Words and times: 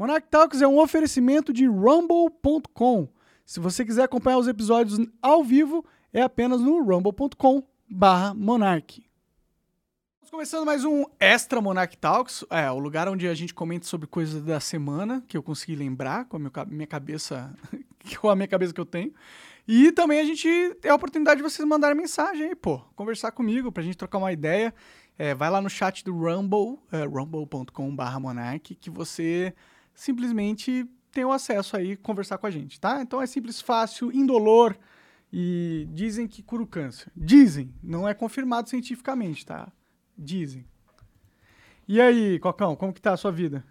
Monarch 0.00 0.28
Talks 0.30 0.62
é 0.62 0.66
um 0.66 0.78
oferecimento 0.80 1.52
de 1.52 1.66
rumble.com. 1.66 3.06
Se 3.44 3.60
você 3.60 3.84
quiser 3.84 4.04
acompanhar 4.04 4.38
os 4.38 4.48
episódios 4.48 4.98
ao 5.20 5.44
vivo, 5.44 5.84
é 6.10 6.22
apenas 6.22 6.62
no 6.62 6.82
rumble.com 6.82 7.62
barra 7.86 8.32
começando 10.30 10.64
mais 10.64 10.86
um 10.86 11.04
Extra 11.20 11.60
Monarch 11.60 11.98
Talks, 11.98 12.46
é 12.48 12.70
o 12.70 12.78
lugar 12.78 13.10
onde 13.10 13.28
a 13.28 13.34
gente 13.34 13.52
comenta 13.52 13.84
sobre 13.84 14.06
coisas 14.06 14.42
da 14.42 14.58
semana 14.58 15.22
que 15.28 15.36
eu 15.36 15.42
consegui 15.42 15.76
lembrar 15.76 16.24
com 16.24 16.36
a 16.36 16.38
minha 16.40 16.50
ca- 16.50 16.64
minha 16.64 16.86
cabeça, 16.86 17.54
com 18.22 18.30
a 18.30 18.34
minha 18.34 18.48
cabeça 18.48 18.72
que 18.72 18.80
eu 18.80 18.86
tenho. 18.86 19.12
E 19.68 19.92
também 19.92 20.18
a 20.18 20.24
gente 20.24 20.48
tem 20.80 20.90
a 20.90 20.94
oportunidade 20.94 21.36
de 21.36 21.42
vocês 21.42 21.68
mandarem 21.68 21.94
mensagem 21.94 22.46
aí, 22.48 22.54
pô, 22.54 22.78
conversar 22.96 23.32
comigo 23.32 23.70
pra 23.70 23.82
gente 23.82 23.98
trocar 23.98 24.16
uma 24.16 24.32
ideia. 24.32 24.72
É, 25.18 25.34
vai 25.34 25.50
lá 25.50 25.60
no 25.60 25.68
chat 25.68 26.02
do 26.02 26.14
Rumble, 26.16 26.78
é, 26.90 27.04
rumble.com.br 27.04 28.18
monarch, 28.18 28.74
que 28.76 28.88
você 28.88 29.52
simplesmente 29.94 30.86
tem 31.12 31.24
o 31.24 31.32
acesso 31.32 31.76
aí 31.76 31.96
conversar 31.96 32.38
com 32.38 32.46
a 32.46 32.50
gente, 32.50 32.80
tá? 32.80 33.02
Então 33.02 33.20
é 33.20 33.26
simples, 33.26 33.60
fácil, 33.60 34.12
indolor 34.12 34.76
e 35.32 35.86
dizem 35.92 36.26
que 36.26 36.42
cura 36.42 36.62
o 36.62 36.66
câncer. 36.66 37.10
Dizem, 37.16 37.72
não 37.82 38.08
é 38.08 38.14
confirmado 38.14 38.68
cientificamente, 38.68 39.44
tá? 39.44 39.70
Dizem. 40.16 40.64
E 41.88 42.00
aí, 42.00 42.38
Cocão, 42.38 42.76
como 42.76 42.92
que 42.92 43.00
tá 43.00 43.12
a 43.12 43.16
sua 43.16 43.32
vida? 43.32 43.64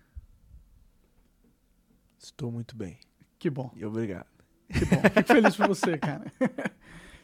Estou 2.18 2.52
muito 2.52 2.76
bem. 2.76 2.98
Que 3.38 3.49
bom, 3.49 3.72
E 3.76 3.86
obrigado. 3.86 4.27
que 4.68 4.84
bom. 4.86 5.02
Fico 5.13 5.27
feliz 5.34 5.55
por 5.55 5.68
você, 5.68 5.98
cara. 5.98 6.26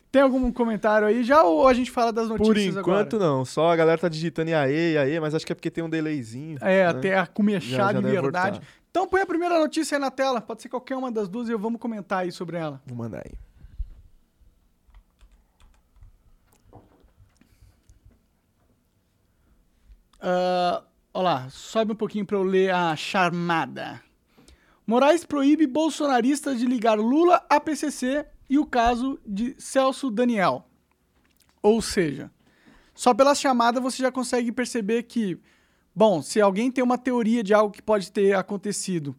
Tem 0.09 0.21
algum 0.21 0.49
comentário 0.49 1.05
aí 1.05 1.25
já 1.25 1.43
ou 1.43 1.67
a 1.67 1.73
gente 1.73 1.91
fala 1.91 2.13
das 2.13 2.29
Por 2.29 2.39
notícias 2.39 2.77
enquanto 2.77 3.17
agora? 3.17 3.29
não, 3.29 3.43
só 3.43 3.69
a 3.69 3.75
galera 3.75 3.97
tá 3.97 4.07
digitando 4.07 4.49
aê, 4.55 4.93
e 4.93 4.97
aê, 4.97 5.19
mas 5.19 5.35
acho 5.35 5.45
que 5.45 5.51
é 5.51 5.55
porque 5.55 5.69
tem 5.69 5.83
um 5.83 5.89
delayzinho. 5.89 6.57
É, 6.61 6.83
né? 6.83 6.85
até 6.85 7.17
a 7.17 7.27
já 7.59 7.91
de 7.91 7.99
verdade. 7.99 8.59
voltar. 8.59 8.84
Então 8.95 9.05
põe 9.05 9.19
a 9.19 9.25
primeira 9.25 9.59
notícia 9.59 9.97
aí 9.97 9.99
na 9.99 10.09
tela. 10.09 10.39
Pode 10.39 10.61
ser 10.61 10.69
qualquer 10.69 10.95
uma 10.95 11.11
das 11.11 11.27
duas 11.27 11.49
e 11.49 11.51
eu 11.51 11.59
vamos 11.59 11.81
comentar 11.81 12.19
aí 12.19 12.31
sobre 12.31 12.55
ela. 12.55 12.81
Vou 12.85 12.97
mandar 12.97 13.23
aí. 13.25 13.33
Ah, 20.21 20.81
olha 21.13 21.23
lá, 21.23 21.49
sobe 21.49 21.91
um 21.91 21.95
pouquinho 21.95 22.25
para 22.25 22.37
eu 22.37 22.43
ler 22.43 22.73
a 22.73 22.95
charmada. 22.95 24.01
Moraes 24.87 25.25
proíbe 25.25 25.67
bolsonaristas 25.67 26.57
de 26.57 26.65
ligar 26.65 26.97
Lula 26.97 27.45
a 27.49 27.59
PCC 27.59 28.25
e 28.49 28.57
o 28.57 28.65
caso 28.65 29.19
de 29.27 29.57
Celso 29.59 30.09
Daniel. 30.09 30.65
Ou 31.61 31.81
seja, 31.81 32.31
só 32.93 33.13
pela 33.13 33.35
chamada 33.35 33.81
você 33.81 34.01
já 34.01 34.09
consegue 34.09 34.53
perceber 34.53 35.03
que, 35.03 35.37
bom, 35.95 36.21
se 36.21 36.41
alguém 36.41 36.71
tem 36.71 36.83
uma 36.83 36.97
teoria 36.97 37.43
de 37.43 37.53
algo 37.53 37.73
que 37.73 37.81
pode 37.81 38.11
ter 38.11 38.35
acontecido, 38.35 39.15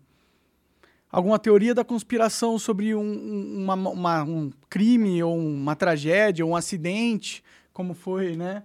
alguma 1.10 1.38
teoria 1.38 1.74
da 1.74 1.84
conspiração 1.84 2.58
sobre 2.58 2.94
um, 2.94 3.00
um- 3.02 3.62
uma- 3.64 3.74
uma- 3.91 4.22
um 4.24 4.50
crime 4.69 5.22
ou 5.22 5.36
uma 5.38 5.74
tragédia 5.74 6.44
ou 6.44 6.52
um 6.52 6.56
acidente, 6.56 7.42
como 7.72 7.94
foi, 7.94 8.36
né? 8.36 8.62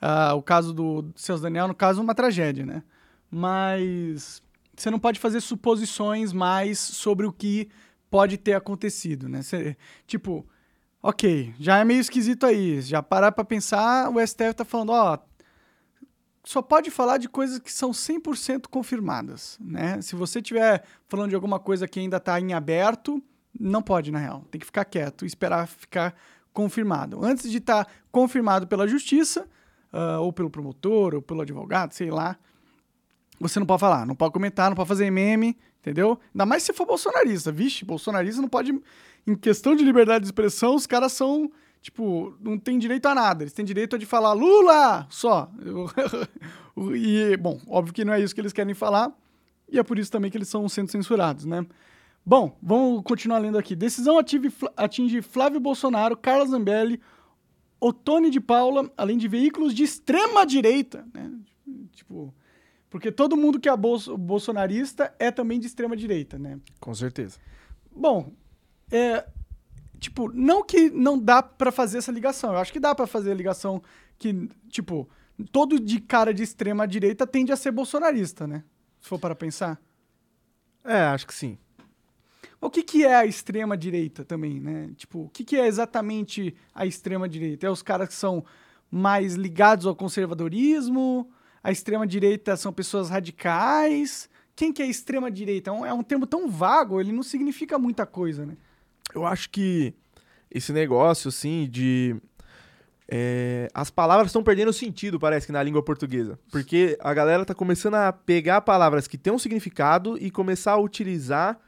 Ah, 0.00 0.34
o 0.34 0.42
caso 0.42 0.74
do 0.74 1.06
Celso 1.16 1.42
Daniel, 1.42 1.66
no 1.68 1.74
caso, 1.74 2.02
uma 2.02 2.14
tragédia, 2.14 2.66
né? 2.66 2.82
Mas 3.30 4.42
você 4.76 4.90
não 4.90 4.98
pode 4.98 5.18
fazer 5.18 5.40
suposições 5.40 6.32
mais 6.32 6.78
sobre 6.78 7.26
o 7.26 7.32
que 7.32 7.68
pode 8.10 8.36
ter 8.36 8.52
acontecido, 8.54 9.28
né? 9.28 9.40
Tipo, 10.06 10.46
ok, 11.02 11.54
já 11.58 11.78
é 11.78 11.84
meio 11.84 12.00
esquisito 12.00 12.44
aí. 12.44 12.80
Já 12.82 13.02
parar 13.02 13.32
pra 13.32 13.44
pensar, 13.44 14.10
o 14.10 14.20
STF 14.20 14.54
tá 14.54 14.64
falando, 14.64 14.90
ó, 14.92 15.18
só 16.44 16.60
pode 16.60 16.90
falar 16.90 17.16
de 17.16 17.28
coisas 17.28 17.58
que 17.58 17.72
são 17.72 17.90
100% 17.90 18.66
confirmadas, 18.70 19.58
né? 19.60 20.00
Se 20.02 20.14
você 20.14 20.40
estiver 20.40 20.84
falando 21.08 21.30
de 21.30 21.34
alguma 21.34 21.58
coisa 21.58 21.88
que 21.88 21.98
ainda 21.98 22.18
está 22.18 22.38
em 22.38 22.52
aberto, 22.52 23.22
não 23.58 23.82
pode, 23.82 24.12
na 24.12 24.18
real. 24.18 24.44
Tem 24.50 24.58
que 24.58 24.66
ficar 24.66 24.84
quieto 24.84 25.24
e 25.24 25.26
esperar 25.26 25.66
ficar 25.66 26.14
confirmado. 26.52 27.24
Antes 27.24 27.50
de 27.50 27.58
estar 27.58 27.88
confirmado 28.12 28.66
pela 28.66 28.86
justiça, 28.86 29.48
ah, 29.90 30.20
ou 30.20 30.32
pelo 30.32 30.50
promotor, 30.50 31.14
ou 31.14 31.22
pelo 31.22 31.40
advogado, 31.40 31.92
sei 31.92 32.10
lá, 32.10 32.36
você 33.40 33.58
não 33.58 33.66
pode 33.66 33.80
falar, 33.80 34.06
não 34.06 34.14
pode 34.14 34.32
comentar, 34.32 34.68
não 34.68 34.76
pode 34.76 34.88
fazer 34.88 35.10
meme, 35.10 35.56
entendeu? 35.80 36.18
Ainda 36.34 36.44
mais 36.44 36.62
se 36.62 36.72
for 36.72 36.86
bolsonarista. 36.86 37.50
Vixe, 37.50 37.84
bolsonarista 37.84 38.42
não 38.42 38.48
pode... 38.48 38.78
Em 39.26 39.34
questão 39.34 39.74
de 39.74 39.82
liberdade 39.82 40.20
de 40.20 40.28
expressão, 40.28 40.74
os 40.74 40.86
caras 40.86 41.12
são... 41.12 41.50
Tipo, 41.84 42.34
não 42.40 42.58
tem 42.58 42.78
direito 42.78 43.04
a 43.04 43.14
nada. 43.14 43.42
Eles 43.42 43.52
têm 43.52 43.62
direito 43.62 43.94
a 43.94 43.98
de 43.98 44.06
falar 44.06 44.32
Lula 44.32 45.06
só. 45.10 45.52
e, 46.94 47.36
bom, 47.36 47.60
óbvio 47.68 47.92
que 47.92 48.06
não 48.06 48.14
é 48.14 48.20
isso 48.22 48.34
que 48.34 48.40
eles 48.40 48.54
querem 48.54 48.72
falar. 48.72 49.12
E 49.70 49.78
é 49.78 49.82
por 49.82 49.98
isso 49.98 50.10
também 50.10 50.30
que 50.30 50.36
eles 50.38 50.48
estão 50.48 50.66
sendo 50.66 50.90
censurados, 50.90 51.44
né? 51.44 51.66
Bom, 52.24 52.56
vamos 52.62 53.02
continuar 53.02 53.36
lendo 53.36 53.58
aqui. 53.58 53.76
Decisão 53.76 54.16
ative- 54.18 54.50
atinge 54.78 55.20
Flávio 55.20 55.60
Bolsonaro, 55.60 56.16
Carla 56.16 56.46
Zambelli, 56.46 56.98
Otone 57.78 58.30
de 58.30 58.40
Paula, 58.40 58.90
além 58.96 59.18
de 59.18 59.28
veículos 59.28 59.74
de 59.74 59.82
extrema 59.84 60.46
direita, 60.46 61.06
né? 61.12 61.30
Tipo, 61.92 62.34
porque 62.88 63.12
todo 63.12 63.36
mundo 63.36 63.60
que 63.60 63.68
é 63.68 63.76
bolso- 63.76 64.16
bolsonarista 64.16 65.14
é 65.18 65.30
também 65.30 65.60
de 65.60 65.66
extrema 65.66 65.94
direita, 65.94 66.38
né? 66.38 66.58
Com 66.80 66.94
certeza. 66.94 67.38
Bom, 67.94 68.32
é, 68.90 69.26
tipo, 70.04 70.30
não 70.32 70.62
que 70.62 70.90
não 70.90 71.18
dá 71.18 71.42
pra 71.42 71.72
fazer 71.72 71.98
essa 71.98 72.12
ligação. 72.12 72.52
Eu 72.52 72.58
acho 72.58 72.72
que 72.72 72.80
dá 72.80 72.94
pra 72.94 73.06
fazer 73.06 73.32
a 73.32 73.34
ligação 73.34 73.82
que, 74.18 74.48
tipo, 74.68 75.08
todo 75.50 75.80
de 75.80 75.98
cara 75.98 76.32
de 76.32 76.42
extrema 76.42 76.86
direita 76.86 77.26
tende 77.26 77.52
a 77.52 77.56
ser 77.56 77.72
bolsonarista, 77.72 78.46
né? 78.46 78.62
Se 79.00 79.08
for 79.08 79.18
para 79.18 79.34
pensar. 79.34 79.80
É, 80.84 81.00
acho 81.04 81.26
que 81.26 81.34
sim. 81.34 81.58
O 82.60 82.70
que, 82.70 82.82
que 82.82 83.04
é 83.04 83.14
a 83.14 83.26
extrema 83.26 83.76
direita 83.76 84.24
também, 84.24 84.60
né? 84.60 84.90
Tipo, 84.96 85.24
o 85.24 85.28
que, 85.30 85.42
que 85.42 85.56
é 85.56 85.66
exatamente 85.66 86.54
a 86.74 86.84
extrema 86.84 87.28
direita? 87.28 87.66
É 87.66 87.70
os 87.70 87.82
caras 87.82 88.08
que 88.08 88.14
são 88.14 88.44
mais 88.90 89.34
ligados 89.34 89.86
ao 89.86 89.96
conservadorismo? 89.96 91.30
A 91.62 91.72
extrema 91.72 92.06
direita 92.06 92.56
são 92.56 92.72
pessoas 92.72 93.08
radicais? 93.08 94.28
Quem 94.54 94.70
que 94.70 94.82
é 94.82 94.86
extrema 94.86 95.30
direita? 95.30 95.70
É 95.70 95.72
um, 95.72 95.86
é 95.86 95.92
um 95.94 96.02
termo 96.02 96.26
tão 96.26 96.48
vago, 96.48 97.00
ele 97.00 97.12
não 97.12 97.22
significa 97.22 97.78
muita 97.78 98.04
coisa, 98.04 98.44
né? 98.44 98.56
Eu 99.14 99.24
acho 99.24 99.50
que 99.50 99.94
esse 100.50 100.72
negócio, 100.72 101.28
assim, 101.28 101.68
de. 101.70 102.16
é, 103.08 103.68
as 103.72 103.90
palavras 103.90 104.28
estão 104.28 104.42
perdendo 104.42 104.72
sentido, 104.72 105.18
parece 105.18 105.46
que 105.46 105.52
na 105.52 105.62
língua 105.62 105.82
portuguesa. 105.82 106.38
Porque 106.50 106.98
a 107.00 107.14
galera 107.14 107.44
tá 107.44 107.54
começando 107.54 107.94
a 107.94 108.12
pegar 108.12 108.60
palavras 108.62 109.06
que 109.06 109.18
têm 109.18 109.32
um 109.32 109.38
significado 109.38 110.18
e 110.18 110.30
começar 110.30 110.72
a 110.72 110.80
utilizar 110.80 111.58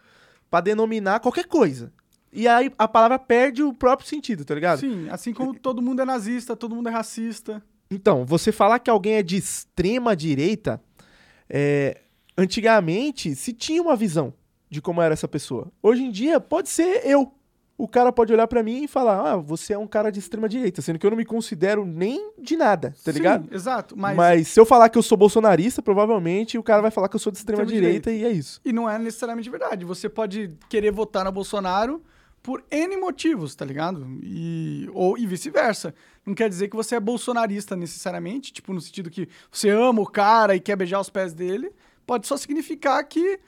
pra 0.51 0.61
denominar 0.61 1.21
qualquer 1.21 1.47
coisa. 1.47 1.93
E 2.33 2.47
aí 2.47 2.71
a 2.77 2.87
palavra 2.87 3.19
perde 3.19 3.63
o 3.63 3.73
próprio 3.73 4.09
sentido, 4.09 4.45
tá 4.45 4.55
ligado? 4.55 4.81
Sim, 4.81 5.09
assim 5.11 5.33
como 5.33 5.55
todo 5.55 5.81
mundo 5.81 6.03
é 6.03 6.05
nazista, 6.05 6.55
todo 6.55 6.75
mundo 6.75 6.89
é 6.89 6.93
racista. 6.93 7.63
Então, 7.91 8.25
você 8.25 8.53
falar 8.53 8.79
que 8.79 8.91
alguém 8.91 9.15
é 9.15 9.23
de 9.23 9.37
extrema 9.37 10.15
direita, 10.15 10.81
é, 11.49 12.03
antigamente 12.37 13.35
se 13.35 13.53
tinha 13.53 13.81
uma 13.81 13.97
visão 13.97 14.35
de 14.69 14.83
como 14.83 15.01
era 15.01 15.15
essa 15.15 15.29
pessoa. 15.29 15.73
Hoje 15.83 16.03
em 16.03 16.11
dia 16.11 16.41
pode 16.41 16.69
ser 16.69 17.07
eu. 17.07 17.33
O 17.79 17.87
cara 17.87 18.11
pode 18.11 18.33
olhar 18.33 18.47
pra 18.49 18.63
mim 18.63 18.85
e 18.85 18.89
falar: 18.89 19.33
"Ah, 19.33 19.37
você 19.37 19.75
é 19.75 19.79
um 19.79 19.87
cara 19.87 20.11
de 20.11 20.19
extrema 20.19 20.49
direita", 20.49 20.81
sendo 20.81 20.99
que 20.99 21.05
eu 21.07 21.11
não 21.11 21.17
me 21.17 21.25
considero 21.27 21.85
nem 21.85 22.33
de 22.39 22.57
nada, 22.57 22.95
tá 23.05 23.13
Sim, 23.13 23.19
ligado? 23.19 23.55
exato, 23.55 23.95
mas, 23.97 24.17
Mas... 24.17 24.49
se 24.49 24.59
eu 24.59 24.65
falar 24.65 24.89
que 24.89 24.97
eu 24.97 25.03
sou 25.03 25.19
bolsonarista, 25.19 25.83
provavelmente 25.83 26.57
o 26.57 26.63
cara 26.63 26.81
vai 26.81 26.91
falar 26.91 27.09
que 27.09 27.17
eu 27.17 27.21
sou 27.21 27.31
de 27.31 27.37
extrema, 27.39 27.63
Extrema 27.65 27.83
direita, 27.83 28.11
e 28.11 28.25
é 28.25 28.31
isso. 28.31 28.61
e 28.65 28.73
não 28.73 28.89
é 28.89 28.99
necessariamente 28.99 29.51
verdade. 29.51 29.85
Você 29.85 30.09
pode 30.09 30.53
querer 30.71 30.91
votar 30.91 31.25
no 31.25 31.33
Bolsonaro 31.33 32.03
por 32.43 32.65
N 32.71 32.97
motivos, 32.97 33.55
tá 33.55 33.65
ligado? 33.65 34.07
E, 34.23 34.89
ou, 34.95 35.19
e 35.19 35.27
vice-versa. 35.27 35.93
Não 36.25 36.33
quer 36.35 36.49
dizer 36.49 36.69
que 36.69 36.77
você 36.77 36.95
é 36.95 37.01
bolsonarista 37.01 37.75
necessariamente, 37.77 38.53
tipo, 38.53 38.73
no 38.73 38.81
sentido 38.81 39.11
que 39.11 39.29
você 39.51 39.69
ama 39.69 40.01
o 40.01 40.07
cara 40.07 40.55
e 40.57 40.61
quer 40.61 40.77
beijar 40.77 41.01
os 41.01 41.11
pés 41.11 41.35
dele. 41.35 41.73
Pode 42.07 42.27
só 42.27 42.37
significar 42.37 43.03
que, 43.05 43.41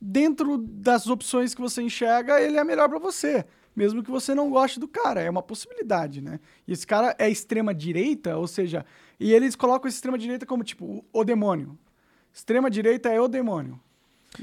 dentro 0.00 0.56
das 0.58 1.06
opções 1.08 1.54
que 1.54 1.60
você 1.60 1.82
enxerga, 1.82 2.40
ele 2.40 2.56
é 2.56 2.64
melhor 2.64 2.88
pra 2.88 2.98
você. 2.98 3.44
Mesmo 3.78 4.02
que 4.02 4.10
você 4.10 4.34
não 4.34 4.50
goste 4.50 4.80
do 4.80 4.88
cara. 4.88 5.20
É 5.22 5.30
uma 5.30 5.40
possibilidade, 5.42 6.20
né? 6.20 6.40
E 6.66 6.72
esse 6.72 6.84
cara 6.84 7.14
é 7.16 7.30
extrema-direita, 7.30 8.36
ou 8.36 8.48
seja, 8.48 8.84
e 9.20 9.32
eles 9.32 9.54
colocam 9.54 9.88
extrema-direita 9.88 10.44
como, 10.44 10.64
tipo, 10.64 11.04
o, 11.12 11.24
demônio. 11.24 11.78
Extrema-direita 12.34 13.08
é 13.08 13.20
o 13.20 13.28
demônio. 13.28 13.78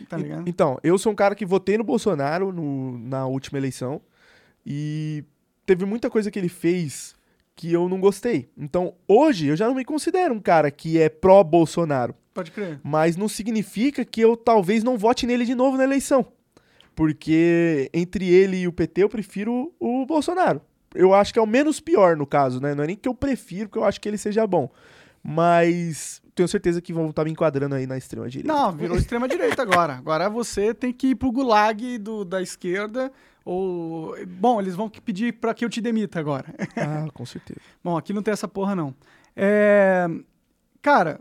Tá 0.07 0.15
ligado? 0.17 0.47
Então, 0.47 0.79
eu 0.81 0.97
sou 0.97 1.11
um 1.11 1.15
cara 1.15 1.35
que 1.35 1.45
votei 1.45 1.77
no 1.77 1.83
Bolsonaro 1.83 2.53
no- 2.53 2.97
na 2.97 3.27
última 3.27 3.57
eleição 3.57 4.01
e 4.65 5.23
teve 5.65 5.83
muita 5.85 6.09
coisa 6.09 6.31
que 6.31 6.39
ele 6.39 6.49
fez 6.49 7.13
que 7.57 7.71
eu 7.73 7.87
não 7.89 7.99
gostei. 7.99 8.49
Então, 8.57 8.93
hoje 9.07 9.47
eu 9.47 9.55
já 9.57 9.67
não 9.67 9.75
me 9.75 9.83
considero 9.85 10.33
um 10.33 10.39
cara 10.39 10.71
que 10.71 10.97
é 10.99 11.07
pró-Bolsonaro, 11.09 12.15
Pode 12.33 12.51
crer. 12.51 12.79
mas 12.83 13.15
não 13.17 13.27
significa 13.29 14.03
que 14.05 14.21
eu 14.21 14.35
talvez 14.37 14.81
não 14.83 14.97
vote 14.97 15.25
nele 15.27 15.45
de 15.45 15.55
novo 15.55 15.77
na 15.77 15.83
eleição. 15.83 16.25
Porque 16.95 17.89
entre 17.93 18.27
ele 18.27 18.57
e 18.57 18.67
o 18.67 18.73
PT 18.73 19.03
eu 19.03 19.09
prefiro 19.09 19.73
o 19.79 20.05
Bolsonaro. 20.05 20.61
Eu 20.93 21.13
acho 21.13 21.33
que 21.33 21.39
é 21.39 21.41
o 21.41 21.47
menos 21.47 21.79
pior 21.79 22.15
no 22.15 22.25
caso, 22.25 22.61
né? 22.61 22.73
Não 22.73 22.83
é 22.83 22.87
nem 22.87 22.95
que 22.95 23.09
eu 23.09 23.13
prefiro, 23.13 23.67
porque 23.67 23.79
eu 23.79 23.83
acho 23.83 23.99
que 23.99 24.07
ele 24.07 24.17
seja 24.17 24.47
bom. 24.47 24.71
Mas 25.21 26.21
tenho 26.33 26.47
certeza 26.47 26.81
que 26.81 26.93
vão 26.93 27.09
estar 27.09 27.23
me 27.25 27.31
enquadrando 27.31 27.75
aí 27.75 27.85
na 27.85 27.97
extrema 27.97 28.29
direita. 28.29 28.53
Não, 28.53 28.71
virou 28.71 28.97
extrema 28.97 29.27
direita 29.27 29.61
agora. 29.61 29.93
Agora 29.93 30.29
você 30.29 30.73
tem 30.73 30.93
que 30.93 31.07
ir 31.07 31.15
pro 31.15 31.31
gulag 31.31 31.97
do, 31.97 32.23
da 32.23 32.41
esquerda 32.41 33.11
ou 33.43 34.15
bom, 34.25 34.59
eles 34.59 34.75
vão 34.75 34.89
pedir 34.89 35.33
para 35.33 35.53
que 35.53 35.63
eu 35.63 35.69
te 35.69 35.79
demita 35.79 36.19
agora. 36.19 36.53
Ah, 36.75 37.07
com 37.13 37.25
certeza. 37.25 37.59
bom, 37.83 37.95
aqui 37.95 38.11
não 38.11 38.23
tem 38.23 38.31
essa 38.31 38.47
porra 38.47 38.75
não. 38.75 38.93
É... 39.35 40.07
cara, 40.81 41.19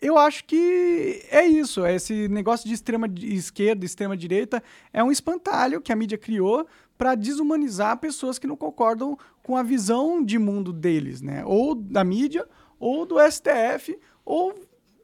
eu 0.00 0.16
acho 0.16 0.44
que 0.44 1.22
é 1.30 1.46
isso. 1.46 1.84
Esse 1.86 2.28
negócio 2.28 2.66
de 2.66 2.74
extrema 2.74 3.06
esquerda, 3.22 3.84
extrema 3.84 4.16
direita 4.16 4.62
é 4.92 5.04
um 5.04 5.12
espantalho 5.12 5.80
que 5.80 5.92
a 5.92 5.96
mídia 5.96 6.16
criou 6.16 6.66
para 6.96 7.14
desumanizar 7.14 7.98
pessoas 7.98 8.38
que 8.38 8.46
não 8.46 8.56
concordam 8.56 9.18
com 9.42 9.56
a 9.56 9.62
visão 9.62 10.22
de 10.22 10.38
mundo 10.38 10.72
deles, 10.72 11.20
né? 11.20 11.42
Ou 11.44 11.74
da 11.74 12.04
mídia, 12.04 12.46
ou 12.78 13.04
do 13.04 13.16
STF, 13.20 13.98
ou 14.24 14.54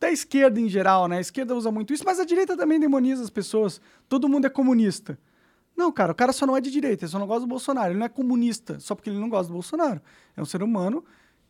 da 0.00 0.10
esquerda 0.10 0.60
em 0.60 0.68
geral, 0.68 1.08
né? 1.08 1.18
A 1.18 1.20
esquerda 1.20 1.54
usa 1.54 1.70
muito 1.70 1.92
isso, 1.92 2.04
mas 2.04 2.20
a 2.20 2.24
direita 2.24 2.56
também 2.56 2.78
demoniza 2.78 3.22
as 3.22 3.30
pessoas. 3.30 3.80
Todo 4.08 4.28
mundo 4.28 4.46
é 4.46 4.50
comunista. 4.50 5.18
Não, 5.76 5.92
cara, 5.92 6.12
o 6.12 6.14
cara 6.14 6.32
só 6.32 6.46
não 6.46 6.56
é 6.56 6.60
de 6.60 6.70
direita, 6.70 7.04
ele 7.04 7.12
só 7.12 7.18
não 7.18 7.26
gosta 7.26 7.40
do 7.40 7.46
Bolsonaro. 7.46 7.90
Ele 7.90 7.98
não 7.98 8.06
é 8.06 8.08
comunista 8.08 8.80
só 8.80 8.94
porque 8.94 9.10
ele 9.10 9.18
não 9.18 9.28
gosta 9.28 9.48
do 9.48 9.54
Bolsonaro. 9.54 10.00
É 10.34 10.40
um 10.40 10.46
ser 10.46 10.62
humano 10.62 11.04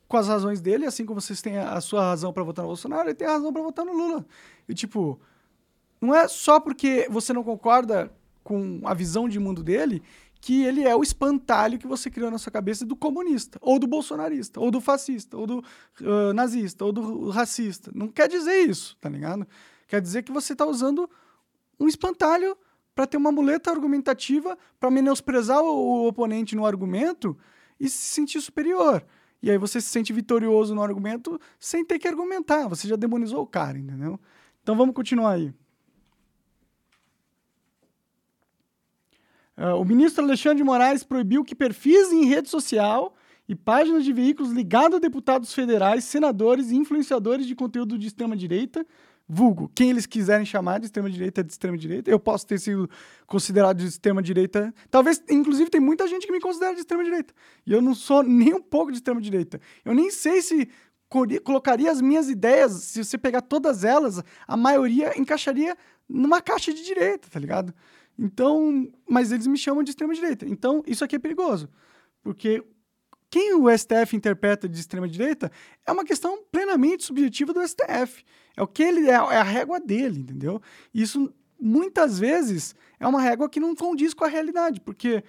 com 0.09 0.17
as 0.17 0.29
razões 0.29 0.61
dele, 0.61 0.87
assim 0.87 1.05
como 1.05 1.21
vocês 1.21 1.43
têm 1.43 1.59
a 1.59 1.81
sua 1.81 2.03
razão 2.03 2.33
para 2.33 2.43
votar 2.43 2.63
no 2.63 2.69
Bolsonaro, 2.69 3.09
ele 3.09 3.15
tem 3.15 3.27
a 3.27 3.33
razão 3.33 3.53
para 3.53 3.63
votar 3.63 3.85
no 3.85 3.93
Lula. 3.93 4.25
E, 4.69 4.75
tipo, 4.75 5.21
não 6.01 6.15
é 6.15 6.29
só 6.29 6.61
porque 6.61 7.09
você 7.11 7.33
não 7.33 7.43
concorda 7.43 8.13
com 8.45 8.81
a 8.85 8.95
visão 8.95 9.29
de 9.29 9.41
mundo 9.41 9.63
dele 9.63 10.03
que 10.41 10.63
ele 10.63 10.85
é 10.85 10.95
o 10.95 11.03
espantalho 11.03 11.79
que 11.79 11.89
você 11.89 12.09
criou 12.09 12.31
na 12.31 12.39
sua 12.39 12.53
cabeça 12.53 12.85
do 12.85 12.95
comunista, 12.95 13.59
ou 13.61 13.81
do 13.81 13.87
bolsonarista, 13.87 14.61
ou 14.61 14.71
do 14.71 14.81
fascista, 14.81 15.37
ou 15.37 15.47
do 15.47 15.59
uh, 15.59 16.33
nazista, 16.35 16.85
ou 16.85 16.93
do 16.93 17.31
racista. 17.31 17.91
Não 17.93 18.07
quer 18.07 18.29
dizer 18.29 18.61
isso, 18.61 18.97
tá 19.01 19.09
ligado? 19.09 19.45
Quer 19.89 20.01
dizer 20.01 20.23
que 20.23 20.31
você 20.31 20.53
está 20.53 20.65
usando 20.65 21.11
um 21.81 21.89
espantalho 21.89 22.57
para 22.95 23.07
ter 23.07 23.17
uma 23.17 23.33
muleta 23.33 23.71
argumentativa, 23.71 24.57
para 24.79 24.91
menosprezar 24.91 25.61
o, 25.61 25.67
o 25.67 26.07
oponente 26.07 26.55
no 26.55 26.65
argumento 26.65 27.37
e 27.81 27.89
se 27.89 28.15
sentir 28.15 28.41
superior. 28.41 29.05
E 29.43 29.51
aí 29.51 29.59
você 29.59 29.81
se 29.81 29.89
sente 29.89 30.13
vitorioso 30.13 30.75
no 30.75 30.83
argumento 30.83 31.41
sem 31.59 31.85
ter 31.85 31.99
que 31.99 32.09
argumentar. 32.09 32.69
Você 32.69 32.89
já 32.89 32.97
demonizou 32.97 33.43
o 33.43 33.47
cara, 33.47 33.79
entendeu? 33.79 34.19
Então 34.63 34.77
vamos 34.77 34.95
continuar 34.95 35.33
aí. 35.33 35.53
Uh, 39.57 39.81
o 39.81 39.85
ministro 39.85 40.23
Alexandre 40.23 40.59
de 40.59 40.65
Moraes 40.65 41.03
proibiu 41.03 41.43
que 41.43 41.55
perfis 41.55 42.13
em 42.13 42.27
rede 42.27 42.49
social 42.49 43.15
e 43.49 43.55
páginas 43.55 44.05
de 44.05 44.13
veículos 44.13 44.53
ligados 44.53 44.97
a 44.97 45.01
deputados 45.01 45.55
federais, 45.55 46.05
senadores 46.05 46.71
e 46.71 46.77
influenciadores 46.77 47.47
de 47.47 47.55
conteúdo 47.55 47.99
de 47.99 48.09
extrema-direita 48.09 48.87
vulgo, 49.29 49.71
quem 49.75 49.91
eles 49.91 50.07
quiserem 50.07 50.47
chamar 50.47 50.79
de 50.79 50.87
extrema-direita 50.87 51.43
de 51.43 51.53
extrema-direita. 51.53 52.11
Eu 52.11 52.21
posso 52.21 52.47
ter 52.47 52.61
sido 52.61 52.89
considerado 53.27 53.79
de 53.79 53.87
extrema-direita. 53.87 54.73
Talvez, 54.91 55.23
inclusive, 55.29 55.69
tem 55.69 55.81
muita 55.81 56.07
gente 56.07 56.27
que 56.27 56.33
me 56.33 56.41
considera 56.41 56.75
de 56.75 56.81
extrema-direita. 56.81 57.35
E 57.67 57.73
eu 57.73 57.83
não 57.83 57.95
sou 57.95 58.23
nem 58.23 58.55
um 58.55 58.63
pouco 58.63 58.93
de 58.93 58.99
extrema-direita. 58.99 59.61
Eu 59.85 59.95
nem 59.95 60.11
sei 60.11 60.43
se 60.43 60.69
colocaria 61.45 61.91
as 61.91 62.01
minhas 62.01 62.29
ideias, 62.29 62.73
se 62.73 63.05
você 63.05 63.17
pegar 63.17 63.41
todas 63.41 63.85
elas, 63.85 64.23
a 64.47 64.57
maioria 64.57 65.19
encaixaria 65.19 65.77
numa 66.09 66.41
caixa 66.41 66.73
de 66.73 66.85
direita, 66.85 67.29
tá 67.31 67.39
ligado? 67.39 67.73
Então, 68.19 68.89
mas 69.09 69.31
eles 69.31 69.47
me 69.47 69.59
chamam 69.59 69.83
de 69.83 69.91
extrema-direita. 69.91 70.47
Então, 70.47 70.83
isso 70.87 71.05
aqui 71.05 71.17
é 71.17 71.19
perigoso. 71.19 71.69
Porque 72.23 72.63
quem 73.31 73.55
o 73.55 73.69
STF 73.77 74.17
interpreta 74.17 74.69
de 74.69 74.79
extrema-direita 74.79 75.51
é 75.87 75.93
uma 75.93 76.05
questão 76.05 76.43
plenamente 76.51 77.05
subjetiva 77.05 77.53
do 77.53 77.67
STF. 77.67 78.25
É 78.57 78.63
o 78.63 78.67
que 78.67 78.83
ele 78.83 79.09
é, 79.09 79.15
é 79.15 79.17
a 79.17 79.43
régua 79.43 79.79
dele, 79.79 80.21
entendeu? 80.21 80.61
Isso 80.95 81.33
muitas 81.61 82.19
vezes 82.19 82.75
é 82.99 83.07
uma 83.07 83.21
régua 83.21 83.49
que 83.49 83.61
não 83.61 83.75
condiz 83.75 84.15
com 84.15 84.25
a 84.25 84.29
realidade, 84.29 84.81
porque 84.81 85.23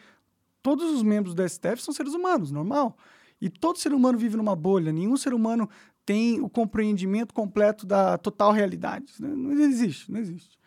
todos 0.62 0.92
os 0.92 1.04
membros 1.04 1.34
do 1.34 1.48
STF 1.48 1.82
são 1.82 1.94
seres 1.94 2.14
humanos, 2.14 2.52
normal. 2.52 2.98
E 3.40 3.50
todo 3.50 3.78
ser 3.78 3.94
humano 3.94 4.18
vive 4.18 4.38
numa 4.38 4.56
bolha, 4.56 4.92
nenhum 4.92 5.18
ser 5.18 5.34
humano 5.34 5.70
tem 6.06 6.40
o 6.40 6.50
compreendimento 6.50 7.34
completo 7.34 7.86
da 7.86 8.18
total 8.18 8.52
realidade. 8.52 9.14
Não 9.20 9.52
existe, 9.52 10.10
não 10.12 10.20
existe. 10.20 10.58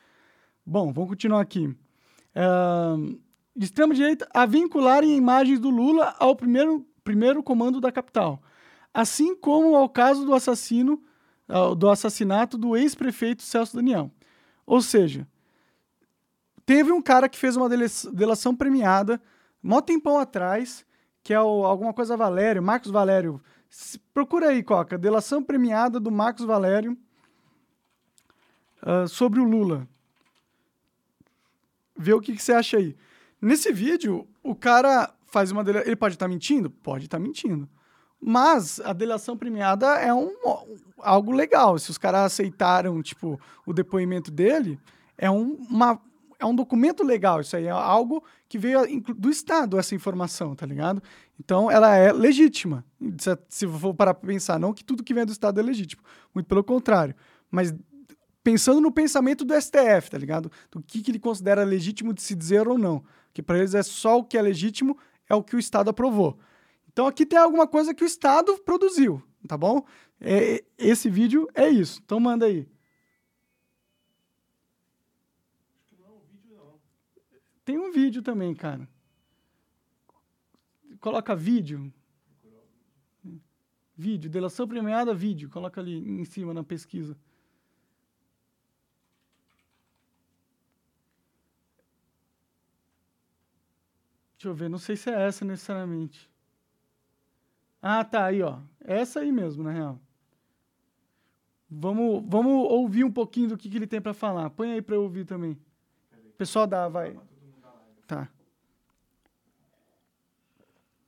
Bom, 0.65 0.93
vamos 0.93 1.11
continuar 1.11 1.41
aqui. 1.41 1.67
Uh, 1.67 3.19
de 3.57 3.65
extrema-direita 3.65 4.29
a 4.33 4.47
vincularem 4.47 5.17
imagens 5.17 5.59
do 5.59 5.71
Lula 5.71 6.15
ao 6.19 6.37
primeiro, 6.37 6.87
primeiro 7.03 7.43
comando 7.43 7.81
da 7.81 7.91
capital, 7.91 8.43
assim 8.93 9.35
como 9.35 9.75
ao 9.75 9.89
caso 9.89 10.25
do 10.25 10.35
assassino 10.35 11.03
do 11.77 11.91
assassinato 11.91 12.57
do 12.57 12.77
ex-prefeito 12.77 13.43
Celso 13.43 13.77
Daniel. 13.77 14.11
Ou 14.65 14.81
seja, 14.81 15.27
teve 16.65 16.93
um 16.93 17.03
cara 17.03 17.29
que 17.29 17.39
fez 17.39 17.57
uma 17.57 17.69
delação 17.69 18.55
premiada, 18.55 19.21
mó 19.63 19.81
tempão 19.81 20.19
atrás, 20.19 20.87
que 21.23 21.35
é 21.35 21.41
o, 21.41 21.65
alguma 21.65 21.93
coisa 21.93 22.17
Valério, 22.17 22.63
Marcos 22.63 22.91
Valério. 22.91 23.41
Procura 24.15 24.49
aí, 24.49 24.63
Coca, 24.63 24.97
delação 24.97 25.43
premiada 25.43 25.99
do 25.99 26.11
Marcos 26.11 26.45
Valério 26.45 26.97
uh, 28.83 29.09
sobre 29.09 29.41
o 29.41 29.45
Lula. 29.45 29.89
Vê 31.97 32.13
o 32.13 32.21
que, 32.21 32.35
que, 32.35 32.43
você 32.43 32.53
acha 32.53 32.79
aí. 32.79 32.97
Nesse 33.41 33.73
vídeo, 33.73 34.27
o 34.43 34.55
cara 34.55 35.13
faz 35.27 35.51
uma 35.51 35.63
delação. 35.63 35.89
Ele 35.89 35.97
pode 35.97 36.15
estar 36.15 36.27
tá 36.27 36.29
mentindo? 36.29 36.71
Pode 36.71 37.05
estar 37.05 37.19
tá 37.19 37.23
mentindo. 37.23 37.69
Mas 38.21 38.81
a 38.81 38.93
delação 38.93 39.37
premiada 39.37 39.87
é 39.97 40.13
um, 40.13 40.31
algo 40.99 41.33
legal. 41.33 41.79
Se 41.79 41.91
os 41.91 41.99
caras 41.99 42.33
aceitaram, 42.33 43.03
tipo, 43.03 43.41
o 43.65 43.73
depoimento 43.73 44.31
dele, 44.31 44.79
é 45.17 45.31
um, 45.31 45.55
uma, 45.69 45.99
é 46.39 46.45
um 46.45 46.55
documento 46.55 47.03
legal. 47.03 47.41
Isso 47.41 47.57
aí 47.57 47.65
é 47.65 47.71
algo 47.71 48.23
que 48.49 48.59
veio 48.59 48.81
do 49.17 49.31
Estado, 49.31 49.79
essa 49.79 49.95
informação, 49.95 50.55
tá 50.55 50.67
ligado? 50.67 51.03
Então, 51.39 51.71
ela 51.71 51.97
é 51.97 52.13
legítima. 52.13 52.85
Se 53.49 53.67
for 53.67 53.95
parar 53.95 54.13
pra 54.13 54.29
pensar, 54.29 54.59
não 54.59 54.75
que 54.75 54.85
tudo 54.85 55.03
que 55.03 55.15
vem 55.15 55.25
do 55.25 55.33
Estado 55.33 55.59
é 55.59 55.63
legítimo. 55.63 56.03
Muito 56.35 56.47
pelo 56.47 56.63
contrário. 56.63 57.15
Mas 57.51 57.75
pensando 58.43 58.81
no 58.81 58.93
pensamento 58.93 59.45
do 59.45 59.55
STF, 59.55 60.11
tá 60.11 60.19
ligado? 60.19 60.51
Do 60.71 60.83
que, 60.83 61.03
que 61.03 61.11
ele 61.11 61.19
considera 61.19 61.65
legítimo 61.65 62.13
de 62.13 62.23
se 62.23 62.35
dizer 62.35 62.69
ou 62.69 62.77
não. 62.77 63.03
Que 63.33 63.43
para 63.43 63.59
eles 63.59 63.75
é 63.75 63.83
só 63.83 64.19
o 64.19 64.25
que 64.25 64.37
é 64.37 64.43
legítimo, 64.43 64.99
é 65.29 65.35
o 65.35 65.43
que 65.43 65.57
o 65.57 65.59
Estado 65.59 65.89
aprovou. 65.89 66.39
Então 66.93 67.07
aqui 67.07 67.25
tem 67.25 67.39
alguma 67.39 67.67
coisa 67.69 67.95
que 67.95 68.03
o 68.03 68.07
Estado 68.07 68.59
produziu, 68.59 69.23
tá 69.47 69.57
bom? 69.57 69.87
É, 70.21 70.65
esse 70.77 71.09
vídeo 71.09 71.49
é 71.55 71.69
isso. 71.69 72.01
Então 72.05 72.19
manda 72.19 72.47
aí. 72.47 72.69
Tem 77.65 77.79
um 77.79 77.93
vídeo 77.93 78.21
também, 78.23 78.53
cara. 78.55 78.89
Coloca 81.01 81.37
vídeo. 81.37 81.93
Vídeo, 83.97 84.29
delação 84.29 84.67
premiada, 84.67 85.15
vídeo. 85.15 85.49
Coloca 85.49 85.81
ali 85.81 85.97
em 85.97 86.25
cima 86.25 86.53
na 86.53 86.65
pesquisa. 86.65 87.17
Deixa 94.33 94.49
eu 94.49 94.55
ver, 94.55 94.69
não 94.69 94.79
sei 94.79 94.97
se 94.97 95.11
é 95.11 95.29
essa 95.29 95.45
necessariamente. 95.45 96.29
Ah, 97.83 98.05
tá, 98.05 98.27
aí, 98.27 98.43
ó. 98.43 98.59
Essa 98.81 99.21
aí 99.21 99.33
mesmo, 99.33 99.63
na 99.63 99.71
real. 99.71 99.99
Vamos, 101.71 102.23
vamos 102.27 102.69
ouvir 102.71 103.05
um 103.05 103.13
pouquinho 103.13 103.49
do 103.49 103.57
que, 103.57 103.71
que 103.71 103.77
ele 103.77 103.87
tem 103.87 104.01
para 104.01 104.13
falar. 104.13 104.51
Põe 104.51 104.73
aí 104.73 104.83
para 104.83 104.97
eu 104.97 105.03
ouvir 105.03 105.25
também. 105.25 105.57
Pessoal 106.37 106.67
dá, 106.67 106.89
vai. 106.89 107.17
Tá. 108.07 108.29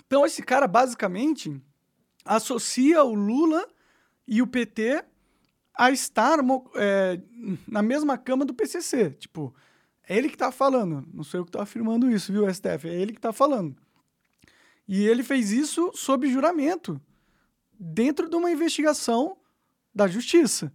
Então, 0.07 0.25
esse 0.25 0.43
cara, 0.43 0.69
basicamente, 0.69 1.61
associa 2.25 3.02
o 3.02 3.14
Lula 3.14 3.67
e 4.26 4.41
o 4.41 4.47
PT 4.47 5.05
a 5.75 5.91
estar 5.91 6.38
é, 6.76 7.21
na 7.67 7.83
mesma 7.83 8.17
cama 8.17 8.45
do 8.45 8.55
PCC. 8.55 9.11
Tipo, 9.11 9.55
é 10.07 10.17
ele 10.17 10.29
que 10.29 10.37
tá 10.37 10.52
falando. 10.52 11.09
Não 11.12 11.25
sou 11.25 11.41
eu 11.41 11.45
que 11.45 11.50
tô 11.50 11.61
afirmando 11.61 12.11
isso, 12.11 12.33
viu, 12.33 12.52
STF? 12.52 12.88
É 12.88 12.95
ele 12.95 13.12
que 13.12 13.21
tá 13.21 13.33
falando. 13.33 13.76
E 14.94 15.06
ele 15.06 15.22
fez 15.22 15.50
isso 15.50 15.90
sob 15.94 16.30
juramento, 16.30 17.00
dentro 17.80 18.28
de 18.28 18.37
uma 18.37 18.50
investigação 18.50 19.38
da 19.94 20.06
justiça. 20.06 20.70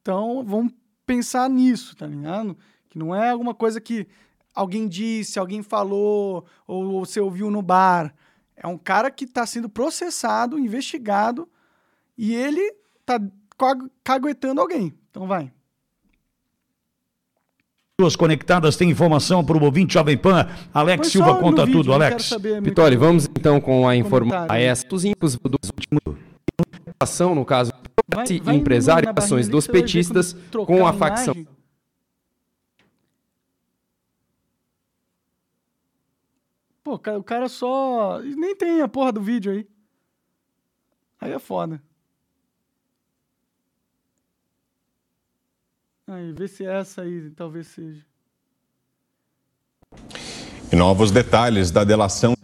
Então, 0.00 0.44
vamos 0.44 0.72
pensar 1.04 1.50
nisso, 1.50 1.96
tá 1.96 2.06
ligado? 2.06 2.56
Que 2.88 2.96
não 2.96 3.12
é 3.12 3.30
alguma 3.30 3.52
coisa 3.52 3.80
que 3.80 4.06
alguém 4.54 4.86
disse, 4.86 5.40
alguém 5.40 5.60
falou, 5.60 6.46
ou 6.68 7.04
você 7.04 7.18
ouviu 7.18 7.50
no 7.50 7.62
bar. 7.62 8.14
É 8.54 8.64
um 8.68 8.78
cara 8.78 9.10
que 9.10 9.24
está 9.24 9.44
sendo 9.44 9.68
processado, 9.68 10.56
investigado, 10.56 11.50
e 12.16 12.32
ele 12.32 12.76
está 13.00 13.20
caguetando 14.04 14.60
alguém. 14.60 14.96
Então 15.10 15.26
vai. 15.26 15.52
Pessoas 17.98 18.14
conectadas 18.14 18.76
tem 18.76 18.90
informação 18.90 19.42
para 19.42 19.56
o 19.56 19.64
ouvinte 19.64 19.94
Jovem 19.94 20.18
Pan. 20.18 20.46
Alex 20.74 21.08
Silva 21.08 21.38
conta 21.40 21.64
vídeo, 21.64 21.78
tudo, 21.80 21.94
Alex. 21.94 22.30
Vitória, 22.62 22.98
vamos 22.98 23.24
então 23.24 23.58
com 23.58 23.88
a 23.88 23.96
informação. 23.96 24.46
A 24.50 24.60
dos 25.48 25.70
últimos 25.70 26.22
ação, 27.00 27.34
no 27.34 27.42
caso, 27.42 27.72
Vai- 28.06 28.26
e 28.28 28.40
vai 28.40 28.54
empresário 28.54 29.10
ações 29.16 29.48
dos 29.48 29.66
petistas 29.66 30.34
com 30.66 30.74
a 30.86 30.92
imagem. 30.92 30.98
facção. 30.98 31.46
Pô, 36.84 36.94
o 36.94 37.24
cara 37.24 37.48
só. 37.48 38.20
Nem 38.20 38.54
tem 38.54 38.80
a 38.82 38.88
porra 38.88 39.12
do 39.12 39.20
vídeo 39.22 39.52
aí. 39.52 39.66
Aí 41.20 41.32
é 41.32 41.38
foda. 41.38 41.82
Aí, 46.06 46.32
vê 46.32 46.46
se 46.46 46.64
é 46.64 46.78
essa 46.78 47.02
aí, 47.02 47.30
talvez 47.30 47.66
seja. 47.66 48.04
E 50.72 50.76
novos 50.76 51.10
detalhes 51.10 51.70
da 51.70 51.84
delação 51.84 52.36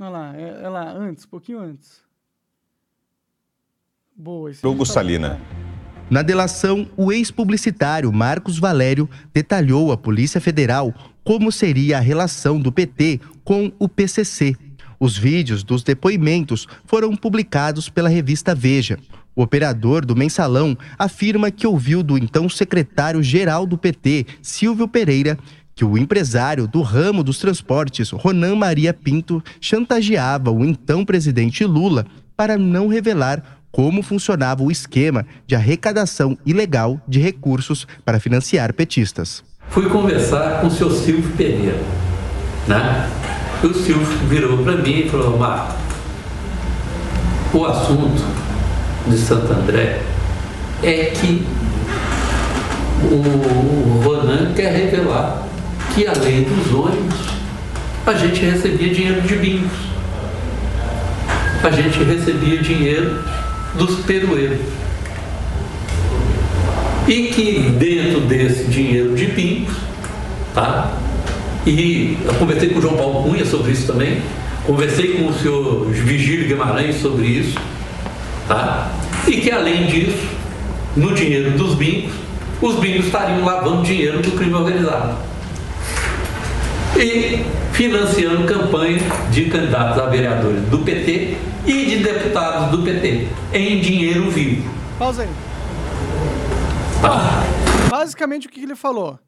Olha 0.00 0.10
lá, 0.10 0.36
é, 0.36 0.62
é 0.62 0.68
lá, 0.68 0.92
antes, 0.92 1.24
um 1.24 1.28
pouquinho 1.28 1.58
antes. 1.58 2.00
Boa, 4.14 4.50
esse 4.50 4.64
Hugo 4.64 4.86
tá 4.86 4.92
Salina. 4.92 5.30
vai. 5.30 5.68
Na 6.08 6.22
delação, 6.22 6.88
o 6.96 7.12
ex-publicitário 7.12 8.10
Marcos 8.12 8.58
Valério 8.58 9.10
detalhou 9.32 9.92
à 9.92 9.96
Polícia 9.96 10.40
Federal 10.40 10.94
como 11.24 11.52
seria 11.52 11.98
a 11.98 12.00
relação 12.00 12.60
do 12.60 12.72
PT 12.72 13.20
com 13.44 13.72
o 13.78 13.88
PCC. 13.88 14.56
Os 15.00 15.18
vídeos 15.18 15.62
dos 15.62 15.82
depoimentos 15.82 16.66
foram 16.84 17.14
publicados 17.14 17.88
pela 17.88 18.08
revista 18.08 18.54
Veja. 18.54 18.98
O 19.38 19.42
operador 19.42 20.04
do 20.04 20.16
mensalão 20.16 20.76
afirma 20.98 21.48
que 21.48 21.64
ouviu 21.64 22.02
do 22.02 22.18
então 22.18 22.48
secretário-geral 22.48 23.66
do 23.66 23.78
PT, 23.78 24.26
Silvio 24.42 24.88
Pereira, 24.88 25.38
que 25.76 25.84
o 25.84 25.96
empresário 25.96 26.66
do 26.66 26.82
ramo 26.82 27.22
dos 27.22 27.38
transportes, 27.38 28.10
Ronan 28.10 28.56
Maria 28.56 28.92
Pinto, 28.92 29.40
chantageava 29.60 30.50
o 30.50 30.64
então 30.64 31.04
presidente 31.04 31.64
Lula 31.64 32.04
para 32.36 32.58
não 32.58 32.88
revelar 32.88 33.60
como 33.70 34.02
funcionava 34.02 34.64
o 34.64 34.72
esquema 34.72 35.24
de 35.46 35.54
arrecadação 35.54 36.36
ilegal 36.44 37.00
de 37.06 37.20
recursos 37.20 37.86
para 38.04 38.18
financiar 38.18 38.74
petistas. 38.74 39.44
Fui 39.68 39.88
conversar 39.88 40.60
com 40.60 40.66
o 40.66 40.70
seu 40.72 40.90
Silvio 40.90 41.30
Pereira, 41.36 41.78
né? 42.66 43.08
O 43.62 43.72
Silvio 43.72 44.04
virou 44.26 44.64
para 44.64 44.78
mim 44.78 45.02
e 45.02 45.08
falou, 45.08 45.38
Marco, 45.38 45.76
o 47.54 47.64
assunto 47.64 48.47
de 49.08 49.18
Santo 49.18 49.52
André 49.52 50.00
é 50.82 51.12
que 51.14 51.44
o 53.02 54.02
Ronan 54.04 54.52
quer 54.54 54.72
revelar 54.72 55.48
que 55.94 56.06
além 56.06 56.44
dos 56.44 56.72
ônibus, 56.72 57.18
a 58.06 58.14
gente 58.14 58.44
recebia 58.44 58.94
dinheiro 58.94 59.20
de 59.22 59.34
bingos. 59.34 59.72
A 61.62 61.70
gente 61.70 62.02
recebia 62.04 62.58
dinheiro 62.58 63.22
dos 63.74 63.96
perueiros. 64.04 64.60
E 67.08 67.28
que 67.28 67.70
dentro 67.78 68.20
desse 68.20 68.64
dinheiro 68.64 69.14
de 69.14 69.26
bingos, 69.26 69.74
tá? 70.54 70.92
E 71.66 72.16
eu 72.24 72.34
conversei 72.34 72.68
com 72.68 72.78
o 72.78 72.82
João 72.82 72.96
Paulo 72.96 73.24
Cunha 73.24 73.44
sobre 73.44 73.72
isso 73.72 73.86
também, 73.86 74.22
conversei 74.64 75.14
com 75.14 75.26
o 75.26 75.34
senhor 75.34 75.86
Vigílio 75.86 76.46
Guimarães 76.46 77.00
sobre 77.00 77.26
isso, 77.26 77.58
tá? 78.48 78.90
E 79.26 79.40
que 79.40 79.50
além 79.50 79.86
disso, 79.86 80.26
no 80.96 81.14
dinheiro 81.14 81.56
dos 81.56 81.74
bingos, 81.74 82.12
os 82.60 82.76
bingos 82.76 83.06
estariam 83.06 83.44
lavando 83.44 83.82
dinheiro 83.82 84.20
do 84.20 84.32
crime 84.32 84.54
organizado. 84.54 85.16
E 86.96 87.44
financiando 87.72 88.44
campanha 88.46 88.98
de 89.30 89.48
candidatos 89.48 90.02
a 90.02 90.06
vereadores 90.06 90.62
do 90.68 90.78
PT 90.78 91.36
e 91.64 91.84
de 91.84 91.98
deputados 92.02 92.70
do 92.70 92.82
PT 92.82 93.28
em 93.52 93.80
dinheiro 93.80 94.28
vivo. 94.30 94.68
Pausa 94.98 95.22
aí. 95.22 95.28
Tá? 97.00 97.44
Basicamente, 97.88 98.48
o 98.48 98.50
que 98.50 98.62
ele 98.62 98.74
falou? 98.74 99.18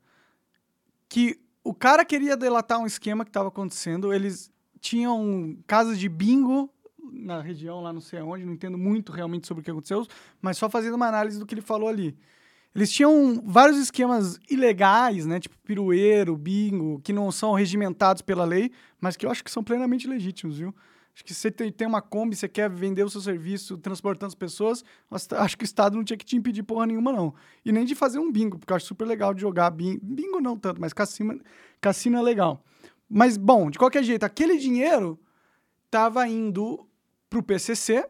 Que 1.08 1.38
o 1.62 1.72
cara 1.72 2.04
queria 2.04 2.36
delatar 2.36 2.80
um 2.80 2.86
esquema 2.86 3.24
que 3.24 3.30
estava 3.30 3.48
acontecendo. 3.48 4.12
Eles 4.12 4.50
tinham 4.80 5.56
casas 5.66 5.98
de 5.98 6.08
bingo 6.08 6.68
na 7.12 7.40
região, 7.40 7.80
lá 7.80 7.92
não 7.92 8.00
sei 8.00 8.18
aonde, 8.18 8.44
não 8.44 8.52
entendo 8.52 8.78
muito 8.78 9.12
realmente 9.12 9.46
sobre 9.46 9.60
o 9.60 9.64
que 9.64 9.70
aconteceu, 9.70 10.06
mas 10.40 10.56
só 10.58 10.68
fazendo 10.68 10.94
uma 10.94 11.08
análise 11.08 11.38
do 11.38 11.46
que 11.46 11.54
ele 11.54 11.62
falou 11.62 11.88
ali. 11.88 12.16
Eles 12.74 12.92
tinham 12.92 13.42
vários 13.44 13.78
esquemas 13.78 14.38
ilegais, 14.48 15.26
né? 15.26 15.40
Tipo 15.40 15.56
pirueiro, 15.64 16.36
bingo, 16.36 17.00
que 17.02 17.12
não 17.12 17.30
são 17.32 17.52
regimentados 17.52 18.22
pela 18.22 18.44
lei, 18.44 18.70
mas 19.00 19.16
que 19.16 19.26
eu 19.26 19.30
acho 19.30 19.42
que 19.42 19.50
são 19.50 19.64
plenamente 19.64 20.06
legítimos, 20.06 20.58
viu? 20.58 20.74
Acho 21.12 21.24
que 21.24 21.34
se 21.34 21.40
você 21.40 21.50
tem, 21.50 21.86
uma 21.86 22.00
Kombi, 22.00 22.36
você 22.36 22.48
quer 22.48 22.70
vender 22.70 23.02
o 23.02 23.10
seu 23.10 23.20
serviço 23.20 23.76
transportando 23.76 24.28
as 24.28 24.34
pessoas, 24.34 24.84
acho 25.10 25.58
que 25.58 25.64
o 25.64 25.66
Estado 25.66 25.96
não 25.96 26.04
tinha 26.04 26.16
que 26.16 26.24
te 26.24 26.36
impedir 26.36 26.62
porra 26.62 26.86
nenhuma, 26.86 27.12
não. 27.12 27.34
E 27.64 27.72
nem 27.72 27.84
de 27.84 27.94
fazer 27.96 28.18
um 28.20 28.30
bingo, 28.30 28.58
porque 28.58 28.72
eu 28.72 28.76
acho 28.76 28.86
super 28.86 29.04
legal 29.04 29.34
de 29.34 29.40
jogar 29.40 29.68
bingo. 29.70 30.00
Bingo 30.02 30.40
não 30.40 30.56
tanto, 30.56 30.80
mas 30.80 30.92
cassino, 30.92 31.40
cassino 31.80 32.16
é 32.16 32.22
legal. 32.22 32.64
Mas, 33.08 33.36
bom, 33.36 33.68
de 33.70 33.78
qualquer 33.78 34.04
jeito, 34.04 34.22
aquele 34.22 34.56
dinheiro 34.56 35.18
estava 35.86 36.26
indo 36.28 36.86
pro 37.30 37.42
PCC, 37.42 38.06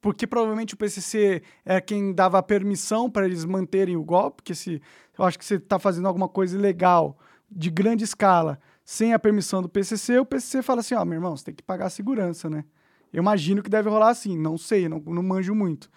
porque 0.00 0.26
provavelmente 0.26 0.74
o 0.74 0.76
PCC 0.76 1.42
é 1.64 1.80
quem 1.80 2.12
dava 2.12 2.38
a 2.38 2.42
permissão 2.42 3.10
para 3.10 3.26
eles 3.26 3.44
manterem 3.44 3.96
o 3.96 4.02
golpe, 4.02 4.36
porque 4.36 4.54
se 4.54 4.82
eu 5.16 5.24
acho 5.24 5.38
que 5.38 5.44
você 5.44 5.54
está 5.54 5.78
fazendo 5.78 6.08
alguma 6.08 6.28
coisa 6.28 6.58
ilegal 6.58 7.16
de 7.50 7.70
grande 7.70 8.02
escala 8.02 8.58
sem 8.84 9.12
a 9.12 9.18
permissão 9.18 9.62
do 9.62 9.68
PCC, 9.68 10.18
o 10.18 10.26
PCC 10.26 10.62
fala 10.62 10.80
assim, 10.80 10.94
ó, 10.94 11.04
meu 11.04 11.14
irmão, 11.14 11.36
você 11.36 11.44
tem 11.44 11.54
que 11.54 11.62
pagar 11.62 11.86
a 11.86 11.90
segurança, 11.90 12.50
né? 12.50 12.64
Eu 13.12 13.22
imagino 13.22 13.62
que 13.62 13.70
deve 13.70 13.88
rolar 13.88 14.10
assim, 14.10 14.36
não 14.36 14.58
sei, 14.58 14.88
não, 14.88 14.98
não 14.98 15.22
manjo 15.22 15.54
muito. 15.54 15.88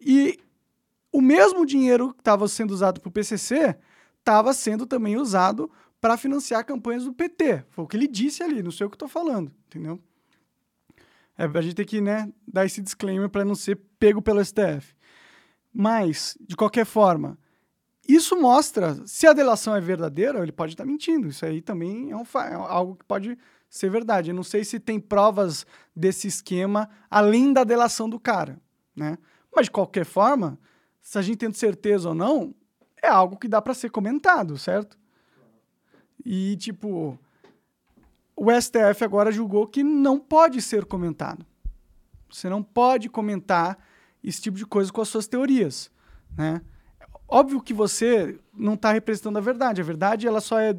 E 0.00 0.40
o 1.12 1.20
mesmo 1.20 1.66
dinheiro 1.66 2.12
que 2.12 2.20
estava 2.20 2.48
sendo 2.48 2.72
usado 2.72 3.00
para 3.00 3.08
o 3.08 3.12
PCC 3.12 3.76
estava 4.18 4.52
sendo 4.54 4.86
também 4.86 5.16
usado 5.16 5.70
para 6.00 6.16
financiar 6.16 6.64
campanhas 6.64 7.04
do 7.04 7.12
PT. 7.12 7.64
Foi 7.70 7.84
o 7.84 7.86
que 7.86 7.96
ele 7.96 8.08
disse 8.08 8.42
ali, 8.42 8.62
não 8.62 8.70
sei 8.70 8.86
o 8.86 8.90
que 8.90 8.96
estou 8.96 9.08
falando, 9.08 9.52
entendeu? 9.66 10.00
É, 11.36 11.44
a 11.44 11.60
gente 11.60 11.74
tem 11.74 11.84
que 11.84 12.00
né, 12.00 12.32
dar 12.46 12.64
esse 12.64 12.80
disclaimer 12.80 13.28
para 13.28 13.44
não 13.44 13.54
ser 13.54 13.76
pego 13.98 14.22
pelo 14.22 14.44
STF. 14.44 14.94
Mas, 15.72 16.36
de 16.40 16.54
qualquer 16.54 16.86
forma, 16.86 17.36
isso 18.08 18.40
mostra 18.40 18.96
se 19.06 19.26
a 19.26 19.32
delação 19.32 19.74
é 19.74 19.80
verdadeira, 19.80 20.40
ele 20.40 20.52
pode 20.52 20.74
estar 20.74 20.84
mentindo. 20.84 21.28
Isso 21.28 21.44
aí 21.44 21.60
também 21.60 22.10
é, 22.10 22.16
um, 22.16 22.22
é 22.22 22.54
algo 22.54 22.96
que 22.96 23.04
pode 23.04 23.36
ser 23.68 23.90
verdade. 23.90 24.30
Eu 24.30 24.34
não 24.36 24.44
sei 24.44 24.62
se 24.64 24.78
tem 24.78 25.00
provas 25.00 25.66
desse 25.96 26.28
esquema 26.28 26.88
além 27.10 27.52
da 27.52 27.64
delação 27.64 28.08
do 28.08 28.20
cara, 28.20 28.60
né? 28.94 29.18
Mas 29.54 29.66
de 29.66 29.72
qualquer 29.72 30.04
forma, 30.04 30.58
se 31.00 31.18
a 31.18 31.22
gente 31.22 31.38
tem 31.38 31.52
certeza 31.52 32.10
ou 32.10 32.14
não, 32.14 32.54
é 33.02 33.08
algo 33.08 33.36
que 33.36 33.48
dá 33.48 33.60
para 33.60 33.74
ser 33.74 33.90
comentado, 33.90 34.56
certo? 34.58 34.98
E 36.24 36.56
tipo, 36.56 37.18
o 38.36 38.50
STF 38.50 39.04
agora 39.04 39.30
julgou 39.30 39.66
que 39.66 39.82
não 39.82 40.18
pode 40.18 40.60
ser 40.60 40.84
comentado. 40.84 41.46
Você 42.30 42.48
não 42.48 42.62
pode 42.62 43.08
comentar 43.08 43.78
esse 44.22 44.40
tipo 44.40 44.56
de 44.56 44.66
coisa 44.66 44.92
com 44.92 45.00
as 45.00 45.08
suas 45.08 45.26
teorias, 45.26 45.90
né? 46.36 46.60
Óbvio 47.28 47.60
que 47.60 47.72
você 47.72 48.38
não 48.52 48.74
está 48.74 48.92
representando 48.92 49.36
a 49.36 49.40
verdade. 49.40 49.80
A 49.80 49.84
verdade 49.84 50.26
ela 50.26 50.40
só 50.40 50.58
é 50.58 50.76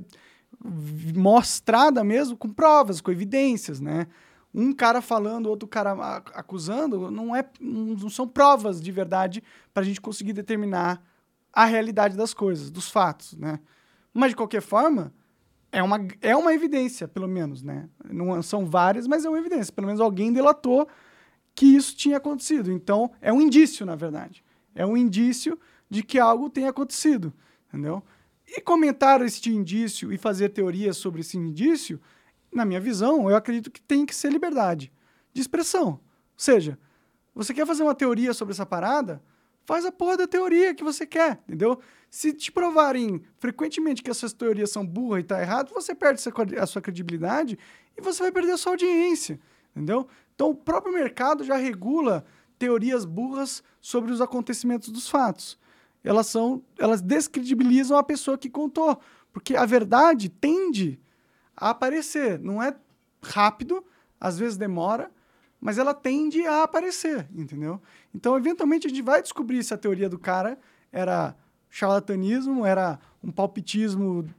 mostrada 1.16 2.04
mesmo 2.04 2.38
com 2.38 2.50
provas, 2.50 3.02
com 3.02 3.12
evidências, 3.12 3.80
né? 3.80 4.08
Um 4.54 4.74
cara 4.74 5.02
falando, 5.02 5.48
outro 5.48 5.68
cara 5.68 5.92
acusando, 6.34 7.12
não, 7.12 7.36
é, 7.36 7.46
não 7.60 8.10
são 8.10 8.28
provas 8.28 8.82
de 8.82 8.92
verdade 8.92 9.44
para 9.74 9.84
a 9.84 9.86
gente 9.86 10.00
conseguir 10.00 10.34
determinar 10.34 11.04
a 11.52 11.66
realidade 11.66 12.16
das 12.16 12.34
coisas, 12.34 12.70
dos 12.70 12.90
fatos, 12.90 13.34
né? 13.34 13.60
Mas 14.14 14.30
de 14.32 14.36
qualquer 14.38 14.62
forma, 14.62 15.14
é 15.76 15.84
uma, 15.84 16.08
é 16.22 16.34
uma 16.34 16.54
evidência, 16.54 17.06
pelo 17.06 17.28
menos, 17.28 17.62
né? 17.62 17.90
Não 18.10 18.42
são 18.42 18.66
várias, 18.66 19.08
mas 19.08 19.26
é 19.26 19.30
uma 19.30 19.38
evidência. 19.38 19.74
Pelo 19.74 19.88
menos 19.88 20.00
alguém 20.00 20.32
delatou 20.32 20.88
que 21.54 21.66
isso 21.66 21.94
tinha 21.98 22.16
acontecido. 22.16 22.72
Então, 22.72 23.12
é 23.20 23.32
um 23.32 23.42
indício, 23.42 23.86
na 23.86 23.94
verdade. 23.94 24.42
É 24.74 24.86
um 24.86 24.96
indício 24.96 25.60
de 25.90 26.02
que 26.02 26.18
algo 26.18 26.50
tenha 26.50 26.70
acontecido, 26.70 27.34
entendeu? 27.68 28.02
E 28.48 28.62
comentar 28.62 29.22
esse 29.22 29.50
indício 29.50 30.14
e 30.14 30.18
fazer 30.18 30.50
teorias 30.50 30.96
sobre 30.96 31.20
esse 31.20 31.38
indício, 31.38 32.00
na 32.54 32.64
minha 32.64 32.80
visão, 32.80 33.30
eu 33.30 33.36
acredito 33.36 33.70
que 33.70 33.82
tem 33.82 34.06
que 34.06 34.16
ser 34.16 34.32
liberdade 34.32 34.94
de 35.34 35.42
expressão. 35.42 35.88
Ou 35.90 36.00
seja, 36.38 36.80
você 37.34 37.54
quer 37.54 37.68
fazer 37.68 37.84
uma 37.84 37.94
teoria 37.94 38.34
sobre 38.34 38.54
essa 38.54 38.66
parada? 38.66 39.22
Faz 39.66 39.84
a 39.86 39.92
porra 39.92 40.18
da 40.18 40.28
teoria 40.28 40.76
que 40.76 40.84
você 40.84 41.06
quer, 41.06 41.42
entendeu? 41.48 41.80
Se 42.10 42.32
te 42.32 42.52
provarem 42.52 43.22
frequentemente 43.40 44.04
que 44.04 44.12
essas 44.12 44.32
teorias 44.32 44.70
são 44.70 44.86
burras 44.86 45.24
e 45.24 45.28
tá 45.28 45.42
errado, 45.42 45.74
você 45.74 45.96
perde 45.96 46.22
a 46.60 46.66
sua 46.68 46.82
credibilidade 46.82 47.58
e 47.98 48.02
você 48.02 48.22
vai 48.22 48.32
perder 48.32 48.52
a 48.52 48.58
sua 48.58 48.74
audiência, 48.74 49.40
entendeu? 49.76 50.08
Então 50.34 50.52
o 50.52 50.56
próprio 50.56 50.94
mercado 50.94 51.44
já 51.44 51.56
regula 51.56 52.24
teorias 52.60 53.06
burras 53.06 53.64
sobre 53.82 54.12
os 54.12 54.22
acontecimentos 54.22 54.90
dos 54.90 55.10
fatos. 55.10 55.58
Elas 56.04 56.28
são, 56.28 56.64
elas 56.78 57.02
descredibilizam 57.02 57.98
a 57.98 58.04
pessoa 58.04 58.38
que 58.38 58.50
contou, 58.50 59.00
porque 59.34 59.56
a 59.56 59.66
verdade 59.66 60.30
tende 60.30 61.00
a 61.58 61.72
aparecer, 61.72 62.40
não 62.40 62.62
é 62.62 62.76
rápido, 63.24 63.84
às 64.20 64.38
vezes 64.38 64.58
demora, 64.58 65.12
mas 65.66 65.80
ela 65.80 65.96
tende 65.96 66.46
a 66.46 66.62
aparecer, 66.62 67.28
entendeu? 67.34 67.82
Então, 68.14 68.38
eventualmente, 68.38 68.86
a 68.86 68.90
gente 68.92 69.02
vai 69.02 69.20
descobrir 69.20 69.64
se 69.64 69.74
a 69.74 69.78
teoria 69.78 70.08
do 70.08 70.20
cara 70.20 70.60
era 70.92 71.36
charlatanismo, 71.72 72.64
era 72.64 73.00
um 73.24 73.32
palpitismo 73.32 74.30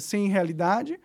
sem 0.00 0.28
realidade, 0.28 0.98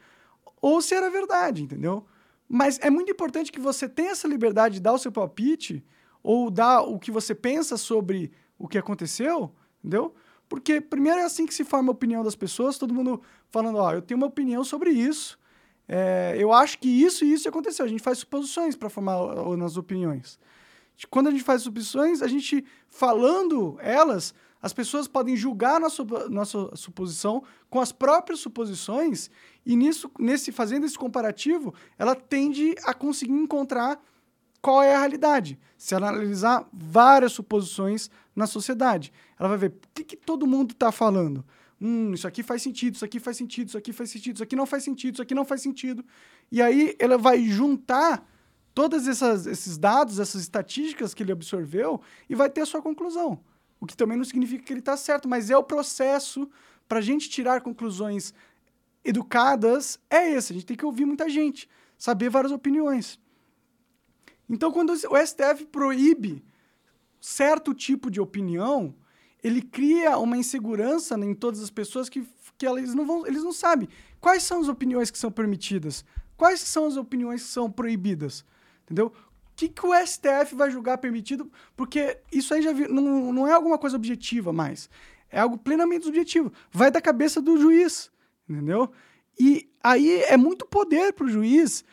ou 0.62 0.81
se 0.81 0.95
era 0.95 1.09
verdade, 1.09 1.62
entendeu? 1.62 2.05
Mas 2.48 2.79
é 2.81 2.89
muito 2.89 3.12
importante 3.12 3.51
que 3.51 3.59
você 3.59 3.89
tenha 3.89 4.12
essa 4.12 4.29
liberdade 4.29 4.75
de 4.75 4.79
dar 4.79 4.93
o 4.93 4.98
seu 4.98 5.12
palpite 5.12 5.86
ou 6.24 6.50
dar 6.50 6.79
o 6.79 6.98
que 6.98 7.12
você 7.12 7.36
pensa 7.36 7.75
sobre 7.75 8.31
o 8.57 8.65
que 8.65 8.77
aconteceu, 8.77 9.53
entendeu? 9.79 10.15
Porque 10.48 10.79
primeiro 10.79 11.19
é 11.19 11.25
assim 11.25 11.45
que 11.45 11.53
se 11.53 11.65
forma 11.65 11.91
a 11.91 11.91
opinião 11.91 12.24
das 12.24 12.36
pessoas, 12.36 12.77
todo 12.77 12.93
mundo 12.93 13.21
falando, 13.50 13.77
ó, 13.77 13.91
eu 13.91 14.01
tenho 14.01 14.17
uma 14.17 14.27
opinião 14.27 14.63
sobre 14.63 14.89
isso, 14.91 15.38
é, 15.89 16.36
eu 16.38 16.53
acho 16.53 16.77
que 16.77 16.88
isso 16.88 17.25
e 17.25 17.34
isso 17.34 17.50
aconteceu. 17.50 17.84
A 17.84 17.88
gente 17.88 18.03
faz 18.03 18.19
suposições 18.19 18.75
para 18.75 18.89
formar 18.89 19.17
o- 19.19 19.65
as 19.65 19.75
opiniões. 19.75 20.38
Quando 21.10 21.27
a 21.27 21.31
gente 21.31 21.43
faz 21.43 21.63
suposições, 21.63 22.22
a 22.22 22.27
gente 22.27 22.63
falando 22.88 23.77
elas, 23.81 24.34
as 24.62 24.72
pessoas 24.74 25.08
podem 25.08 25.36
julgar 25.36 25.79
nossa, 25.79 26.03
nossa 26.29 26.75
suposição 26.75 27.41
com 27.69 27.79
as 27.79 27.91
próprias 27.91 28.39
suposições 28.41 29.31
e 29.65 29.75
nisso, 29.75 30.12
nesse 30.19 30.51
fazendo 30.51 30.86
esse 30.86 30.98
comparativo, 30.98 31.74
ela 31.98 32.13
tende 32.15 32.75
a 32.84 32.93
conseguir 32.93 33.34
encontrar 33.34 34.00
qual 34.62 34.84
é 34.84 34.93
a 34.93 35.00
realidade. 35.00 35.58
Se 35.77 35.96
ela 35.96 36.10
analisar 36.10 36.67
várias 36.74 37.31
suposições 37.31 38.10
na 38.39 38.48
sociedade, 38.48 39.12
ela 39.38 39.50
vai 39.50 39.58
ver 39.58 39.67
o 39.67 39.74
que, 39.93 40.03
que 40.03 40.15
todo 40.15 40.48
mundo 40.48 40.72
está 40.72 40.91
falando. 40.91 41.46
Hum, 41.79 42.13
isso 42.13 42.27
aqui 42.27 42.41
faz 42.41 42.62
sentido, 42.62 42.96
isso 42.96 43.05
aqui 43.05 43.19
faz 43.19 43.38
sentido, 43.38 43.67
isso 43.67 43.77
aqui 43.77 43.93
faz 43.93 44.10
sentido, 44.10 44.36
isso 44.36 44.43
aqui 44.43 44.55
não 44.55 44.65
faz 44.65 44.84
sentido, 44.84 45.13
isso 45.15 45.22
aqui 45.22 45.36
não 45.36 45.46
faz 45.46 45.62
sentido. 45.62 46.03
E 46.51 46.62
aí 46.62 46.96
ela 46.98 47.17
vai 47.17 47.43
juntar 47.43 48.27
todos 48.74 49.08
esses 49.08 49.77
dados, 49.77 50.19
essas 50.19 50.41
estatísticas 50.41 51.13
que 51.13 51.22
ele 51.22 51.31
absorveu 51.31 52.01
e 52.29 52.36
vai 52.36 52.50
ter 52.50 52.62
a 52.62 52.65
sua 52.65 52.81
conclusão. 52.81 53.39
O 53.79 53.86
que 53.86 53.96
também 53.96 54.17
não 54.17 54.25
significa 54.25 54.63
que 54.63 54.74
ele 54.74 54.79
está 54.79 54.98
certo, 54.98 55.27
mas 55.27 55.50
é 55.50 55.58
o 55.58 55.63
processo 55.63 56.50
para 56.88 57.00
a 57.00 57.01
gente 57.01 57.29
tirar 57.29 57.62
conclusões 57.62 58.34
educadas 59.03 60.00
é 60.10 60.31
esse. 60.31 60.53
A 60.53 60.55
gente 60.55 60.65
tem 60.65 60.77
que 60.77 60.86
ouvir 60.86 61.05
muita 61.05 61.29
gente, 61.29 61.69
saber 61.98 62.29
várias 62.29 62.51
opiniões. 62.51 63.19
Então, 64.50 64.72
quando 64.72 64.91
o 64.91 65.25
STF 65.25 65.65
proíbe 65.72 66.43
certo 67.19 67.73
tipo 67.73 68.09
de 68.09 68.21
opinião, 68.21 68.95
ele 69.43 69.61
cria 69.61 70.17
uma 70.17 70.38
insegurança 70.38 71.15
em 71.15 71.33
todas 71.33 71.61
as 71.61 71.69
pessoas 71.69 72.09
que, 72.09 72.27
que 72.57 72.65
elas 72.65 72.93
não 72.93 73.05
vão, 73.05 73.25
eles 73.25 73.43
não 73.43 73.53
sabem 73.53 73.88
quais 74.19 74.43
são 74.43 74.59
as 74.59 74.67
opiniões 74.67 75.09
que 75.09 75.17
são 75.17 75.31
permitidas, 75.31 76.03
quais 76.35 76.59
são 76.59 76.85
as 76.85 76.97
opiniões 76.97 77.43
que 77.43 77.49
são 77.49 77.71
proibidas, 77.71 78.45
entendeu? 78.83 79.07
O 79.07 79.55
que, 79.55 79.69
que 79.69 79.85
o 79.85 79.93
STF 79.93 80.55
vai 80.55 80.71
julgar 80.71 80.97
permitido? 80.97 81.51
Porque 81.75 82.19
isso 82.31 82.53
aí 82.53 82.61
já 82.61 82.71
vi, 82.71 82.88
não, 82.88 83.33
não 83.33 83.47
é 83.47 83.51
alguma 83.51 83.77
coisa 83.77 83.95
objetiva 83.95 84.53
mais, 84.53 84.89
é 85.29 85.39
algo 85.39 85.57
plenamente 85.57 86.05
subjetivo. 86.05 86.51
Vai 86.71 86.89
da 86.89 87.01
cabeça 87.01 87.41
do 87.41 87.57
juiz, 87.57 88.09
entendeu? 88.47 88.91
E 89.39 89.69
aí 89.83 90.21
é 90.23 90.35
muito 90.35 90.65
poder 90.65 91.13
para 91.13 91.25
o 91.25 91.29
juiz 91.29 91.83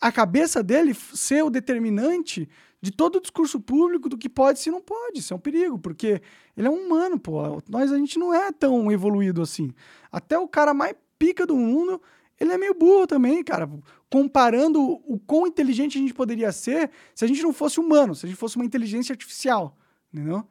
a 0.00 0.10
cabeça 0.10 0.62
dele 0.62 0.94
ser 0.94 1.44
o 1.44 1.50
determinante 1.50 2.48
de 2.82 2.90
todo 2.90 3.16
o 3.16 3.20
discurso 3.20 3.60
público 3.60 4.08
do 4.08 4.16
que 4.16 4.28
pode 4.28 4.58
e 4.58 4.62
se 4.62 4.70
não 4.70 4.80
pode. 4.80 5.18
Isso 5.18 5.32
é 5.32 5.36
um 5.36 5.40
perigo, 5.40 5.78
porque 5.78 6.22
ele 6.56 6.66
é 6.66 6.70
um 6.70 6.86
humano, 6.86 7.18
pô. 7.18 7.62
Nós, 7.68 7.92
a 7.92 7.98
gente 7.98 8.18
não 8.18 8.32
é 8.32 8.50
tão 8.52 8.90
evoluído 8.90 9.42
assim. 9.42 9.70
Até 10.10 10.38
o 10.38 10.48
cara 10.48 10.72
mais 10.72 10.94
pica 11.18 11.46
do 11.46 11.56
mundo, 11.56 12.00
ele 12.38 12.52
é 12.52 12.58
meio 12.58 12.74
burro 12.74 13.06
também, 13.06 13.44
cara. 13.44 13.68
Comparando 14.08 14.80
o 14.82 15.18
quão 15.18 15.46
inteligente 15.46 15.98
a 15.98 16.00
gente 16.00 16.14
poderia 16.14 16.50
ser 16.52 16.90
se 17.14 17.24
a 17.24 17.28
gente 17.28 17.42
não 17.42 17.52
fosse 17.52 17.78
humano, 17.78 18.14
se 18.14 18.24
a 18.24 18.28
gente 18.28 18.38
fosse 18.38 18.56
uma 18.56 18.64
inteligência 18.64 19.12
artificial, 19.12 19.76
entendeu? 20.12 20.46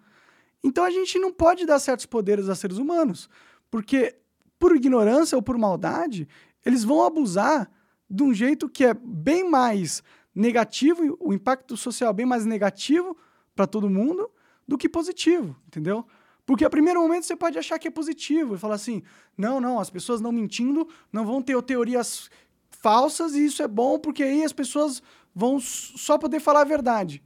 Então 0.63 0.83
a 0.83 0.91
gente 0.91 1.17
não 1.17 1.33
pode 1.33 1.65
dar 1.65 1.79
certos 1.79 2.05
poderes 2.05 2.48
a 2.48 2.55
seres 2.55 2.77
humanos, 2.77 3.29
porque 3.71 4.15
por 4.59 4.75
ignorância 4.75 5.36
ou 5.36 5.41
por 5.41 5.57
maldade, 5.57 6.27
eles 6.65 6.83
vão 6.83 7.04
abusar 7.04 7.71
de 8.10 8.23
um 8.23 8.34
jeito 8.34 8.67
que 8.69 8.84
é 8.84 8.93
bem 8.93 9.49
mais 9.49 10.04
negativo, 10.39 11.17
o 11.19 11.34
impacto 11.34 11.75
social 11.75 12.12
é 12.12 12.13
bem 12.13 12.25
mais 12.25 12.45
negativo 12.45 13.15
para 13.54 13.67
todo 13.67 13.89
mundo 13.89 14.32
do 14.65 14.78
que 14.78 14.88
positivo, 14.88 15.54
entendeu? 15.67 16.06
Porque 16.45 16.63
a 16.63 16.69
primeiro 16.69 17.02
momento 17.02 17.25
você 17.25 17.36
pode 17.36 17.60
achar 17.60 17.78
que 17.78 17.89
é 17.89 17.91
positivo 17.91 18.56
e 18.56 18.58
falar 18.58 18.75
assim: 18.75 19.04
não, 19.38 19.60
não, 19.60 19.80
as 19.80 19.89
pessoas 19.89 20.21
não 20.21 20.32
mentindo 20.32 20.88
não 21.12 21.25
vão 21.25 21.41
ter 21.41 21.62
teorias 21.63 22.30
falsas 22.71 23.36
e 23.36 23.43
isso 23.45 23.62
é 23.62 23.67
bom 23.67 23.99
porque 23.99 24.23
aí 24.23 24.43
as 24.43 24.54
pessoas 24.54 25.04
vão 25.36 25.60
só 25.60 26.17
poder 26.17 26.39
falar 26.39 26.62
a 26.62 26.65
verdade. 26.65 27.21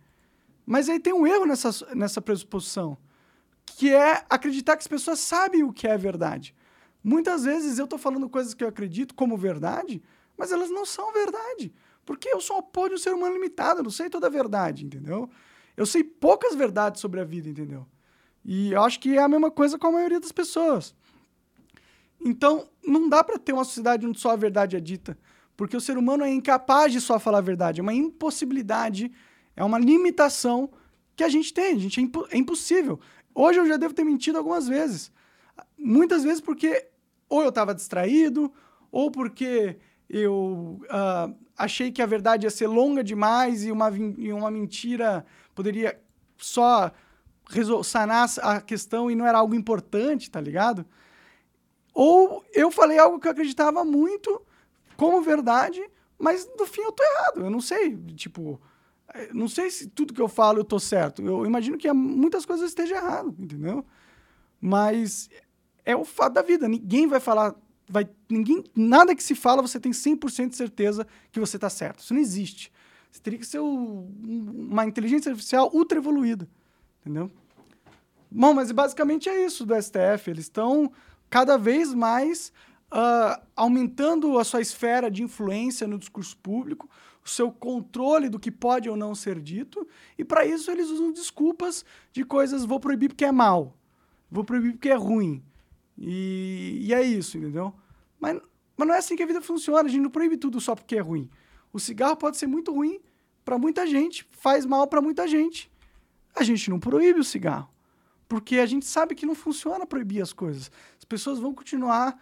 Mas 0.65 0.89
aí 0.89 0.99
tem 0.99 1.13
um 1.13 1.27
erro 1.27 1.45
nessa, 1.45 1.69
nessa 1.93 2.21
pressuposição, 2.21 2.97
que 3.65 3.93
é 3.93 4.25
acreditar 4.29 4.75
que 4.75 4.81
as 4.81 4.87
pessoas 4.87 5.19
sabem 5.19 5.63
o 5.63 5.71
que 5.71 5.87
é 5.87 5.97
verdade. 5.97 6.55
Muitas 7.03 7.43
vezes 7.43 7.77
eu 7.77 7.83
estou 7.83 7.99
falando 7.99 8.27
coisas 8.29 8.53
que 8.53 8.63
eu 8.63 8.69
acredito 8.69 9.13
como 9.13 9.37
verdade, 9.37 10.01
mas 10.35 10.51
elas 10.51 10.71
não 10.71 10.85
são 10.85 11.13
verdade. 11.13 11.71
Porque 12.05 12.29
eu 12.29 12.41
sou 12.41 12.57
um 12.59 12.87
de 12.89 12.95
um 12.95 12.97
ser 12.97 13.13
humano 13.13 13.33
limitado, 13.33 13.79
eu 13.79 13.83
não 13.83 13.91
sei 13.91 14.09
toda 14.09 14.27
a 14.27 14.29
verdade, 14.29 14.85
entendeu? 14.85 15.29
Eu 15.75 15.85
sei 15.85 16.03
poucas 16.03 16.55
verdades 16.55 17.01
sobre 17.01 17.19
a 17.19 17.23
vida, 17.23 17.49
entendeu? 17.49 17.85
E 18.43 18.73
eu 18.73 18.83
acho 18.83 18.99
que 18.99 19.17
é 19.17 19.21
a 19.21 19.27
mesma 19.27 19.49
coisa 19.49 19.79
com 19.79 19.87
a 19.87 19.91
maioria 19.91 20.19
das 20.19 20.31
pessoas. 20.31 20.93
Então, 22.23 22.67
não 22.85 23.07
dá 23.07 23.23
para 23.23 23.39
ter 23.39 23.53
uma 23.53 23.63
sociedade 23.63 24.05
onde 24.05 24.19
só 24.19 24.31
a 24.31 24.35
verdade 24.35 24.75
é 24.75 24.79
dita, 24.79 25.17
porque 25.55 25.77
o 25.77 25.81
ser 25.81 25.97
humano 25.97 26.23
é 26.23 26.29
incapaz 26.29 26.91
de 26.91 26.99
só 26.99 27.19
falar 27.19 27.39
a 27.39 27.41
verdade, 27.41 27.79
é 27.79 27.83
uma 27.83 27.93
impossibilidade, 27.93 29.11
é 29.55 29.63
uma 29.63 29.79
limitação 29.79 30.69
que 31.15 31.23
a 31.23 31.29
gente 31.29 31.53
tem, 31.53 31.75
a 31.75 31.79
gente 31.79 31.99
é, 31.99 32.03
impo 32.03 32.27
é 32.31 32.37
impossível. 32.37 32.99
Hoje 33.35 33.59
eu 33.59 33.67
já 33.67 33.77
devo 33.77 33.93
ter 33.93 34.03
mentido 34.03 34.37
algumas 34.37 34.67
vezes. 34.67 35.11
Muitas 35.77 36.23
vezes 36.23 36.41
porque 36.41 36.89
ou 37.29 37.41
eu 37.41 37.49
estava 37.49 37.73
distraído, 37.73 38.51
ou 38.91 39.09
porque 39.09 39.77
eu 40.13 40.79
uh, 40.83 41.35
achei 41.57 41.91
que 41.91 42.01
a 42.01 42.05
verdade 42.05 42.45
ia 42.45 42.51
ser 42.51 42.67
longa 42.67 43.03
demais 43.03 43.65
e 43.65 43.71
uma, 43.71 43.91
e 44.17 44.31
uma 44.31 44.51
mentira 44.51 45.25
poderia 45.55 45.99
só 46.37 46.91
sanar 47.83 48.29
a 48.41 48.61
questão 48.61 49.09
e 49.09 49.15
não 49.15 49.25
era 49.25 49.39
algo 49.39 49.55
importante, 49.55 50.29
tá 50.29 50.39
ligado? 50.39 50.85
Ou 51.93 52.45
eu 52.53 52.69
falei 52.69 52.99
algo 52.99 53.19
que 53.19 53.27
eu 53.27 53.31
acreditava 53.31 53.83
muito 53.83 54.39
como 54.95 55.21
verdade, 55.21 55.83
mas 56.17 56.47
no 56.57 56.65
fim 56.67 56.81
eu 56.81 56.91
tô 56.91 57.03
errado. 57.03 57.41
Eu 57.41 57.49
não 57.49 57.59
sei, 57.61 57.97
tipo, 58.13 58.61
não 59.33 59.47
sei 59.47 59.71
se 59.71 59.87
tudo 59.87 60.13
que 60.13 60.21
eu 60.21 60.27
falo 60.27 60.59
eu 60.59 60.63
tô 60.63 60.79
certo. 60.79 61.23
Eu 61.23 61.43
imagino 61.45 61.77
que 61.77 61.91
muitas 61.91 62.45
coisas 62.45 62.69
estejam 62.69 62.97
errado, 62.97 63.35
entendeu? 63.39 63.83
Mas 64.61 65.29
é 65.83 65.95
o 65.95 66.05
fato 66.05 66.33
da 66.33 66.41
vida. 66.43 66.67
Ninguém 66.67 67.07
vai 67.07 67.19
falar 67.19 67.55
vai 67.93 68.09
ninguém 68.27 68.63
nada 68.75 69.15
que 69.15 69.23
se 69.23 69.35
fala 69.35 69.61
você 69.61 69.79
tem 69.79 69.91
100% 69.91 70.49
de 70.49 70.55
certeza 70.55 71.05
que 71.31 71.39
você 71.39 71.57
está 71.57 71.69
certo. 71.69 71.99
Isso 71.99 72.11
não 72.11 72.19
existe. 72.19 72.71
Você 73.11 73.21
teria 73.21 73.37
que 73.37 73.45
ser 73.45 73.59
o, 73.59 74.07
uma 74.23 74.83
inteligência 74.83 75.29
artificial 75.29 75.69
ultra 75.71 75.99
evoluída, 75.99 76.49
entendeu? 77.01 77.29
Bom, 78.31 78.51
mas 78.51 78.71
basicamente 78.71 79.29
é 79.29 79.45
isso 79.45 79.63
do 79.63 79.79
STF. 79.79 80.31
Eles 80.31 80.45
estão 80.45 80.91
cada 81.29 81.55
vez 81.55 81.93
mais 81.93 82.51
uh, 82.91 83.39
aumentando 83.55 84.39
a 84.39 84.43
sua 84.43 84.59
esfera 84.59 85.11
de 85.11 85.21
influência 85.21 85.87
no 85.87 85.99
discurso 85.99 86.35
público, 86.37 86.89
o 87.23 87.29
seu 87.29 87.51
controle 87.51 88.27
do 88.27 88.39
que 88.39 88.49
pode 88.49 88.89
ou 88.89 88.97
não 88.97 89.13
ser 89.13 89.39
dito, 89.39 89.87
e 90.17 90.25
para 90.25 90.47
isso 90.47 90.71
eles 90.71 90.89
usam 90.89 91.11
desculpas 91.11 91.85
de 92.11 92.25
coisas 92.25 92.65
vou 92.65 92.79
proibir 92.79 93.09
porque 93.09 93.23
é 93.23 93.31
mal, 93.31 93.77
vou 94.31 94.43
proibir 94.43 94.71
porque 94.71 94.89
é 94.89 94.95
ruim. 94.95 95.43
E, 95.95 96.79
e 96.81 96.93
é 96.93 97.03
isso, 97.03 97.37
entendeu? 97.37 97.71
Mas, 98.23 98.39
mas 98.77 98.87
não 98.87 98.95
é 98.95 98.99
assim 98.99 99.17
que 99.17 99.23
a 99.23 99.25
vida 99.25 99.41
funciona. 99.41 99.81
A 99.81 99.91
gente 99.91 100.01
não 100.01 100.09
proíbe 100.09 100.37
tudo 100.37 100.61
só 100.61 100.73
porque 100.73 100.95
é 100.95 101.01
ruim. 101.01 101.29
O 101.73 101.79
cigarro 101.79 102.15
pode 102.15 102.37
ser 102.37 102.47
muito 102.47 102.73
ruim 102.73 103.01
para 103.43 103.57
muita 103.57 103.85
gente, 103.85 104.25
faz 104.31 104.65
mal 104.65 104.87
para 104.87 105.01
muita 105.01 105.27
gente. 105.27 105.69
A 106.33 106.41
gente 106.41 106.69
não 106.69 106.79
proíbe 106.79 107.19
o 107.19 107.23
cigarro. 107.23 107.69
Porque 108.29 108.59
a 108.59 108.65
gente 108.65 108.85
sabe 108.85 109.13
que 109.13 109.25
não 109.25 109.35
funciona 109.35 109.85
proibir 109.85 110.21
as 110.21 110.31
coisas. 110.31 110.71
As 110.97 111.03
pessoas 111.03 111.37
vão 111.37 111.53
continuar 111.53 112.17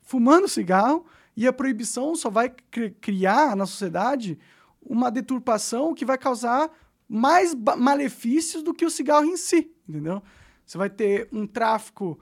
fumando 0.00 0.48
cigarro 0.48 1.04
e 1.36 1.46
a 1.46 1.52
proibição 1.52 2.16
só 2.16 2.30
vai 2.30 2.48
criar 2.48 3.54
na 3.54 3.66
sociedade 3.66 4.38
uma 4.80 5.10
deturpação 5.10 5.94
que 5.94 6.04
vai 6.04 6.16
causar 6.16 6.70
mais 7.06 7.54
malefícios 7.54 8.62
do 8.62 8.72
que 8.72 8.86
o 8.86 8.90
cigarro 8.90 9.26
em 9.26 9.36
si, 9.36 9.70
entendeu? 9.86 10.22
Você 10.64 10.78
vai 10.78 10.88
ter 10.88 11.28
um 11.30 11.46
tráfico 11.46 12.18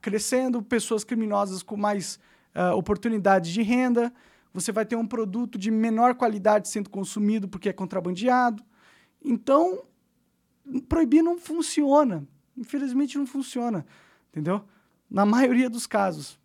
crescendo, 0.00 0.60
pessoas 0.62 1.04
criminosas 1.04 1.62
com 1.62 1.76
mais 1.76 2.18
uh, 2.54 2.76
oportunidades 2.76 3.50
de 3.50 3.62
renda, 3.62 4.12
você 4.52 4.70
vai 4.70 4.86
ter 4.86 4.96
um 4.96 5.06
produto 5.06 5.58
de 5.58 5.70
menor 5.70 6.14
qualidade 6.14 6.68
sendo 6.68 6.88
consumido 6.88 7.48
porque 7.48 7.68
é 7.68 7.72
contrabandeado. 7.72 8.62
Então, 9.22 9.84
proibir 10.88 11.22
não 11.22 11.38
funciona. 11.38 12.26
Infelizmente 12.56 13.18
não 13.18 13.26
funciona, 13.26 13.84
entendeu? 14.30 14.62
Na 15.10 15.26
maioria 15.26 15.68
dos 15.68 15.86
casos. 15.86 16.38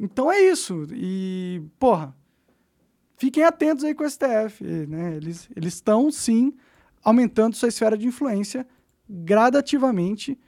Então 0.00 0.32
é 0.32 0.40
isso. 0.40 0.86
E, 0.92 1.62
porra, 1.78 2.16
fiquem 3.16 3.44
atentos 3.44 3.84
aí 3.84 3.94
com 3.94 4.04
o 4.04 4.10
STF, 4.10 4.64
né? 4.88 5.16
Eles 5.16 5.48
estão 5.56 6.10
sim 6.10 6.54
aumentando 7.04 7.56
sua 7.56 7.68
esfera 7.68 7.98
de 7.98 8.06
influência 8.06 8.66
gradativamente 9.08 10.38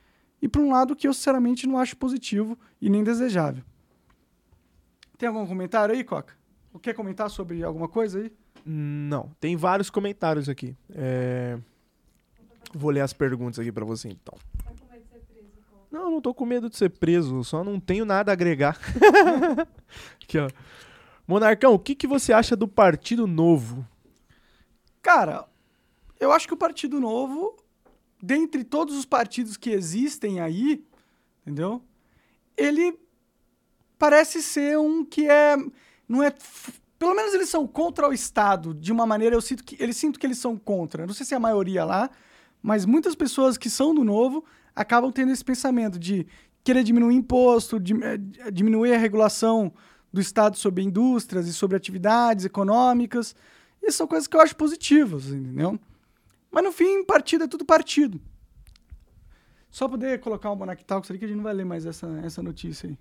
e 0.41 0.49
por 0.49 0.63
um 0.63 0.71
lado 0.71 0.97
que 0.97 1.07
eu 1.07 1.13
sinceramente 1.13 1.67
não 1.67 1.79
acho 1.79 1.97
positivo 1.97 2.59
e 2.81 2.89
nem 2.89 3.05
desejável. 3.05 3.63
Tem 5.19 5.29
algum 5.29 5.47
comentário 5.47 5.95
aí, 5.95 6.05
Coca? 6.05 6.35
Quer 6.83 6.95
comentar 6.95 7.31
sobre 7.31 7.63
alguma 7.63 7.89
coisa 7.89 8.19
aí? 8.19 8.33
Não, 8.67 9.31
tem 9.39 9.57
vários 9.57 9.91
comentários 9.91 10.49
aqui. 10.49 10.77
É, 10.91 11.59
Vou 12.75 12.91
ler 12.91 13.01
as 13.01 13.13
perguntas 13.13 13.61
aqui 13.61 13.71
pra 13.71 13.85
você 13.85 14.09
então. 14.09 14.37
Não, 15.91 16.11
não 16.11 16.21
tô 16.21 16.35
com 16.35 16.45
medo 16.45 16.69
de 16.69 16.77
ser 16.77 16.91
preso, 16.91 17.45
só 17.45 17.63
não 17.63 17.79
tenho 17.79 18.05
nada 18.05 18.33
a 18.33 18.35
agregar. 18.35 18.77
aqui, 20.21 20.39
ó. 20.39 20.51
Monarcão, 21.27 21.73
o 21.73 21.79
que, 21.79 21.95
que 21.95 22.07
você 22.07 22.33
acha 22.33 22.57
do 22.57 22.67
Partido 22.67 23.29
Novo? 23.29 23.87
Cara, 25.01 25.47
eu 26.19 26.33
acho 26.33 26.49
que 26.49 26.55
o 26.55 26.57
Partido 26.57 26.99
Novo, 26.99 27.57
dentre 28.21 28.65
todos 28.65 28.97
os 28.97 29.05
partidos 29.05 29.57
que 29.57 29.71
existem 29.71 30.41
aí, 30.41 30.85
entendeu? 31.43 31.81
Ele 32.57 32.99
parece 34.05 34.43
ser 34.43 34.79
um 34.79 35.03
que 35.03 35.27
é. 35.27 35.57
Não 36.07 36.23
é. 36.23 36.31
Pelo 36.99 37.15
menos 37.15 37.33
eles 37.33 37.49
são 37.49 37.67
contra 37.67 38.07
o 38.07 38.13
Estado, 38.13 38.75
de 38.75 38.93
uma 38.93 39.07
maneira, 39.07 39.35
eu 39.35 39.41
sinto 39.41 39.65
que. 39.65 39.83
Eles 39.83 39.97
sinto 39.97 40.21
que 40.21 40.27
eles 40.27 40.37
são 40.37 40.59
contra. 40.59 41.07
Não 41.07 41.15
sei 41.15 41.25
se 41.25 41.33
é 41.33 41.39
a 41.39 41.41
maioria 41.41 41.87
lá, 41.87 42.11
mas 42.63 42.85
muitas 42.85 43.15
pessoas 43.15 43.57
que 43.57 43.71
são 43.71 43.95
do 43.95 44.05
novo 44.05 44.45
acabam 44.77 45.11
tendo 45.11 45.33
esse 45.33 45.43
pensamento 45.43 45.99
de 45.99 46.27
querer 46.63 46.85
diminuir 46.85 47.15
imposto, 47.15 47.77
eh, 47.77 48.51
diminuir 48.51 48.93
a 48.93 48.99
regulação 48.99 49.73
do 50.13 50.21
Estado 50.21 50.59
sobre 50.59 50.83
indústrias 50.83 51.49
e 51.49 51.55
sobre 51.55 51.75
atividades 51.75 52.45
econômicas. 52.45 53.35
E 53.83 53.91
são 53.91 54.07
coisas 54.07 54.27
que 54.27 54.37
eu 54.37 54.41
acho 54.43 54.55
positivas, 54.55 55.29
entendeu? 55.29 55.81
Mas 56.51 56.63
no 56.63 56.73
fim, 56.73 57.03
partido 57.05 57.45
é 57.45 57.49
tudo 57.49 57.65
partido. 57.65 58.21
Só 59.71 59.89
poder 59.89 60.21
colocar 60.21 60.51
o 60.51 60.57
Monarch 60.57 60.85
Talks 60.85 61.11
ali 61.11 61.19
que 61.19 61.25
a 61.25 61.29
gente 61.29 61.39
não 61.39 61.45
vai 61.45 61.55
ler 61.55 61.65
mais 61.65 61.87
essa, 61.87 62.07
essa 62.23 62.43
notícia 62.43 62.91
aí. 62.91 62.99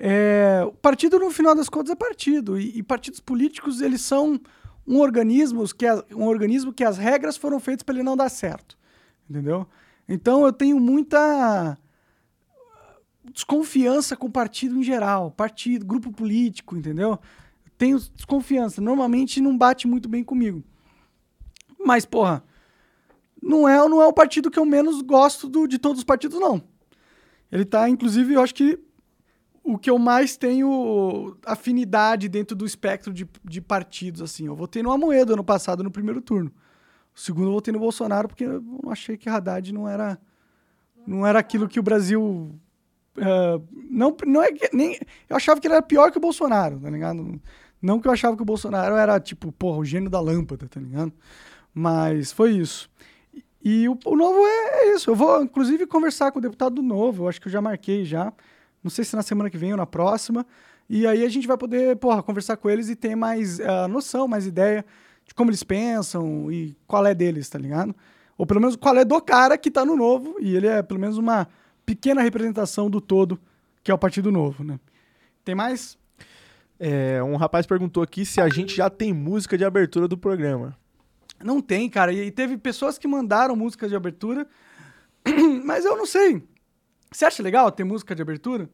É, 0.00 0.62
o 0.64 0.72
partido, 0.72 1.18
no 1.18 1.28
final 1.30 1.56
das 1.56 1.68
contas, 1.68 1.90
é 1.90 1.96
partido. 1.96 2.58
E, 2.58 2.78
e 2.78 2.82
partidos 2.84 3.18
políticos, 3.18 3.80
eles 3.80 4.00
são 4.00 4.40
um 4.86 5.00
organismo, 5.00 5.64
que 5.74 5.86
um 6.14 6.26
organismo 6.26 6.72
que 6.72 6.84
as 6.84 6.96
regras 6.96 7.36
foram 7.36 7.58
feitas 7.58 7.82
para 7.82 7.96
ele 7.96 8.04
não 8.04 8.16
dar 8.16 8.28
certo. 8.28 8.78
Entendeu? 9.28 9.66
Então 10.08 10.46
eu 10.46 10.52
tenho 10.52 10.78
muita 10.78 11.76
desconfiança 13.32 14.16
com 14.16 14.28
o 14.28 14.32
partido 14.32 14.78
em 14.78 14.82
geral. 14.82 15.32
Partido, 15.32 15.84
grupo 15.84 16.12
político, 16.12 16.76
entendeu? 16.76 17.18
Tenho 17.76 17.98
desconfiança. 17.98 18.80
Normalmente 18.80 19.40
não 19.40 19.58
bate 19.58 19.86
muito 19.86 20.08
bem 20.08 20.22
comigo. 20.22 20.62
Mas, 21.78 22.06
porra, 22.06 22.42
não 23.42 23.68
é, 23.68 23.76
não 23.88 24.00
é 24.00 24.06
o 24.06 24.12
partido 24.12 24.50
que 24.50 24.58
eu 24.58 24.64
menos 24.64 25.02
gosto 25.02 25.48
do- 25.48 25.66
de 25.66 25.78
todos 25.78 25.98
os 25.98 26.04
partidos, 26.04 26.38
não. 26.40 26.62
Ele 27.50 27.64
tá, 27.64 27.88
inclusive, 27.88 28.34
eu 28.34 28.42
acho 28.42 28.54
que 28.54 28.78
o 29.72 29.78
que 29.78 29.90
eu 29.90 29.98
mais 29.98 30.36
tenho 30.36 31.36
afinidade 31.44 32.28
dentro 32.28 32.56
do 32.56 32.64
espectro 32.64 33.12
de, 33.12 33.28
de 33.44 33.60
partidos, 33.60 34.22
assim. 34.22 34.46
Eu 34.46 34.54
votei 34.56 34.82
no 34.82 34.90
Amoedo 34.90 35.34
ano 35.34 35.44
passado, 35.44 35.82
no 35.84 35.90
primeiro 35.90 36.20
turno. 36.20 36.50
O 37.14 37.20
segundo 37.20 37.48
eu 37.48 37.52
votei 37.52 37.72
no 37.72 37.78
Bolsonaro, 37.78 38.28
porque 38.28 38.44
eu 38.44 38.62
achei 38.88 39.16
que 39.16 39.28
Haddad 39.28 39.72
não 39.72 39.88
era, 39.88 40.18
não 41.06 41.26
era 41.26 41.38
aquilo 41.38 41.68
que 41.68 41.78
o 41.78 41.82
Brasil... 41.82 42.54
ah, 43.18 43.60
não, 43.90 44.16
não 44.26 44.42
é 44.42 44.52
que- 44.52 44.70
nem, 44.74 44.98
eu 45.28 45.36
achava 45.36 45.60
que 45.60 45.66
ele 45.66 45.74
era 45.74 45.82
pior 45.82 46.10
que 46.10 46.18
o 46.18 46.20
Bolsonaro, 46.20 46.78
tá 46.80 46.88
ligado? 46.88 47.40
Não 47.80 48.00
que 48.00 48.08
eu 48.08 48.12
achava 48.12 48.36
que 48.36 48.42
o 48.42 48.46
Bolsonaro 48.46 48.96
era, 48.96 49.20
tipo, 49.20 49.52
porra, 49.52 49.78
o 49.78 49.84
gênio 49.84 50.08
da 50.10 50.20
lâmpada, 50.20 50.66
tá 50.68 50.80
ligado? 50.80 51.12
Mas 51.74 52.32
foi 52.32 52.52
isso. 52.52 52.90
E 53.62 53.88
o, 53.88 53.98
o 54.04 54.16
novo 54.16 54.38
é, 54.46 54.84
é 54.84 54.94
isso. 54.94 55.10
Eu 55.10 55.14
vou, 55.14 55.42
inclusive, 55.42 55.86
conversar 55.86 56.32
com 56.32 56.38
o 56.38 56.42
deputado 56.42 56.76
do 56.76 56.82
novo. 56.82 57.24
Eu 57.24 57.28
acho 57.28 57.40
que 57.40 57.48
eu 57.48 57.52
já 57.52 57.60
marquei 57.60 58.04
já. 58.04 58.32
Não 58.88 58.90
sei 58.90 59.04
se 59.04 59.14
na 59.14 59.20
semana 59.20 59.50
que 59.50 59.58
vem 59.58 59.72
ou 59.72 59.76
na 59.76 59.84
próxima. 59.84 60.46
E 60.88 61.06
aí 61.06 61.22
a 61.22 61.28
gente 61.28 61.46
vai 61.46 61.58
poder, 61.58 61.94
porra, 61.96 62.22
conversar 62.22 62.56
com 62.56 62.70
eles 62.70 62.88
e 62.88 62.96
ter 62.96 63.14
mais 63.14 63.60
ah, 63.60 63.86
noção, 63.86 64.26
mais 64.26 64.46
ideia 64.46 64.82
de 65.26 65.34
como 65.34 65.50
eles 65.50 65.62
pensam 65.62 66.50
e 66.50 66.74
qual 66.86 67.04
é 67.06 67.14
deles, 67.14 67.50
tá 67.50 67.58
ligado? 67.58 67.94
Ou 68.38 68.46
pelo 68.46 68.62
menos 68.62 68.76
qual 68.76 68.96
é 68.96 69.04
do 69.04 69.20
cara 69.20 69.58
que 69.58 69.70
tá 69.70 69.84
no 69.84 69.94
novo. 69.94 70.36
E 70.40 70.56
ele 70.56 70.66
é 70.66 70.82
pelo 70.82 70.98
menos 70.98 71.18
uma 71.18 71.46
pequena 71.84 72.22
representação 72.22 72.88
do 72.88 72.98
todo, 72.98 73.38
que 73.84 73.90
é 73.90 73.94
o 73.94 73.98
Partido 73.98 74.32
Novo, 74.32 74.64
né? 74.64 74.80
Tem 75.44 75.54
mais? 75.54 75.98
É, 76.80 77.22
um 77.22 77.36
rapaz 77.36 77.66
perguntou 77.66 78.02
aqui 78.02 78.24
se 78.24 78.40
a 78.40 78.48
gente 78.48 78.74
já 78.74 78.88
tem 78.88 79.12
música 79.12 79.58
de 79.58 79.66
abertura 79.66 80.08
do 80.08 80.16
programa. 80.16 80.74
Não 81.44 81.60
tem, 81.60 81.90
cara. 81.90 82.10
E 82.10 82.30
teve 82.30 82.56
pessoas 82.56 82.96
que 82.96 83.06
mandaram 83.06 83.54
música 83.54 83.86
de 83.86 83.94
abertura, 83.94 84.46
mas 85.62 85.84
eu 85.84 85.94
não 85.94 86.06
sei. 86.06 86.42
Você 87.12 87.26
acha 87.26 87.42
legal 87.42 87.70
ter 87.70 87.84
música 87.84 88.14
de 88.14 88.22
abertura? 88.22 88.70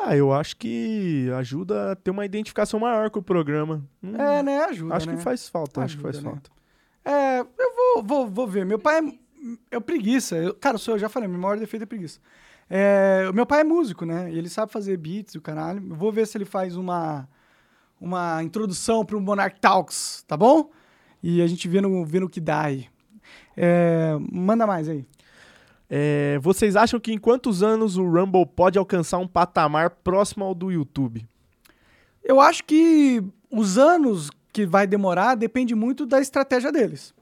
Ah, 0.00 0.16
eu 0.16 0.32
acho 0.32 0.56
que 0.56 1.30
ajuda 1.38 1.92
a 1.92 1.96
ter 1.96 2.10
uma 2.10 2.24
identificação 2.24 2.80
maior 2.80 3.10
com 3.10 3.20
o 3.20 3.22
programa. 3.22 3.82
Hum, 4.02 4.16
É, 4.16 4.42
né? 4.42 4.64
Ajuda, 4.64 4.94
acho 4.94 5.06
né? 5.08 5.16
que 5.16 5.22
faz 5.22 5.48
falta, 5.48 5.82
acho 5.82 5.96
que 5.98 6.06
Ajuda, 6.06 6.12
faz 6.12 6.24
né? 6.24 6.30
falta. 6.30 6.50
É, 7.04 7.40
eu 7.40 7.74
vou, 7.76 8.02
vou, 8.02 8.28
vou 8.28 8.46
ver. 8.46 8.64
Meu 8.64 8.78
pai 8.78 8.98
é, 9.70 9.76
é 9.76 9.80
preguiça. 9.80 10.36
Eu, 10.36 10.54
cara, 10.54 10.78
sou, 10.78 10.94
eu 10.94 10.98
já 10.98 11.08
falei, 11.08 11.28
meu 11.28 11.38
maior 11.38 11.58
defeito 11.58 11.82
é 11.82 11.86
preguiça. 11.86 12.18
É, 12.68 13.26
o 13.30 13.34
meu 13.34 13.44
pai 13.44 13.60
é 13.60 13.64
músico, 13.64 14.04
né? 14.06 14.32
Ele 14.32 14.48
sabe 14.48 14.72
fazer 14.72 14.96
beats 14.96 15.34
e 15.34 15.38
o 15.38 15.42
caralho. 15.42 15.82
Eu 15.90 15.94
vou 15.94 16.10
ver 16.10 16.26
se 16.26 16.36
ele 16.36 16.46
faz 16.46 16.76
uma, 16.76 17.28
uma 18.00 18.42
introdução 18.42 19.04
pro 19.04 19.20
Monarch 19.20 19.60
Talks, 19.60 20.24
tá 20.26 20.36
bom? 20.36 20.70
E 21.22 21.42
a 21.42 21.46
gente 21.46 21.68
vê 21.68 21.80
no, 21.80 22.04
vê 22.04 22.20
no 22.20 22.28
que 22.28 22.40
dá 22.40 22.62
aí. 22.62 22.88
É, 23.56 24.16
manda 24.32 24.66
mais 24.66 24.88
aí. 24.88 25.06
É, 25.88 26.38
vocês 26.40 26.76
acham 26.76 26.98
que 26.98 27.12
em 27.12 27.18
quantos 27.18 27.62
anos 27.62 27.96
o 27.96 28.04
Rumble 28.04 28.46
pode 28.46 28.78
alcançar 28.78 29.18
um 29.18 29.28
patamar 29.28 29.90
próximo 29.90 30.44
ao 30.44 30.54
do 30.54 30.72
YouTube? 30.72 31.26
Eu 32.22 32.40
acho 32.40 32.64
que 32.64 33.22
os 33.50 33.76
anos 33.76 34.30
que 34.52 34.64
vai 34.64 34.86
demorar 34.86 35.34
depende 35.34 35.74
muito 35.74 36.06
da 36.06 36.20
estratégia 36.20 36.72
deles. 36.72 37.14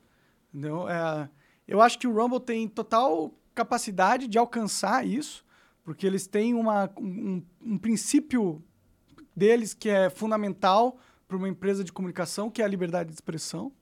Entendeu? 0.53 0.88
É, 0.88 1.29
eu 1.66 1.81
acho 1.81 1.98
que 1.98 2.07
o 2.07 2.12
Rumble 2.12 2.40
tem 2.40 2.68
total 2.68 3.33
capacidade 3.55 4.29
de 4.29 4.38
alcançar 4.38 5.07
isso, 5.07 5.44
porque 5.83 6.07
eles 6.07 6.27
têm 6.27 6.55
uma, 6.55 6.90
um, 6.98 7.42
um 7.61 7.79
princípio 7.79 8.62
deles 9.35 9.75
que 9.75 9.88
é 9.88 10.09
fundamental 10.09 10.98
para 11.27 11.37
uma 11.37 11.48
empresa 11.48 11.83
de 11.83 11.92
comunicação, 11.92 12.51
que 12.51 12.62
é 12.62 12.64
a 12.64 12.68
liberdade 12.68 13.09
de 13.09 13.14
expressão. 13.14 13.72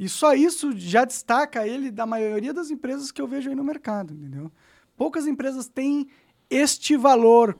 E 0.00 0.08
só 0.08 0.32
isso 0.32 0.72
já 0.78 1.04
destaca 1.04 1.68
ele 1.68 1.90
da 1.90 2.06
maioria 2.06 2.54
das 2.54 2.70
empresas 2.70 3.12
que 3.12 3.20
eu 3.20 3.26
vejo 3.26 3.50
aí 3.50 3.54
no 3.54 3.62
mercado, 3.62 4.14
entendeu? 4.14 4.50
Poucas 4.96 5.26
empresas 5.26 5.68
têm 5.68 6.08
este 6.48 6.96
valor 6.96 7.58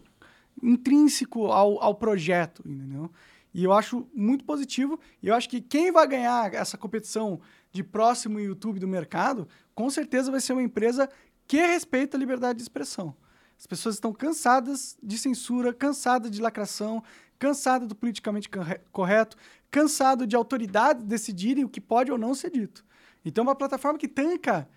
intrínseco 0.63 1.49
ao, 1.49 1.79
ao 1.83 1.95
projeto, 1.95 2.63
entendeu? 2.67 3.11
E 3.53 3.63
eu 3.63 3.75
acho 3.75 4.09
muito 4.15 4.43
positivo. 4.43 4.99
E 5.23 5.29
eu 5.29 5.35
acho 5.35 5.51
que 5.51 5.61
quem 5.61 5.93
vai 5.93 6.09
ganhar 6.09 6.55
essa 6.55 6.79
competição 6.79 7.43
de 7.71 7.85
próximo 7.85 8.41
YouTube 8.41 8.81
do 8.81 8.89
mercado, 8.89 9.47
com 9.75 9.91
certeza 9.91 10.31
vai 10.31 10.41
ser 10.41 10.55
uma 10.55 10.63
empresa 10.63 11.11
que 11.47 11.59
respeita 11.59 12.17
a 12.17 12.21
liberdade 12.21 12.57
de 12.57 12.63
expressão. 12.63 13.15
As 13.59 13.67
pessoas 13.67 13.97
estão 13.97 14.15
cansadas 14.15 14.97
de 15.03 15.19
censura, 15.19 15.75
cansadas 15.75 16.31
de 16.31 16.41
lacração, 16.41 17.03
cansadas 17.41 17.89
do 17.89 17.97
politicamente 17.97 18.49
corre- 18.49 18.81
correto, 18.93 19.37
cansado 19.71 20.27
de 20.27 20.37
autoridades 20.37 21.03
decidirem 21.03 21.65
o 21.65 21.69
que 21.69 21.81
pode 21.81 22.13
ou 22.13 22.19
não 22.19 22.35
ser 22.35 22.51
dito. 22.51 22.85
Então, 23.25 23.43
uma 23.43 23.55
plataforma 23.57 23.99
que 23.99 24.07
tanca 24.07 24.69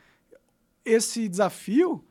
esse 0.83 1.27
desafio 1.29 2.03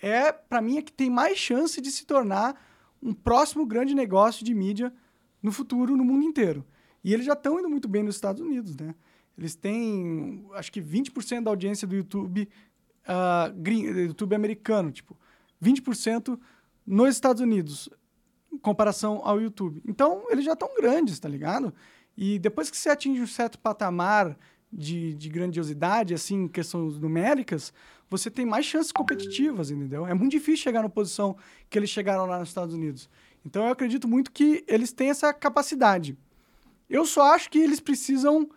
é, 0.00 0.32
para 0.32 0.60
mim, 0.60 0.78
a 0.78 0.82
que 0.82 0.92
tem 0.92 1.10
mais 1.10 1.38
chance 1.38 1.80
de 1.80 1.90
se 1.90 2.04
tornar 2.06 2.60
um 3.02 3.12
próximo 3.12 3.64
grande 3.66 3.94
negócio 3.94 4.44
de 4.44 4.54
mídia 4.54 4.92
no 5.42 5.52
futuro, 5.52 5.96
no 5.96 6.04
mundo 6.04 6.24
inteiro. 6.24 6.64
E 7.04 7.12
eles 7.14 7.26
já 7.26 7.32
estão 7.34 7.58
indo 7.58 7.68
muito 7.68 7.86
bem 7.88 8.02
nos 8.02 8.14
Estados 8.16 8.40
Unidos, 8.40 8.76
né? 8.76 8.94
Eles 9.36 9.54
têm, 9.54 10.44
acho 10.54 10.70
que 10.72 10.80
20% 10.80 11.44
da 11.44 11.50
audiência 11.50 11.86
do 11.86 11.94
YouTube, 11.94 12.48
ah, 13.06 13.52
gring- 13.56 13.92
do 13.92 14.00
YouTube 14.00 14.34
americano, 14.34 14.90
tipo, 14.90 15.16
20% 15.62 16.38
nos 16.86 17.14
Estados 17.14 17.40
Unidos, 17.40 17.88
em 18.52 18.58
comparação 18.58 19.20
ao 19.24 19.40
YouTube. 19.40 19.82
Então, 19.86 20.24
eles 20.30 20.44
já 20.44 20.52
estão 20.52 20.68
grandes, 20.76 21.18
tá 21.18 21.28
ligado? 21.28 21.72
E 22.16 22.38
depois 22.38 22.70
que 22.70 22.76
você 22.76 22.90
atinge 22.90 23.20
um 23.20 23.26
certo 23.26 23.58
patamar 23.58 24.36
de, 24.72 25.14
de 25.14 25.28
grandiosidade, 25.28 26.14
assim, 26.14 26.44
em 26.44 26.48
questões 26.48 26.98
numéricas, 26.98 27.72
você 28.10 28.30
tem 28.30 28.46
mais 28.46 28.66
chances 28.66 28.90
competitivas, 28.90 29.70
entendeu? 29.70 30.06
É 30.06 30.14
muito 30.14 30.32
difícil 30.32 30.64
chegar 30.64 30.82
na 30.82 30.88
posição 30.88 31.36
que 31.68 31.78
eles 31.78 31.90
chegaram 31.90 32.26
lá 32.26 32.38
nos 32.38 32.48
Estados 32.48 32.74
Unidos. 32.74 33.08
Então, 33.44 33.64
eu 33.64 33.72
acredito 33.72 34.08
muito 34.08 34.32
que 34.32 34.64
eles 34.66 34.92
têm 34.92 35.10
essa 35.10 35.32
capacidade. 35.32 36.16
Eu 36.88 37.04
só 37.04 37.34
acho 37.34 37.50
que 37.50 37.58
eles 37.58 37.80
precisam 37.80 38.48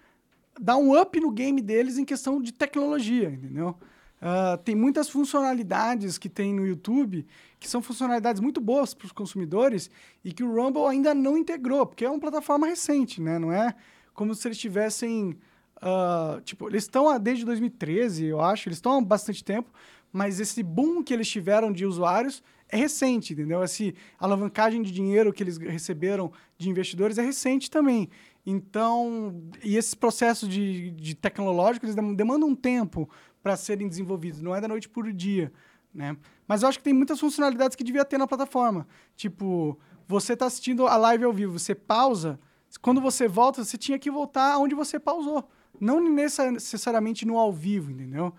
dar 0.59 0.77
um 0.77 0.99
up 0.99 1.19
no 1.19 1.31
game 1.31 1.61
deles 1.61 1.97
em 1.97 2.05
questão 2.05 2.41
de 2.41 2.51
tecnologia, 2.51 3.29
entendeu? 3.29 3.75
Uh, 4.21 4.55
tem 4.63 4.75
muitas 4.75 5.09
funcionalidades 5.09 6.19
que 6.19 6.29
tem 6.29 6.53
no 6.53 6.65
YouTube 6.65 7.25
que 7.59 7.67
são 7.67 7.81
funcionalidades 7.81 8.39
muito 8.39 8.61
boas 8.61 8.93
para 8.93 9.07
os 9.07 9.11
consumidores 9.11 9.89
e 10.23 10.31
que 10.31 10.43
o 10.43 10.53
Rumble 10.53 10.85
ainda 10.85 11.13
não 11.15 11.35
integrou, 11.35 11.87
porque 11.87 12.05
é 12.05 12.09
uma 12.09 12.19
plataforma 12.19 12.67
recente, 12.67 13.19
né? 13.19 13.39
Não 13.39 13.51
é 13.51 13.73
como 14.13 14.35
se 14.35 14.47
eles 14.47 14.57
tivessem. 14.57 15.37
Uh, 15.77 16.39
tipo, 16.41 16.69
eles 16.69 16.83
estão 16.83 17.19
desde 17.19 17.43
2013, 17.43 18.25
eu 18.25 18.39
acho, 18.39 18.69
eles 18.69 18.77
estão 18.77 18.99
há 18.99 19.01
bastante 19.01 19.43
tempo, 19.43 19.71
mas 20.13 20.39
esse 20.39 20.61
boom 20.61 21.03
que 21.03 21.11
eles 21.11 21.27
tiveram 21.27 21.71
de 21.71 21.87
usuários 21.87 22.43
é 22.69 22.77
recente, 22.77 23.33
entendeu? 23.33 23.63
Essa 23.63 23.91
alavancagem 24.19 24.83
de 24.83 24.91
dinheiro 24.91 25.33
que 25.33 25.41
eles 25.41 25.57
receberam 25.57 26.31
de 26.57 26.69
investidores 26.69 27.17
é 27.17 27.23
recente 27.23 27.69
também. 27.69 28.09
Então, 28.45 29.43
e 29.63 29.75
esses 29.75 29.93
processos 29.93 30.47
de, 30.47 30.91
de 30.91 31.15
tecnológicos 31.15 31.89
eles 31.89 32.15
demandam 32.15 32.49
um 32.49 32.55
tempo 32.55 33.09
para 33.41 33.55
serem 33.55 33.87
desenvolvidos, 33.87 34.41
não 34.41 34.55
é 34.55 34.61
da 34.61 34.67
noite 34.67 34.87
por 34.87 35.11
dia, 35.11 35.51
né? 35.93 36.15
Mas 36.47 36.61
eu 36.63 36.69
acho 36.69 36.77
que 36.77 36.83
tem 36.83 36.93
muitas 36.93 37.19
funcionalidades 37.19 37.75
que 37.75 37.83
devia 37.83 38.05
ter 38.05 38.17
na 38.17 38.27
plataforma. 38.27 38.87
Tipo, 39.15 39.79
você 40.07 40.33
está 40.33 40.45
assistindo 40.45 40.87
a 40.87 40.97
live 40.97 41.23
ao 41.23 41.33
vivo, 41.33 41.57
você 41.57 41.73
pausa, 41.73 42.39
quando 42.81 43.01
você 43.01 43.27
volta, 43.27 43.63
você 43.63 43.77
tinha 43.77 43.97
que 43.99 44.11
voltar 44.11 44.57
onde 44.57 44.75
você 44.75 44.99
pausou, 44.99 45.49
não 45.79 46.01
necessariamente 46.01 47.25
no 47.25 47.37
ao 47.37 47.51
vivo, 47.51 47.91
entendeu? 47.91 48.33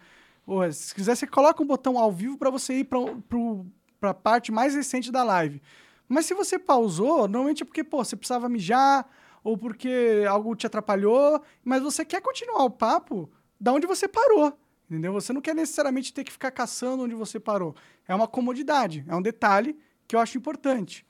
Ou, 0.47 0.71
se 0.73 0.95
quiser, 0.95 1.17
você 1.17 1.27
coloca 1.27 1.63
um 1.63 1.67
botão 1.67 1.99
ao 1.99 2.11
vivo 2.11 2.37
para 2.37 2.51
você 2.51 2.81
ir 2.81 2.85
para 2.85 4.11
a 4.11 4.15
parte 4.15 4.51
mais 4.51 4.75
recente 4.75 5.13
da 5.13 5.23
live. 5.23 5.63
Mas 6.09 6.27
se 6.27 6.35
você 6.35 6.59
pausou, 6.59 7.29
normalmente 7.29 7.63
é 7.63 7.67
porque, 7.67 7.85
pô, 7.85 8.05
você 8.05 8.17
precisava 8.17 8.49
mijar, 8.49 9.07
ou 9.43 9.57
porque 9.57 10.25
algo 10.29 10.55
te 10.55 10.67
atrapalhou, 10.67 11.43
mas 11.65 11.83
você 11.83 12.05
quer 12.05 12.21
continuar 12.21 12.65
o 12.65 12.71
papo 12.71 13.31
da 13.61 13.73
onde 13.73 13.87
você 13.87 14.07
parou. 14.07 14.53
Entendeu? 14.93 15.11
Você 15.15 15.33
não 15.33 15.41
quer 15.41 15.55
necessariamente 15.55 16.13
ter 16.13 16.23
que 16.23 16.31
ficar 16.31 16.51
caçando 16.51 17.05
onde 17.05 17.15
você 17.15 17.41
parou. 17.41 17.75
É 18.07 18.15
uma 18.15 18.29
comodidade, 18.29 19.03
é 19.09 19.17
um 19.17 19.23
detalhe 19.23 19.75
que 20.07 20.15
eu 20.15 20.21
acho 20.21 20.37
importante. 20.37 21.07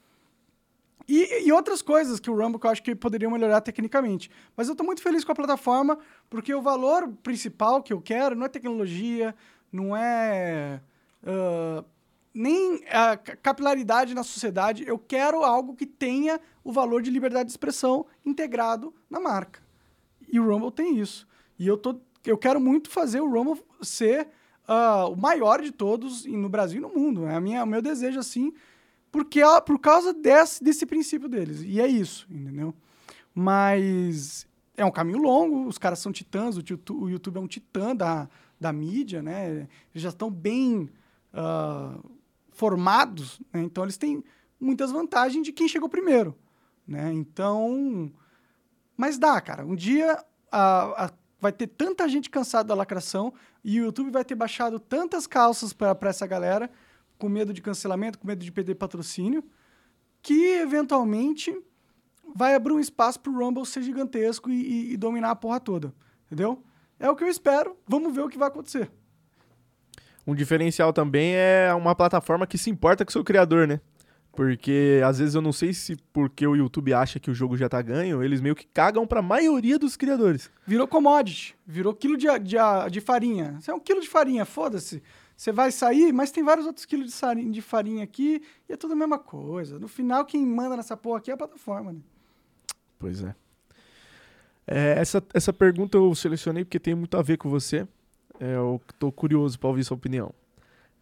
E, 1.08 1.48
e, 1.48 1.50
outras 1.50 1.82
coisas 1.82 2.20
que 2.20 2.30
o 2.30 2.40
Rumble 2.40 2.60
que 2.60 2.66
eu 2.68 2.70
acho 2.70 2.80
que 2.80 2.94
poderiam 2.94 3.32
melhorar 3.32 3.60
tecnicamente. 3.60 4.30
Mas 4.56 4.68
eu 4.68 4.72
estou 4.74 4.86
muito 4.86 5.02
feliz 5.02 5.24
com 5.24 5.32
a 5.32 5.34
plataforma, 5.34 5.98
porque 6.30 6.54
o 6.54 6.62
valor 6.62 7.08
principal 7.24 7.82
que 7.82 7.92
eu 7.92 8.00
quero 8.00 8.36
não 8.36 8.46
é 8.46 8.48
tecnologia, 8.48 9.34
não 9.72 9.96
é 9.96 10.80
uh, 11.24 11.84
nem 12.32 12.84
a 12.88 13.16
capilaridade 13.16 14.14
na 14.14 14.22
sociedade. 14.22 14.84
Eu 14.86 14.96
quero 14.96 15.42
algo 15.42 15.74
que 15.74 15.86
tenha 15.86 16.40
o 16.62 16.70
valor 16.70 17.02
de 17.02 17.10
liberdade 17.10 17.46
de 17.46 17.52
expressão 17.52 18.06
integrado 18.24 18.94
na 19.10 19.18
marca. 19.18 19.60
E 20.28 20.38
o 20.38 20.48
Rumble 20.48 20.70
tem 20.70 21.00
isso. 21.00 21.26
E 21.58 21.66
eu 21.66 21.76
tô 21.76 22.00
eu 22.30 22.38
quero 22.38 22.60
muito 22.60 22.90
fazer 22.90 23.20
o 23.20 23.28
Rumble 23.28 23.62
ser 23.82 24.28
uh, 24.68 25.10
o 25.10 25.16
maior 25.16 25.62
de 25.62 25.70
todos 25.70 26.24
no 26.24 26.48
Brasil 26.48 26.78
e 26.78 26.82
no 26.82 26.88
mundo. 26.88 27.26
É 27.26 27.38
minha, 27.40 27.64
o 27.64 27.66
meu 27.66 27.82
desejo, 27.82 28.18
assim, 28.18 28.52
porque 29.10 29.40
é 29.40 29.60
por 29.60 29.78
causa 29.78 30.12
desse, 30.12 30.62
desse 30.62 30.86
princípio 30.86 31.28
deles. 31.28 31.62
E 31.62 31.80
é 31.80 31.86
isso, 31.86 32.26
entendeu? 32.30 32.74
Mas 33.34 34.46
é 34.76 34.84
um 34.84 34.90
caminho 34.90 35.18
longo, 35.18 35.66
os 35.66 35.78
caras 35.78 35.98
são 35.98 36.12
titãs, 36.12 36.56
o 36.56 36.60
YouTube, 36.66 37.04
o 37.04 37.10
YouTube 37.10 37.36
é 37.36 37.40
um 37.40 37.46
titã 37.46 37.94
da, 37.94 38.28
da 38.58 38.72
mídia, 38.72 39.22
né? 39.22 39.68
Eles 39.92 40.02
já 40.02 40.08
estão 40.08 40.30
bem 40.30 40.88
uh, 41.34 42.10
formados, 42.50 43.40
né? 43.52 43.62
então 43.62 43.84
eles 43.84 43.96
têm 43.96 44.24
muitas 44.60 44.92
vantagens 44.92 45.44
de 45.44 45.52
quem 45.52 45.68
chegou 45.68 45.88
primeiro, 45.88 46.36
né? 46.86 47.12
Então, 47.12 48.10
mas 48.96 49.18
dá, 49.18 49.40
cara. 49.40 49.66
Um 49.66 49.74
dia 49.74 50.24
a, 50.50 51.06
a 51.06 51.10
vai 51.42 51.50
ter 51.50 51.66
tanta 51.66 52.08
gente 52.08 52.30
cansada 52.30 52.68
da 52.68 52.74
lacração 52.74 53.34
e 53.64 53.80
o 53.80 53.86
YouTube 53.86 54.12
vai 54.12 54.24
ter 54.24 54.36
baixado 54.36 54.78
tantas 54.78 55.26
calças 55.26 55.72
para 55.72 55.98
essa 56.08 56.24
galera, 56.24 56.70
com 57.18 57.28
medo 57.28 57.52
de 57.52 57.60
cancelamento, 57.60 58.16
com 58.16 58.28
medo 58.28 58.44
de 58.44 58.52
perder 58.52 58.76
patrocínio, 58.76 59.42
que 60.22 60.54
eventualmente 60.54 61.52
vai 62.32 62.54
abrir 62.54 62.72
um 62.72 62.78
espaço 62.78 63.18
para 63.18 63.32
o 63.32 63.36
Rumble 63.36 63.66
ser 63.66 63.82
gigantesco 63.82 64.50
e, 64.50 64.54
e, 64.54 64.92
e, 64.92 64.96
dominar 64.96 65.32
a 65.32 65.36
porra 65.36 65.58
toda. 65.58 65.92
Entendeu? 66.26 66.62
É 66.96 67.10
o 67.10 67.16
que 67.16 67.24
eu 67.24 67.28
espero. 67.28 67.76
Vamos 67.88 68.14
ver 68.14 68.20
o 68.20 68.28
que 68.28 68.38
vai 68.38 68.46
acontecer. 68.46 68.88
Um 70.24 70.36
diferencial 70.36 70.92
também 70.92 71.34
é 71.34 71.74
uma 71.74 71.96
plataforma 71.96 72.46
que 72.46 72.56
se 72.56 72.70
importa 72.70 73.04
com 73.04 73.08
o 73.08 73.12
seu 73.12 73.24
criador, 73.24 73.66
né? 73.66 73.80
Porque 74.32 75.00
às 75.04 75.18
vezes 75.18 75.34
eu 75.34 75.42
não 75.42 75.52
sei 75.52 75.74
se 75.74 75.94
porque 76.12 76.46
o 76.46 76.56
YouTube 76.56 76.94
acha 76.94 77.20
que 77.20 77.30
o 77.30 77.34
jogo 77.34 77.56
já 77.56 77.68
tá 77.68 77.82
ganho, 77.82 78.22
eles 78.22 78.40
meio 78.40 78.54
que 78.54 78.66
cagam 78.66 79.06
pra 79.06 79.20
maioria 79.20 79.78
dos 79.78 79.94
criadores. 79.94 80.50
Virou 80.66 80.88
commodity, 80.88 81.54
virou 81.66 81.94
quilo 81.94 82.16
de, 82.16 82.26
de, 82.38 82.56
de 82.90 83.00
farinha. 83.00 83.58
Você 83.60 83.70
é 83.70 83.74
um 83.74 83.80
quilo 83.80 84.00
de 84.00 84.08
farinha, 84.08 84.46
foda-se. 84.46 85.02
Você 85.36 85.52
vai 85.52 85.70
sair, 85.70 86.12
mas 86.12 86.30
tem 86.30 86.42
vários 86.42 86.66
outros 86.66 86.86
quilos 86.86 87.12
de 87.50 87.60
farinha 87.60 88.04
aqui 88.04 88.42
e 88.68 88.72
é 88.72 88.76
tudo 88.76 88.92
a 88.92 88.96
mesma 88.96 89.18
coisa. 89.18 89.78
No 89.78 89.88
final, 89.88 90.24
quem 90.24 90.46
manda 90.46 90.76
nessa 90.76 90.96
porra 90.96 91.18
aqui 91.18 91.30
é 91.30 91.34
a 91.34 91.36
plataforma, 91.36 91.92
né? 91.92 92.00
Pois 92.98 93.22
é. 93.22 93.34
é 94.66 94.94
essa, 94.98 95.22
essa 95.34 95.52
pergunta 95.52 95.98
eu 95.98 96.14
selecionei 96.14 96.64
porque 96.64 96.78
tem 96.78 96.94
muito 96.94 97.16
a 97.16 97.22
ver 97.22 97.36
com 97.36 97.50
você. 97.50 97.86
É, 98.40 98.54
eu 98.54 98.80
tô 98.98 99.10
curioso 99.10 99.58
pra 99.58 99.68
ouvir 99.68 99.84
sua 99.84 99.96
opinião. 99.96 100.32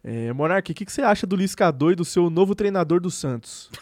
É, 0.03 0.33
Monark, 0.33 0.71
o 0.71 0.75
que, 0.75 0.85
que, 0.85 0.91
você 0.91 1.03
acha 1.03 1.27
do 1.27 1.35
Lisca 1.35 1.71
do 1.71 2.03
seu 2.03 2.29
novo 2.29 2.55
treinador 2.55 2.99
do 2.99 3.11
Santos? 3.11 3.69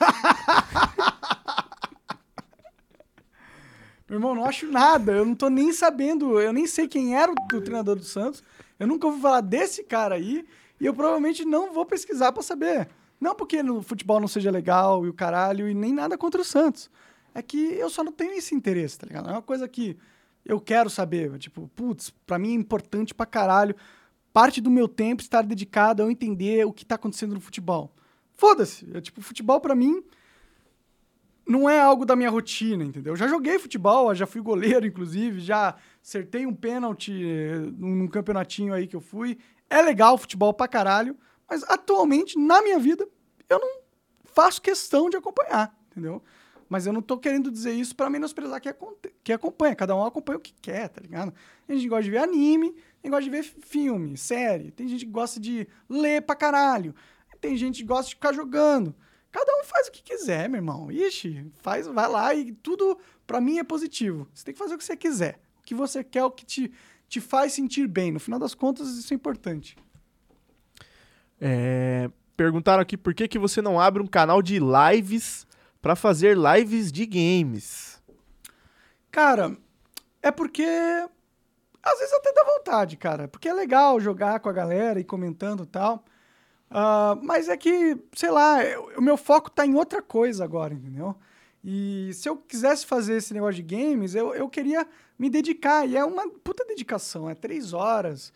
Meu 4.10 4.17
irmão, 4.17 4.36
não 4.36 4.43
acho 4.45 4.69
nada. 4.69 5.13
Eu 5.13 5.23
não 5.23 5.36
tô 5.36 5.49
nem 5.49 5.71
sabendo. 5.71 6.39
Eu 6.39 6.51
nem 6.51 6.67
sei 6.67 6.88
quem 6.88 7.15
era 7.15 7.32
o, 7.32 7.36
o 7.55 7.62
treinador 7.62 7.95
do 7.95 8.03
Santos. 8.03 8.43
Eu 8.77 8.88
nunca 8.88 9.08
ouvi 9.08 9.21
falar 9.21 9.41
desse 9.41 9.84
cara 9.84 10.15
aí. 10.15 10.45
E 10.79 10.86
eu 10.86 10.93
provavelmente 10.93 11.45
não 11.45 11.73
vou 11.73 11.86
pesquisar 11.86 12.32
para 12.32 12.41
saber. 12.41 12.89
Não 13.19 13.36
porque 13.36 13.62
no 13.62 13.82
futebol 13.82 14.19
não 14.19 14.27
seja 14.27 14.49
legal 14.49 15.05
e 15.05 15.10
o 15.10 15.13
caralho, 15.13 15.67
e 15.69 15.73
nem 15.73 15.93
nada 15.93 16.17
contra 16.17 16.41
o 16.41 16.45
Santos. 16.45 16.89
É 17.34 17.41
que 17.41 17.58
eu 17.58 17.89
só 17.89 18.03
não 18.03 18.12
tenho 18.12 18.34
esse 18.34 18.55
interesse, 18.55 18.97
tá 18.97 19.05
ligado? 19.05 19.29
É 19.29 19.32
uma 19.34 19.41
coisa 19.41 19.67
que 19.67 19.97
eu 20.45 20.60
quero 20.60 20.89
saber. 20.89 21.38
Tipo, 21.38 21.69
putz, 21.75 22.12
pra 22.25 22.39
mim 22.39 22.51
é 22.51 22.55
importante 22.55 23.13
pra 23.13 23.25
caralho 23.25 23.75
parte 24.39 24.62
do 24.62 24.71
meu 24.71 24.88
tempo 24.88 25.21
estar 25.21 25.41
dedicado 25.41 26.02
a 26.02 26.10
entender 26.10 26.65
o 26.65 26.71
que 26.71 26.84
está 26.84 26.95
acontecendo 26.95 27.34
no 27.34 27.41
futebol. 27.41 27.93
Foda-se. 28.38 28.89
É, 28.93 29.02
tipo, 29.02 29.21
futebol 29.21 29.60
para 29.60 29.75
mim 29.75 30.02
não 31.45 31.69
é 31.69 31.78
algo 31.78 32.06
da 32.06 32.15
minha 32.15 32.30
rotina, 32.30 32.86
entendeu? 32.86 33.12
Eu 33.12 33.17
já 33.17 33.28
joguei 33.28 33.60
futebol, 33.60 34.15
já 34.15 34.25
fui 34.25 34.39
goleiro, 34.39 34.86
inclusive, 34.86 35.41
já 35.41 35.75
acertei 36.02 36.45
um 36.45 36.56
pênalti 36.56 37.12
eh, 37.21 37.58
num 37.78 38.08
campeonatinho 38.08 38.73
aí 38.73 38.88
que 38.88 38.95
eu 38.95 39.02
fui. 39.02 39.38
É 39.69 39.82
legal 39.82 40.17
futebol 40.17 40.54
pra 40.54 40.69
caralho, 40.69 41.17
mas 41.49 41.62
atualmente, 41.63 42.39
na 42.39 42.62
minha 42.62 42.80
vida, 42.80 43.06
eu 43.49 43.60
não 43.60 43.82
faço 44.23 44.62
questão 44.62 45.10
de 45.10 45.17
acompanhar, 45.17 45.78
entendeu? 45.91 46.23
Mas 46.69 46.86
eu 46.86 46.93
não 46.93 47.02
tô 47.02 47.17
querendo 47.17 47.52
dizer 47.52 47.73
isso 47.73 47.93
para 47.93 48.10
menosprezar 48.10 48.62
quem 49.21 49.36
acompanha. 49.36 49.75
Cada 49.75 49.93
um 49.93 50.06
acompanha 50.06 50.38
o 50.38 50.41
que 50.41 50.54
quer, 50.62 50.88
tá 50.88 51.02
ligado? 51.02 51.34
A 51.67 51.73
gente 51.73 51.89
gosta 51.89 52.04
de 52.04 52.12
ver 52.12 52.19
anime, 52.19 52.73
tem 53.01 53.09
gosta 53.09 53.23
de 53.23 53.29
ver 53.29 53.43
filme, 53.43 54.17
série. 54.17 54.71
Tem 54.71 54.88
gente 54.88 55.05
que 55.05 55.12
gosta 55.12 55.39
de 55.39 55.67
ler 55.89 56.21
pra 56.21 56.35
caralho. 56.35 56.93
Tem 57.39 57.55
gente 57.55 57.81
que 57.81 57.88
gosta 57.88 58.09
de 58.09 58.15
ficar 58.15 58.33
jogando. 58.33 58.93
Cada 59.31 59.51
um 59.59 59.63
faz 59.63 59.88
o 59.88 59.91
que 59.91 60.03
quiser, 60.03 60.49
meu 60.49 60.57
irmão. 60.57 60.91
Ixi, 60.91 61.51
faz, 61.62 61.88
vai 61.88 62.07
lá 62.09 62.33
e 62.33 62.51
tudo 62.51 62.97
pra 63.25 63.39
mim 63.39 63.59
é 63.59 63.63
positivo. 63.63 64.27
Você 64.33 64.43
tem 64.43 64.53
que 64.53 64.59
fazer 64.59 64.75
o 64.75 64.77
que 64.77 64.83
você 64.83 64.97
quiser. 64.97 65.39
O 65.59 65.63
que 65.63 65.75
você 65.75 66.03
quer, 66.03 66.23
o 66.23 66.31
que 66.31 66.45
te, 66.45 66.71
te 67.07 67.21
faz 67.21 67.53
sentir 67.53 67.88
bem. 67.88 68.12
No 68.12 68.19
final 68.19 68.39
das 68.39 68.53
contas, 68.53 68.89
isso 68.89 69.13
é 69.13 69.15
importante. 69.15 69.77
É, 71.39 72.09
perguntaram 72.35 72.81
aqui 72.81 72.97
por 72.97 73.13
que, 73.13 73.27
que 73.27 73.39
você 73.39 73.62
não 73.62 73.79
abre 73.79 74.01
um 74.01 74.07
canal 74.07 74.41
de 74.41 74.59
lives 74.59 75.47
para 75.81 75.95
fazer 75.95 76.38
lives 76.38 76.91
de 76.91 77.05
games. 77.05 78.01
Cara, 79.12 79.55
é 80.21 80.31
porque 80.31 80.65
às 81.84 82.00
vezes 82.00 82.13
até 82.13 82.34
dá 82.34 82.44
vontade, 82.44 82.98
cara, 82.98 83.28
porque 83.28 83.48
é 83.48 83.54
legal 83.54 84.00
jogar 84.00 84.39
com 84.39 84.50
a 84.50 84.54
galera 84.54 85.00
e 85.00 85.04
comentando 85.04 85.63
e 85.63 85.68
tal. 85.68 86.04
Uh, 86.70 87.18
mas 87.24 87.50
é 87.50 87.58
que, 87.58 87.98
sei 88.13 88.30
lá, 88.30 88.60
o 88.96 89.02
meu 89.02 89.18
foco 89.18 89.50
tá 89.50 89.65
em 89.65 89.76
outra 89.76 90.02
coisa 90.02 90.44
agora, 90.44 90.74
entendeu? 90.74 91.15
E 91.63 92.12
se 92.13 92.30
eu 92.30 92.38
quisesse 92.38 92.86
fazer 92.86 93.15
esse 93.15 93.34
negócio 93.34 93.62
de 93.62 93.76
games, 93.76 94.15
eu, 94.15 94.34
eu 94.34 94.48
queria 94.48 94.88
me 95.18 95.30
dedicar. 95.30 95.86
E 95.88 95.98
é 95.98 96.06
uma 96.06 96.30
puta 96.30 96.63
dedicação, 96.65 97.30
é 97.30 97.36
três 97.36 97.74
horas, 97.74 98.32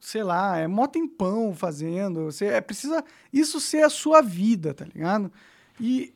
sei 0.00 0.22
lá, 0.22 0.58
é 0.58 0.66
mó 0.66 0.86
tempão 0.86 1.54
fazendo. 1.54 2.26
Você 2.26 2.46
é, 2.46 2.60
precisa 2.60 3.04
isso 3.32 3.60
ser 3.60 3.82
a 3.82 3.90
sua 3.90 4.22
vida, 4.22 4.72
tá 4.72 4.84
ligado? 4.84 5.32
E 5.80 6.14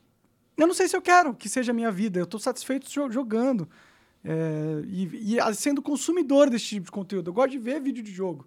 eu 0.56 0.66
não 0.66 0.74
sei 0.74 0.88
se 0.88 0.96
eu 0.96 1.02
quero 1.02 1.34
que 1.34 1.48
seja 1.48 1.72
a 1.72 1.74
minha 1.74 1.90
vida. 1.90 2.18
Eu 2.18 2.26
tô 2.26 2.38
satisfeito 2.38 2.88
jogando. 3.10 3.68
É, 4.30 4.82
e, 4.86 5.36
e, 5.38 5.54
sendo 5.54 5.80
consumidor 5.80 6.50
desse 6.50 6.66
tipo 6.66 6.84
de 6.84 6.92
conteúdo. 6.92 7.30
Eu 7.30 7.32
gosto 7.32 7.52
de 7.52 7.58
ver 7.58 7.80
vídeo 7.80 8.02
de 8.02 8.12
jogo, 8.12 8.46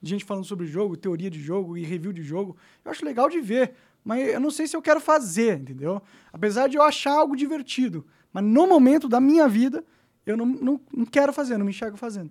de 0.00 0.10
gente 0.10 0.26
falando 0.26 0.44
sobre 0.44 0.66
jogo, 0.66 0.94
teoria 0.94 1.30
de 1.30 1.40
jogo 1.40 1.74
e 1.74 1.82
review 1.82 2.12
de 2.12 2.22
jogo. 2.22 2.54
Eu 2.84 2.90
acho 2.90 3.02
legal 3.02 3.30
de 3.30 3.40
ver, 3.40 3.72
mas 4.04 4.28
eu 4.28 4.38
não 4.38 4.50
sei 4.50 4.66
se 4.66 4.76
eu 4.76 4.82
quero 4.82 5.00
fazer, 5.00 5.58
entendeu? 5.58 6.02
Apesar 6.30 6.68
de 6.68 6.76
eu 6.76 6.82
achar 6.82 7.12
algo 7.12 7.34
divertido. 7.34 8.04
Mas 8.30 8.44
no 8.44 8.66
momento 8.66 9.08
da 9.08 9.22
minha 9.22 9.48
vida, 9.48 9.82
eu 10.26 10.36
não, 10.36 10.44
não, 10.44 10.80
não 10.94 11.06
quero 11.06 11.32
fazer, 11.32 11.56
não 11.56 11.64
me 11.64 11.70
enxergo 11.70 11.96
fazendo. 11.96 12.30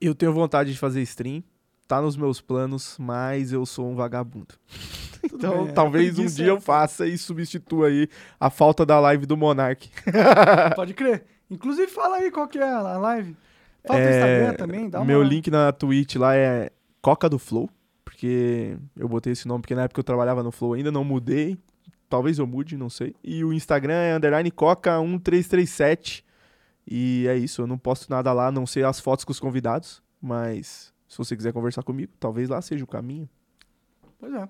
Eu 0.00 0.14
tenho 0.14 0.32
vontade 0.32 0.72
de 0.72 0.78
fazer 0.78 1.02
stream, 1.02 1.44
tá 1.90 2.00
nos 2.00 2.16
meus 2.16 2.40
planos, 2.40 2.96
mas 3.00 3.52
eu 3.52 3.66
sou 3.66 3.90
um 3.90 3.96
vagabundo. 3.96 4.54
então, 5.24 5.64
bem, 5.64 5.68
é, 5.68 5.72
talvez 5.72 6.18
um 6.20 6.26
dia 6.26 6.46
eu 6.46 6.60
faça 6.60 7.04
e 7.04 7.18
substitua 7.18 7.88
aí 7.88 8.08
a 8.38 8.48
falta 8.48 8.86
da 8.86 9.00
live 9.00 9.26
do 9.26 9.36
Monark. 9.36 9.90
Pode 10.76 10.94
crer. 10.94 11.24
Inclusive, 11.50 11.88
fala 11.88 12.18
aí 12.18 12.30
qual 12.30 12.46
que 12.46 12.58
é 12.58 12.62
a 12.62 12.80
live. 12.80 13.36
Fala 13.84 13.98
É, 13.98 14.10
Instagram 14.10 14.54
também, 14.54 14.88
dá 14.88 15.00
uma... 15.00 15.04
Meu 15.04 15.20
link 15.20 15.50
na 15.50 15.72
Twitch 15.72 16.14
lá 16.14 16.36
é 16.36 16.70
Coca 17.02 17.28
do 17.28 17.40
Flow, 17.40 17.68
porque 18.04 18.78
eu 18.96 19.08
botei 19.08 19.32
esse 19.32 19.48
nome 19.48 19.62
porque 19.62 19.74
na 19.74 19.82
época 19.82 19.98
eu 19.98 20.04
trabalhava 20.04 20.44
no 20.44 20.52
Flow 20.52 20.74
ainda, 20.74 20.92
não 20.92 21.02
mudei. 21.02 21.58
Talvez 22.08 22.38
eu 22.38 22.46
mude, 22.46 22.76
não 22.76 22.88
sei. 22.88 23.16
E 23.24 23.44
o 23.44 23.52
Instagram 23.52 23.94
é 23.94 24.14
underline 24.14 24.50
Coca1337. 24.52 26.22
E 26.86 27.26
é 27.28 27.36
isso, 27.36 27.62
eu 27.62 27.66
não 27.66 27.78
posto 27.78 28.08
nada 28.10 28.32
lá, 28.32 28.46
a 28.46 28.52
não 28.52 28.64
sei 28.64 28.84
as 28.84 29.00
fotos 29.00 29.24
com 29.24 29.32
os 29.32 29.40
convidados. 29.40 30.00
Mas 30.22 30.92
se 31.10 31.18
você 31.18 31.36
quiser 31.36 31.52
conversar 31.52 31.82
comigo, 31.82 32.12
talvez 32.20 32.48
lá 32.48 32.62
seja 32.62 32.84
o 32.84 32.86
caminho. 32.86 33.28
Pois 34.16 34.32
é. 34.32 34.48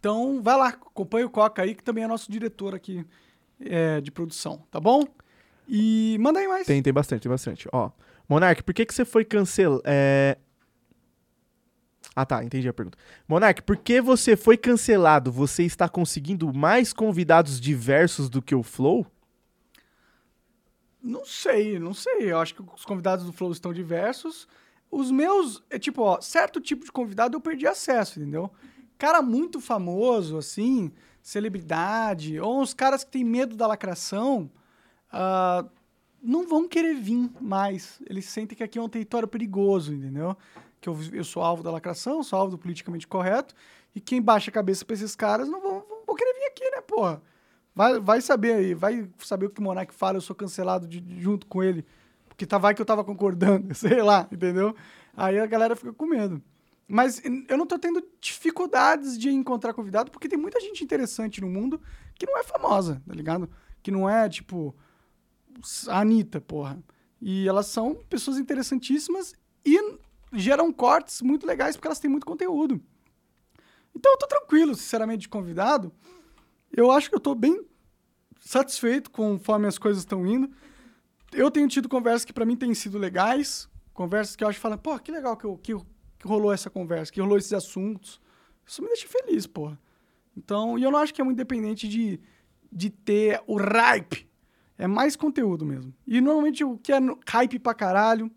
Então, 0.00 0.40
vai 0.42 0.56
lá, 0.56 0.68
acompanha 0.68 1.26
o 1.26 1.30
Coca 1.30 1.60
aí, 1.60 1.74
que 1.74 1.84
também 1.84 2.02
é 2.02 2.06
nosso 2.06 2.32
diretor 2.32 2.74
aqui 2.74 3.04
é, 3.60 4.00
de 4.00 4.10
produção, 4.10 4.64
tá 4.70 4.80
bom? 4.80 5.04
E 5.68 6.16
manda 6.18 6.40
aí 6.40 6.48
mais. 6.48 6.66
Tem, 6.66 6.82
tem 6.82 6.94
bastante, 6.94 7.20
tem 7.20 7.30
bastante. 7.30 7.68
Ó, 7.70 7.90
Monark, 8.26 8.62
por 8.62 8.72
que, 8.72 8.86
que 8.86 8.94
você 8.94 9.04
foi 9.04 9.22
cancelado? 9.22 9.82
É... 9.84 10.38
Ah, 12.16 12.24
tá, 12.24 12.42
entendi 12.42 12.66
a 12.66 12.72
pergunta. 12.72 12.96
Monark, 13.28 13.60
por 13.60 13.76
que 13.76 14.00
você 14.00 14.34
foi 14.34 14.56
cancelado? 14.56 15.30
Você 15.30 15.62
está 15.62 15.90
conseguindo 15.90 16.54
mais 16.54 16.94
convidados 16.94 17.60
diversos 17.60 18.30
do 18.30 18.40
que 18.40 18.54
o 18.54 18.62
Flow? 18.62 19.06
Não 21.02 21.24
sei, 21.26 21.78
não 21.78 21.92
sei. 21.92 22.32
Eu 22.32 22.38
acho 22.38 22.54
que 22.54 22.62
os 22.62 22.84
convidados 22.86 23.26
do 23.26 23.32
Flow 23.32 23.52
estão 23.52 23.74
diversos. 23.74 24.48
Os 24.92 25.10
meus, 25.10 25.62
é 25.70 25.78
tipo, 25.78 26.02
ó, 26.02 26.20
certo 26.20 26.60
tipo 26.60 26.84
de 26.84 26.92
convidado 26.92 27.34
eu 27.34 27.40
perdi 27.40 27.66
acesso, 27.66 28.20
entendeu? 28.20 28.50
Cara 28.98 29.22
muito 29.22 29.58
famoso, 29.58 30.36
assim, 30.36 30.92
celebridade, 31.22 32.38
ou 32.38 32.60
uns 32.60 32.74
caras 32.74 33.02
que 33.02 33.10
têm 33.10 33.24
medo 33.24 33.56
da 33.56 33.66
lacração, 33.66 34.50
ah, 35.10 35.64
não 36.22 36.46
vão 36.46 36.68
querer 36.68 36.94
vir 36.94 37.30
mais. 37.40 38.00
Eles 38.06 38.26
sentem 38.26 38.54
que 38.54 38.62
aqui 38.62 38.78
é 38.78 38.82
um 38.82 38.88
território 38.88 39.26
perigoso, 39.26 39.94
entendeu? 39.94 40.36
Que 40.78 40.90
eu, 40.90 40.98
eu 41.12 41.24
sou 41.24 41.42
alvo 41.42 41.62
da 41.62 41.70
lacração, 41.70 42.22
sou 42.22 42.38
alvo 42.38 42.50
do 42.52 42.58
politicamente 42.58 43.08
correto, 43.08 43.54
e 43.94 44.00
quem 44.00 44.20
baixa 44.20 44.50
a 44.50 44.52
cabeça 44.54 44.84
pra 44.84 44.92
esses 44.94 45.16
caras 45.16 45.48
não 45.48 45.60
vão, 45.62 45.84
vão 46.06 46.14
querer 46.14 46.34
vir 46.34 46.46
aqui, 46.48 46.70
né, 46.70 46.82
porra? 46.82 47.22
Vai, 47.74 47.98
vai 47.98 48.20
saber 48.20 48.52
aí, 48.52 48.74
vai 48.74 49.08
saber 49.18 49.46
o 49.46 49.50
que 49.50 49.58
o 49.60 49.64
Monark 49.64 49.94
fala, 49.94 50.18
eu 50.18 50.20
sou 50.20 50.36
cancelado 50.36 50.86
de- 50.86 51.02
junto 51.18 51.46
com 51.46 51.62
ele. 51.62 51.82
Porque 52.42 52.46
tá, 52.46 52.58
vai 52.58 52.74
que 52.74 52.82
eu 52.82 52.86
tava 52.86 53.04
concordando, 53.04 53.72
sei 53.74 54.02
lá, 54.02 54.28
entendeu? 54.32 54.74
Aí 55.16 55.38
a 55.38 55.46
galera 55.46 55.76
fica 55.76 55.92
com 55.92 56.06
medo. 56.06 56.42
Mas 56.88 57.22
eu 57.48 57.56
não 57.56 57.66
tô 57.66 57.78
tendo 57.78 58.04
dificuldades 58.20 59.16
de 59.16 59.30
encontrar 59.30 59.72
convidado, 59.72 60.10
porque 60.10 60.28
tem 60.28 60.38
muita 60.38 60.60
gente 60.60 60.82
interessante 60.82 61.40
no 61.40 61.48
mundo 61.48 61.80
que 62.16 62.26
não 62.26 62.36
é 62.36 62.42
famosa, 62.42 63.00
tá 63.06 63.14
ligado? 63.14 63.48
Que 63.80 63.92
não 63.92 64.10
é, 64.10 64.28
tipo, 64.28 64.74
a 65.88 66.00
Anitta, 66.00 66.40
porra. 66.40 66.82
E 67.20 67.46
elas 67.46 67.66
são 67.66 67.94
pessoas 67.94 68.38
interessantíssimas 68.38 69.34
e 69.64 69.78
geram 70.32 70.72
cortes 70.72 71.22
muito 71.22 71.46
legais 71.46 71.76
porque 71.76 71.86
elas 71.86 72.00
têm 72.00 72.10
muito 72.10 72.26
conteúdo. 72.26 72.82
Então 73.94 74.12
eu 74.12 74.18
tô 74.18 74.26
tranquilo, 74.26 74.74
sinceramente, 74.74 75.22
de 75.22 75.28
convidado. 75.28 75.92
Eu 76.72 76.90
acho 76.90 77.08
que 77.08 77.14
eu 77.14 77.20
tô 77.20 77.36
bem 77.36 77.64
satisfeito 78.40 79.12
conforme 79.12 79.68
as 79.68 79.78
coisas 79.78 80.02
estão 80.02 80.26
indo. 80.26 80.50
Eu 81.32 81.50
tenho 81.50 81.68
tido 81.68 81.88
conversas 81.88 82.24
que 82.24 82.32
pra 82.32 82.44
mim 82.44 82.56
têm 82.56 82.74
sido 82.74 82.98
legais, 82.98 83.68
conversas 83.92 84.36
que 84.36 84.44
eu 84.44 84.48
acho 84.48 84.58
que 84.58 84.62
falam, 84.62 84.78
pô, 84.78 84.98
que 84.98 85.10
legal 85.10 85.36
que, 85.36 85.46
que, 85.58 85.74
que 86.18 86.26
rolou 86.28 86.52
essa 86.52 86.68
conversa, 86.68 87.12
que 87.12 87.20
rolou 87.20 87.38
esses 87.38 87.52
assuntos. 87.52 88.20
Isso 88.66 88.82
me 88.82 88.88
deixa 88.88 89.08
feliz, 89.08 89.46
porra. 89.46 89.78
Então, 90.36 90.78
e 90.78 90.82
eu 90.82 90.90
não 90.90 90.98
acho 90.98 91.12
que 91.12 91.20
é 91.20 91.24
muito 91.24 91.38
dependente 91.38 91.88
de, 91.88 92.20
de 92.70 92.90
ter 92.90 93.42
o 93.46 93.56
hype. 93.56 94.28
É 94.78 94.86
mais 94.86 95.16
conteúdo 95.16 95.64
mesmo. 95.64 95.94
E 96.06 96.20
normalmente 96.20 96.64
o 96.64 96.76
que 96.78 96.92
é 96.92 96.98
hype 97.28 97.58
pra 97.58 97.74
caralho 97.74 98.30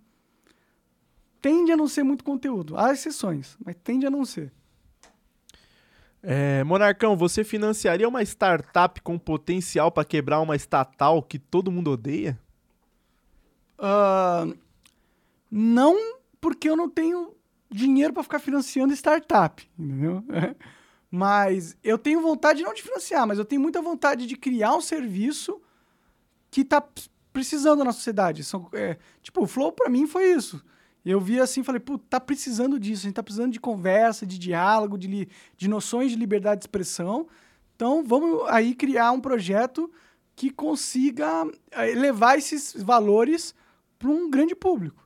tende 1.41 1.71
a 1.71 1.77
não 1.77 1.88
ser 1.88 2.03
muito 2.03 2.23
conteúdo. 2.23 2.77
Há 2.77 2.91
exceções, 2.91 3.58
mas 3.63 3.75
tende 3.84 4.05
a 4.05 4.10
não 4.10 4.25
ser. 4.25 4.51
É, 6.21 6.63
Monarcão, 6.63 7.15
você 7.15 7.43
financiaria 7.43 8.08
uma 8.08 8.23
startup 8.23 8.99
com 9.01 9.17
potencial 9.17 9.91
para 9.91 10.03
quebrar 10.03 10.41
uma 10.41 10.55
estatal 10.55 11.21
que 11.21 11.38
todo 11.38 11.71
mundo 11.71 11.91
odeia? 11.91 12.39
Ah, 13.77 14.47
não 15.51 15.95
porque 16.39 16.69
eu 16.69 16.75
não 16.75 16.89
tenho 16.89 17.33
dinheiro 17.69 18.13
para 18.13 18.23
ficar 18.23 18.39
financiando 18.39 18.93
startup, 18.93 19.67
entendeu? 19.77 20.23
Mas 21.09 21.77
eu 21.83 21.97
tenho 21.97 22.21
vontade 22.21 22.61
não 22.61 22.73
de 22.73 22.81
financiar, 22.81 23.25
mas 23.25 23.38
eu 23.39 23.45
tenho 23.45 23.61
muita 23.61 23.81
vontade 23.81 24.25
de 24.27 24.35
criar 24.35 24.75
um 24.75 24.81
serviço 24.81 25.61
que 26.51 26.65
tá 26.65 26.83
precisando 27.31 27.85
na 27.85 27.93
sociedade. 27.93 28.43
São, 28.43 28.67
é, 28.73 28.97
tipo, 29.21 29.43
o 29.43 29.47
Flow 29.47 29.71
para 29.71 29.89
mim 29.89 30.07
foi 30.07 30.31
isso. 30.33 30.61
Eu 31.05 31.21
vi 31.21 31.39
assim 31.39 31.63
falei, 31.63 31.79
pô, 31.79 31.97
tá 31.97 32.19
precisando 32.19 32.77
disso, 32.77 33.03
a 33.03 33.07
gente 33.07 33.15
tá 33.15 33.23
precisando 33.23 33.53
de 33.53 33.61
conversa, 33.61 34.25
de 34.25 34.38
diálogo, 34.38 34.97
de, 34.97 35.07
li- 35.07 35.29
de 35.55 35.69
noções 35.69 36.11
de 36.11 36.17
liberdade 36.17 36.59
de 36.61 36.63
expressão. 36.63 37.27
Então, 37.75 38.03
vamos 38.03 38.41
aí 38.49 38.75
criar 38.75 39.11
um 39.11 39.21
projeto 39.21 39.89
que 40.35 40.49
consiga 40.49 41.47
eh, 41.71 41.93
levar 41.95 42.38
esses 42.38 42.73
valores 42.81 43.55
para 43.97 44.10
um 44.10 44.29
grande 44.29 44.55
público. 44.55 45.05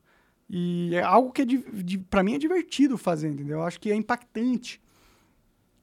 E 0.49 0.95
é 0.95 1.01
algo 1.01 1.31
que 1.31 1.43
é 1.43 1.45
para 2.09 2.23
mim 2.23 2.33
é 2.33 2.37
divertido 2.39 2.97
fazer, 2.97 3.29
entendeu? 3.29 3.59
Eu 3.59 3.63
acho 3.63 3.79
que 3.79 3.91
é 3.91 3.95
impactante. 3.95 4.81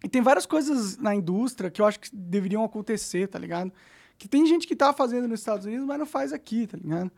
E 0.02 0.08
tem 0.08 0.20
várias 0.20 0.44
coisas 0.44 0.96
na 0.96 1.14
indústria 1.14 1.70
que 1.70 1.80
eu 1.80 1.86
acho 1.86 2.00
que 2.00 2.14
deveriam 2.14 2.64
acontecer, 2.64 3.28
tá 3.28 3.38
ligado? 3.38 3.72
Que 4.18 4.28
tem 4.28 4.44
gente 4.46 4.66
que 4.66 4.74
tá 4.74 4.92
fazendo 4.92 5.28
nos 5.28 5.40
Estados 5.40 5.66
Unidos, 5.66 5.86
mas 5.86 5.98
não 5.98 6.06
faz 6.06 6.32
aqui, 6.32 6.66
tá 6.66 6.76
ligado? 6.76 7.10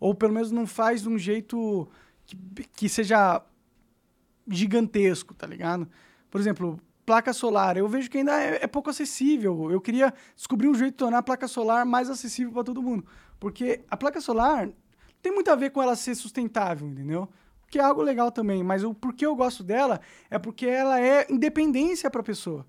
Ou 0.00 0.14
pelo 0.14 0.32
menos 0.32 0.50
não 0.50 0.66
faz 0.66 1.02
de 1.02 1.08
um 1.08 1.18
jeito 1.18 1.88
que, 2.24 2.36
que 2.74 2.88
seja 2.88 3.42
gigantesco, 4.48 5.34
tá 5.34 5.46
ligado? 5.46 5.88
Por 6.30 6.40
exemplo, 6.40 6.80
placa 7.04 7.32
solar. 7.32 7.76
Eu 7.76 7.88
vejo 7.88 8.10
que 8.10 8.18
ainda 8.18 8.40
é, 8.40 8.64
é 8.64 8.66
pouco 8.66 8.90
acessível. 8.90 9.70
Eu 9.70 9.80
queria 9.80 10.12
descobrir 10.34 10.68
um 10.68 10.74
jeito 10.74 10.92
de 10.92 10.98
tornar 10.98 11.18
a 11.18 11.22
placa 11.22 11.46
solar 11.46 11.84
mais 11.84 12.08
acessível 12.10 12.52
para 12.52 12.64
todo 12.64 12.82
mundo. 12.82 13.04
Porque 13.38 13.84
a 13.90 13.96
placa 13.96 14.20
solar 14.20 14.70
tem 15.24 15.32
muito 15.32 15.50
a 15.50 15.54
ver 15.54 15.70
com 15.70 15.82
ela 15.82 15.96
ser 15.96 16.14
sustentável, 16.14 16.86
entendeu? 16.86 17.26
Que 17.70 17.78
é 17.78 17.82
algo 17.82 18.02
legal 18.02 18.30
também, 18.30 18.62
mas 18.62 18.84
o 18.84 18.92
porquê 18.92 19.24
eu 19.24 19.34
gosto 19.34 19.64
dela 19.64 19.98
é 20.28 20.38
porque 20.38 20.66
ela 20.66 21.00
é 21.00 21.26
independência 21.30 22.10
para 22.10 22.20
a 22.20 22.24
pessoa. 22.24 22.66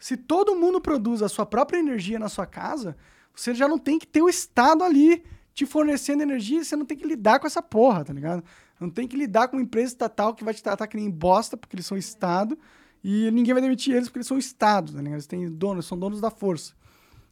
Se 0.00 0.16
todo 0.16 0.56
mundo 0.56 0.80
produz 0.80 1.22
a 1.22 1.28
sua 1.28 1.46
própria 1.46 1.78
energia 1.78 2.18
na 2.18 2.28
sua 2.28 2.44
casa, 2.44 2.96
você 3.32 3.54
já 3.54 3.68
não 3.68 3.78
tem 3.78 4.00
que 4.00 4.06
ter 4.06 4.20
o 4.20 4.28
Estado 4.28 4.82
ali 4.82 5.22
te 5.54 5.64
fornecendo 5.64 6.24
energia, 6.24 6.64
você 6.64 6.74
não 6.74 6.84
tem 6.84 6.98
que 6.98 7.06
lidar 7.06 7.38
com 7.38 7.46
essa 7.46 7.62
porra, 7.62 8.04
tá 8.04 8.12
ligado? 8.12 8.42
Não 8.80 8.90
tem 8.90 9.06
que 9.06 9.16
lidar 9.16 9.46
com 9.46 9.56
uma 9.56 9.62
empresa 9.62 9.92
estatal 9.92 10.34
que 10.34 10.42
vai 10.42 10.52
te 10.52 10.62
tratar 10.62 10.88
que 10.88 10.96
nem 10.96 11.08
bosta, 11.08 11.56
porque 11.56 11.76
eles 11.76 11.86
são 11.86 11.96
Estado, 11.96 12.58
e 13.04 13.30
ninguém 13.30 13.54
vai 13.54 13.62
demitir 13.62 13.94
eles 13.94 14.08
porque 14.08 14.18
eles 14.18 14.26
são 14.26 14.38
Estado, 14.38 14.90
tá 14.90 14.98
ligado? 14.98 15.14
Eles 15.14 15.26
têm 15.28 15.48
donos, 15.48 15.86
são 15.86 15.96
donos 15.96 16.20
da 16.20 16.30
força. 16.30 16.74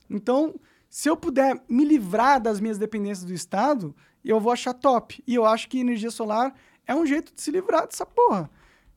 Então, 0.09 0.55
se 0.91 1.09
eu 1.09 1.17
puder 1.17 1.63
me 1.69 1.85
livrar 1.85 2.41
das 2.41 2.61
minhas 2.61 2.77
dependências 2.77 3.25
do 3.25 3.33
Estado, 3.33 3.95
eu 4.25 4.41
vou 4.41 4.53
achar 4.53 4.75
top. 4.75 5.23
E 5.25 5.35
eu 5.37 5.47
acho 5.47 5.69
que 5.69 5.79
energia 5.79 6.11
solar 6.11 6.53
é 6.85 6.93
um 6.93 7.07
jeito 7.07 7.33
de 7.33 7.41
se 7.41 7.53
livrar 7.53 7.87
dessa 7.87 8.05
porra. 8.05 8.51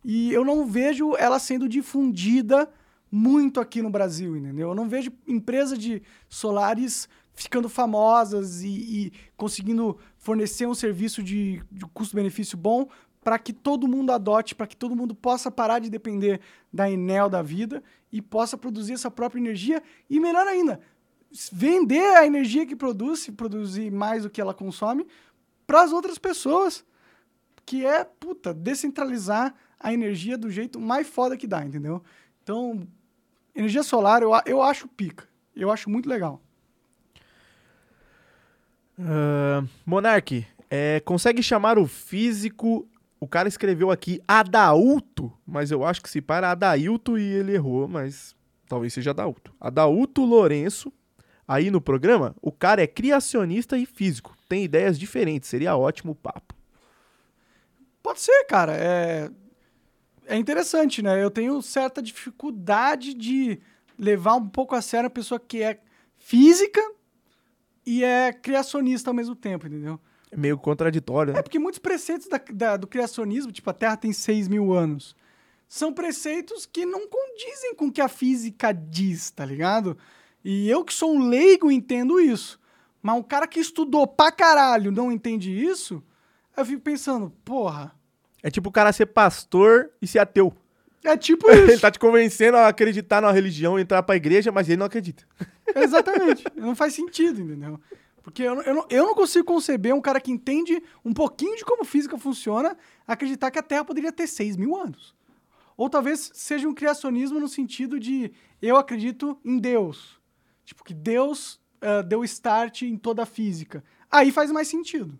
E 0.03 0.33
eu 0.33 0.43
não 0.43 0.65
vejo 0.65 1.15
ela 1.15 1.37
sendo 1.37 1.69
difundida 1.69 2.67
muito 3.11 3.59
aqui 3.59 3.79
no 3.79 3.91
Brasil, 3.91 4.35
entendeu? 4.35 4.69
Eu 4.69 4.75
não 4.75 4.89
vejo 4.89 5.11
empresa 5.27 5.77
de 5.77 6.01
solares 6.27 7.07
ficando 7.31 7.69
famosas 7.69 8.63
e, 8.63 8.67
e 8.69 9.13
conseguindo 9.37 9.97
fornecer 10.17 10.65
um 10.65 10.73
serviço 10.73 11.21
de, 11.21 11.61
de 11.71 11.85
custo-benefício 11.93 12.57
bom 12.57 12.87
para 13.23 13.39
que 13.39 13.53
todo 13.53 13.87
mundo 13.87 14.11
adote, 14.11 14.53
para 14.53 14.67
que 14.67 14.75
todo 14.75 14.95
mundo 14.95 15.15
possa 15.15 15.49
parar 15.49 15.79
de 15.79 15.89
depender 15.89 16.41
da 16.71 16.89
Enel 16.89 17.29
da 17.29 17.41
vida 17.41 17.81
e 18.11 18.21
possa 18.21 18.57
produzir 18.57 18.93
essa 18.93 19.09
própria 19.09 19.39
energia 19.39 19.81
e 20.09 20.19
melhor 20.19 20.45
ainda, 20.45 20.81
vender 21.51 22.15
a 22.17 22.25
energia 22.25 22.65
que 22.65 22.75
produz, 22.75 23.29
produzir 23.29 23.91
mais 23.91 24.23
do 24.23 24.29
que 24.29 24.41
ela 24.41 24.53
consome, 24.53 25.07
para 25.65 25.81
as 25.81 25.91
outras 25.91 26.17
pessoas, 26.17 26.85
que 27.65 27.85
é, 27.85 28.03
puta, 28.03 28.53
descentralizar 28.53 29.53
a 29.79 29.93
energia 29.93 30.37
do 30.37 30.49
jeito 30.49 30.79
mais 30.79 31.07
foda 31.07 31.35
que 31.37 31.47
dá, 31.47 31.63
entendeu? 31.63 32.03
Então, 32.41 32.87
energia 33.55 33.83
solar 33.83 34.21
eu, 34.21 34.31
eu 34.45 34.61
acho 34.61 34.87
pica. 34.87 35.27
Eu 35.55 35.71
acho 35.71 35.89
muito 35.89 36.09
legal. 36.09 36.41
Ah, 38.99 39.63
Monark, 39.85 40.45
é, 40.69 40.99
consegue 41.01 41.41
chamar 41.41 41.77
o 41.77 41.87
físico. 41.87 42.87
O 43.19 43.27
cara 43.27 43.47
escreveu 43.47 43.91
aqui 43.91 44.21
Adaulto, 44.27 45.31
mas 45.45 45.71
eu 45.71 45.83
acho 45.83 46.01
que 46.01 46.09
se 46.09 46.21
para 46.21 46.51
Adailto 46.51 47.17
e 47.17 47.23
ele 47.23 47.53
errou, 47.53 47.87
mas 47.87 48.35
talvez 48.67 48.93
seja 48.93 49.11
Adaulto. 49.11 49.53
Adaulto 49.59 50.23
Lourenço, 50.25 50.91
aí 51.47 51.69
no 51.71 51.81
programa, 51.81 52.35
o 52.41 52.51
cara 52.51 52.81
é 52.81 52.87
criacionista 52.87 53.77
e 53.77 53.85
físico. 53.85 54.35
Tem 54.47 54.63
ideias 54.63 54.97
diferentes, 54.99 55.49
seria 55.49 55.75
ótimo 55.75 56.11
o 56.11 56.15
papo. 56.15 56.53
Pode 58.01 58.19
ser, 58.19 58.43
cara. 58.45 58.73
É, 58.75 59.29
é 60.25 60.37
interessante, 60.37 61.01
né? 61.01 61.21
Eu 61.23 61.31
tenho 61.31 61.61
certa 61.61 62.01
dificuldade 62.01 63.13
de 63.13 63.59
levar 63.97 64.35
um 64.35 64.47
pouco 64.47 64.75
a 64.75 64.81
sério 64.81 65.07
a 65.07 65.09
pessoa 65.09 65.39
que 65.39 65.61
é 65.61 65.79
física 66.17 66.81
e 67.85 68.03
é 68.03 68.33
criacionista 68.33 69.09
ao 69.09 69.13
mesmo 69.13 69.35
tempo, 69.35 69.67
entendeu? 69.67 69.99
É 70.31 70.37
meio 70.37 70.57
contraditório, 70.57 71.33
né? 71.33 71.39
É 71.39 71.41
porque 71.43 71.59
muitos 71.59 71.79
preceitos 71.79 72.27
da- 72.27 72.41
da- 72.51 72.77
do 72.77 72.87
criacionismo, 72.87 73.51
tipo, 73.51 73.69
a 73.69 73.73
Terra 73.73 73.95
tem 73.97 74.11
6 74.11 74.47
mil 74.47 74.73
anos, 74.73 75.15
são 75.67 75.93
preceitos 75.93 76.65
que 76.65 76.85
não 76.85 77.07
condizem 77.07 77.75
com 77.75 77.85
o 77.87 77.91
que 77.91 78.01
a 78.01 78.07
física 78.07 78.71
diz, 78.71 79.29
tá 79.31 79.45
ligado? 79.45 79.97
E 80.43 80.69
eu 80.69 80.83
que 80.83 80.93
sou 80.93 81.13
um 81.15 81.27
leigo 81.27 81.71
entendo 81.71 82.19
isso. 82.19 82.59
Mas 83.01 83.15
um 83.17 83.23
cara 83.23 83.47
que 83.47 83.59
estudou 83.59 84.07
pra 84.07 84.31
caralho 84.31 84.91
não 84.91 85.11
entende 85.11 85.51
isso, 85.51 86.01
eu 86.55 86.65
fico 86.65 86.81
pensando, 86.81 87.29
porra, 87.43 87.93
É 88.41 88.49
tipo 88.49 88.69
o 88.69 88.71
cara 88.71 88.91
ser 88.93 89.07
pastor 89.07 89.89
e 90.01 90.07
ser 90.07 90.19
ateu. 90.19 90.53
é 91.03 91.15
tipo 91.17 91.49
Ele 91.51 91.73
isso. 91.73 91.81
tá 91.81 91.91
te 91.91 91.99
convencendo 91.99 92.57
a 92.57 92.67
acreditar 92.67 93.21
numa 93.21 93.31
religião, 93.33 93.77
entrar 93.79 94.03
pra 94.03 94.15
igreja, 94.15 94.51
mas 94.51 94.67
ele 94.69 94.77
não 94.77 94.85
acredita. 94.85 95.25
Exatamente. 95.75 96.43
Não 96.55 96.75
faz 96.75 96.93
sentido, 96.93 97.41
entendeu? 97.41 97.79
Porque 98.21 98.41
eu, 98.43 98.61
eu, 98.61 98.73
não, 98.73 98.85
eu 98.89 99.05
não 99.05 99.13
consigo 99.13 99.43
conceber 99.45 99.93
um 99.93 99.99
cara 99.99 100.21
que 100.21 100.31
entende 100.31 100.81
um 101.03 101.13
pouquinho 101.13 101.57
de 101.57 101.65
como 101.65 101.83
física 101.83 102.17
funciona 102.17 102.77
acreditar 103.05 103.51
que 103.51 103.59
a 103.59 103.63
Terra 103.63 103.83
poderia 103.83 104.13
ter 104.13 104.27
6 104.27 104.55
mil 104.55 104.77
anos. 104.77 105.13
Ou 105.75 105.89
talvez 105.89 106.31
seja 106.33 106.67
um 106.69 106.73
criacionismo 106.73 107.37
no 107.39 107.49
sentido 107.49 107.99
de 107.99 108.31
eu 108.61 108.77
acredito 108.77 109.37
em 109.43 109.57
Deus. 109.59 110.21
Tipo, 110.65 110.83
que 110.83 110.93
Deus 110.93 111.59
ah, 111.83 112.01
deu 112.01 112.23
start 112.23 112.83
em 112.83 112.95
toda 112.95 113.23
a 113.23 113.25
física. 113.25 113.83
Aí 114.09 114.31
faz 114.31 114.49
mais 114.51 114.69
sentido. 114.69 115.19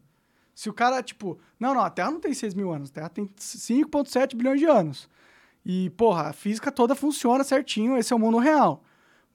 Se 0.56 0.70
o 0.70 0.74
cara, 0.74 1.04
tipo, 1.04 1.38
não, 1.60 1.74
não, 1.74 1.82
a 1.82 1.90
Terra 1.90 2.12
não 2.12 2.22
tem 2.22 2.34
6 2.34 2.54
mil 2.54 2.72
anos, 2.72 2.90
a 2.90 2.94
Terra 2.94 3.10
tem 3.10 3.28
5,7 3.28 4.36
bilhões 4.36 4.60
de 4.60 4.66
anos. 4.66 5.10
E, 5.66 5.90
porra, 5.92 6.30
a 6.30 6.34
física 6.34 6.72
toda 6.72 6.96
funciona 6.96 7.44
certinho, 7.44 7.98
esse 7.98 8.14
é 8.14 8.16
o 8.16 8.20
mundo 8.20 8.38
real. 8.38 8.84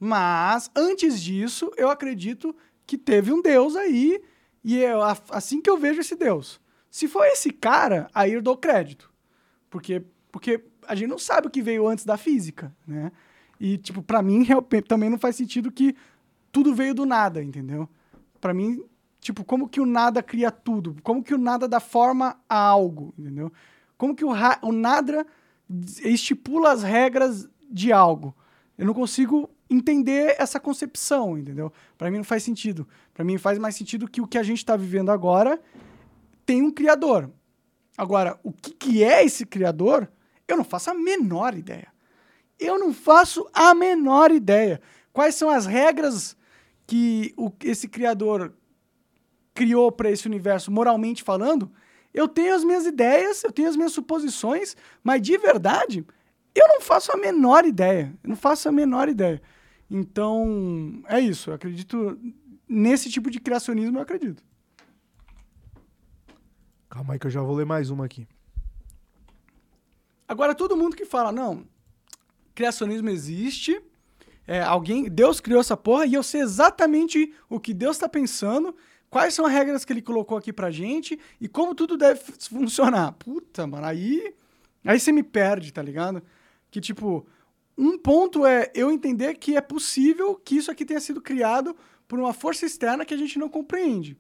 Mas, 0.01 0.71
antes 0.75 1.21
disso, 1.21 1.71
eu 1.77 1.91
acredito 1.91 2.57
que 2.87 2.97
teve 2.97 3.33
um 3.33 3.43
Deus 3.43 3.77
aí, 3.77 4.23
e 4.65 4.83
é 4.83 4.93
assim 5.31 5.61
que 5.61 5.69
eu 5.69 5.77
vejo 5.77 6.01
esse 6.01 6.17
Deus. 6.17 6.61
Se 6.91 7.09
for 7.09 7.27
esse 7.27 7.51
cara, 7.51 8.09
aí 8.15 8.33
eu 8.33 8.41
dou 8.41 8.57
crédito. 8.57 9.13
Porque, 9.69 10.03
porque 10.33 10.65
a 10.87 10.95
gente 10.95 11.09
não 11.09 11.19
sabe 11.19 11.49
o 11.49 11.51
que 11.51 11.61
veio 11.61 11.87
antes 11.87 12.07
da 12.07 12.17
física, 12.17 12.75
né? 12.87 13.13
E, 13.61 13.77
tipo, 13.77 14.03
pra 14.03 14.23
mim, 14.23 14.47
também 14.87 15.11
não 15.11 15.19
faz 15.19 15.37
sentido 15.37 15.71
que 15.71 15.97
tudo 16.53 16.75
veio 16.75 16.95
do 16.95 17.05
nada, 17.05 17.43
entendeu? 17.43 17.89
Pra 18.41 18.55
mim, 18.55 18.83
tipo, 19.21 19.45
como 19.45 19.69
que 19.69 19.81
o 19.81 19.87
nada 19.87 20.23
cria 20.23 20.51
tudo? 20.51 20.97
Como 21.03 21.23
que 21.23 21.35
o 21.35 21.39
nada 21.39 21.67
dá 21.69 21.81
forma 21.81 22.39
a 22.49 22.57
algo, 22.57 23.13
entendeu? 23.19 23.53
Como 23.97 24.15
que 24.15 24.25
o, 24.25 24.31
o 24.63 24.73
nada 24.73 25.27
estipula 26.05 26.73
as 26.73 26.83
regras 26.83 27.49
de 27.69 27.93
algo? 27.93 28.35
Eu 28.77 28.87
não 28.87 28.95
consigo 28.95 29.51
entender 29.69 30.37
essa 30.39 30.59
concepção, 30.59 31.37
entendeu? 31.37 31.73
Pra 31.97 32.11
mim 32.11 32.19
não 32.19 32.25
faz 32.25 32.43
sentido. 32.43 32.87
Pra 33.13 33.25
mim 33.25 33.37
faz 33.37 33.59
mais 33.59 33.75
sentido 33.75 34.09
que 34.09 34.21
o 34.21 34.27
que 34.27 34.39
a 34.39 34.43
gente 34.43 34.65
tá 34.65 34.77
vivendo 34.77 35.11
agora 35.11 35.61
tem 36.47 36.63
um 36.63 36.71
criador. 36.71 37.31
Agora, 37.97 38.39
o 38.43 38.53
que, 38.53 38.71
que 38.71 39.05
é 39.05 39.25
esse 39.25 39.45
criador? 39.45 40.09
Eu 40.47 40.57
não 40.57 40.65
faço 40.65 40.91
a 40.91 40.95
menor 40.95 41.55
ideia. 41.57 41.89
Eu 42.59 42.79
não 42.79 42.93
faço 42.93 43.49
a 43.53 43.75
menor 43.75 44.31
ideia. 44.31 44.81
Quais 45.13 45.35
são 45.35 45.49
as 45.49 45.67
regras 45.67 46.37
que 46.87 47.33
o, 47.37 47.53
esse 47.65 47.89
criador 47.89 48.53
criou 49.55 49.91
para 49.93 50.11
esse 50.11 50.27
universo, 50.27 50.71
moralmente 50.71 51.23
falando? 51.23 51.71
Eu 52.13 52.27
tenho 52.27 52.55
as 52.55 52.65
minhas 52.65 52.87
ideias, 52.87 53.45
eu 53.45 53.53
tenho 53.53 53.69
as 53.69 53.77
minhas 53.77 53.93
suposições, 53.93 54.77
mas 55.03 55.23
de 55.23 55.37
verdade, 55.37 56.05
eu 56.55 56.67
não 56.69 56.81
faço 56.81 57.13
a 57.13 57.17
menor 57.17 57.65
ideia. 57.65 58.13
Eu 58.23 58.31
não 58.31 58.37
faço 58.37 58.69
a 58.69 58.73
menor 58.73 59.09
ideia. 59.09 59.41
Então, 59.91 61.03
é 61.07 61.21
isso. 61.21 61.51
Eu 61.51 61.55
acredito 61.55 62.19
nesse 62.69 63.11
tipo 63.11 63.31
de 63.31 63.41
criacionismo, 63.41 63.99
eu 63.99 64.03
acredito. 64.03 64.43
Calma 66.89 67.15
aí 67.15 67.19
que 67.19 67.27
eu 67.27 67.31
já 67.31 67.43
vou 67.43 67.55
ler 67.55 67.67
mais 67.67 67.91
uma 67.91 68.05
aqui. 68.05 68.27
Agora, 70.27 70.55
todo 70.55 70.77
mundo 70.77 70.97
que 70.97 71.05
fala, 71.05 71.33
não, 71.33 71.65
criacionismo 72.59 73.09
existe, 73.09 73.81
é, 74.45 74.61
alguém, 74.61 75.05
Deus 75.09 75.39
criou 75.39 75.61
essa 75.61 75.77
porra 75.77 76.07
e 76.07 76.15
eu 76.15 76.25
sei 76.25 76.41
exatamente 76.41 77.33
o 77.49 77.61
que 77.61 77.73
Deus 77.73 77.95
está 77.95 78.09
pensando, 78.09 78.75
quais 79.09 79.33
são 79.33 79.47
as 79.47 79.53
regras 79.53 79.85
que 79.85 79.93
ele 79.93 80.03
colocou 80.03 80.37
aqui 80.37 80.53
pra 80.53 80.69
gente 80.69 81.17
e 81.41 81.47
como 81.47 81.73
tudo 81.73 81.97
deve 81.97 82.21
funcionar. 82.51 83.13
Puta, 83.13 83.65
mano, 83.65 83.87
aí, 83.87 84.35
aí 84.85 84.99
você 84.99 85.13
me 85.13 85.23
perde, 85.23 85.73
tá 85.73 85.81
ligado? 85.81 86.21
Que, 86.69 86.81
tipo, 86.81 87.25
um 87.77 87.97
ponto 87.97 88.45
é 88.45 88.73
eu 88.75 88.91
entender 88.91 89.35
que 89.35 89.57
é 89.57 89.61
possível 89.61 90.35
que 90.35 90.57
isso 90.57 90.69
aqui 90.69 90.85
tenha 90.85 91.01
sido 91.01 91.21
criado 91.21 91.77
por 92.09 92.19
uma 92.19 92.33
força 92.33 92.67
externa 92.67 93.05
que 93.05 93.15
a 93.15 93.19
gente 93.19 93.39
não 93.39 93.49
compreende. 93.49 94.17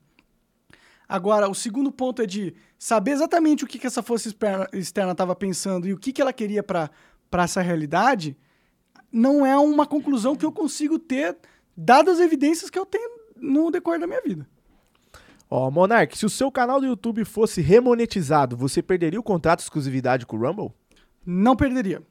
Agora, 1.08 1.48
o 1.48 1.54
segundo 1.56 1.90
ponto 1.90 2.22
é 2.22 2.26
de 2.26 2.54
saber 2.78 3.12
exatamente 3.12 3.64
o 3.64 3.66
que, 3.66 3.80
que 3.80 3.86
essa 3.86 4.02
força 4.02 4.32
externa 4.72 5.12
estava 5.12 5.34
pensando 5.34 5.88
e 5.88 5.92
o 5.92 5.98
que, 5.98 6.12
que 6.12 6.22
ela 6.22 6.32
queria 6.32 6.62
para 6.62 6.88
essa 7.32 7.60
realidade, 7.60 8.36
não 9.12 9.44
é 9.44 9.56
uma 9.58 9.86
conclusão 9.86 10.36
que 10.36 10.44
eu 10.44 10.52
consigo 10.52 10.98
ter, 10.98 11.36
dadas 11.76 12.18
as 12.18 12.20
evidências 12.24 12.70
que 12.70 12.78
eu 12.78 12.86
tenho 12.86 13.10
no 13.36 13.70
decorrer 13.70 14.00
da 14.00 14.06
minha 14.06 14.20
vida. 14.20 14.46
Ó, 15.50 15.70
Monark, 15.70 16.16
se 16.16 16.26
o 16.26 16.30
seu 16.30 16.50
canal 16.52 16.80
do 16.80 16.86
YouTube 16.86 17.24
fosse 17.24 17.60
remonetizado, 17.62 18.56
você 18.56 18.82
perderia 18.82 19.18
o 19.20 19.22
contrato 19.22 19.60
de 19.60 19.64
exclusividade 19.64 20.26
com 20.26 20.36
o 20.36 20.40
Rumble? 20.40 20.72
Não 21.24 21.56
perderia. 21.56 22.02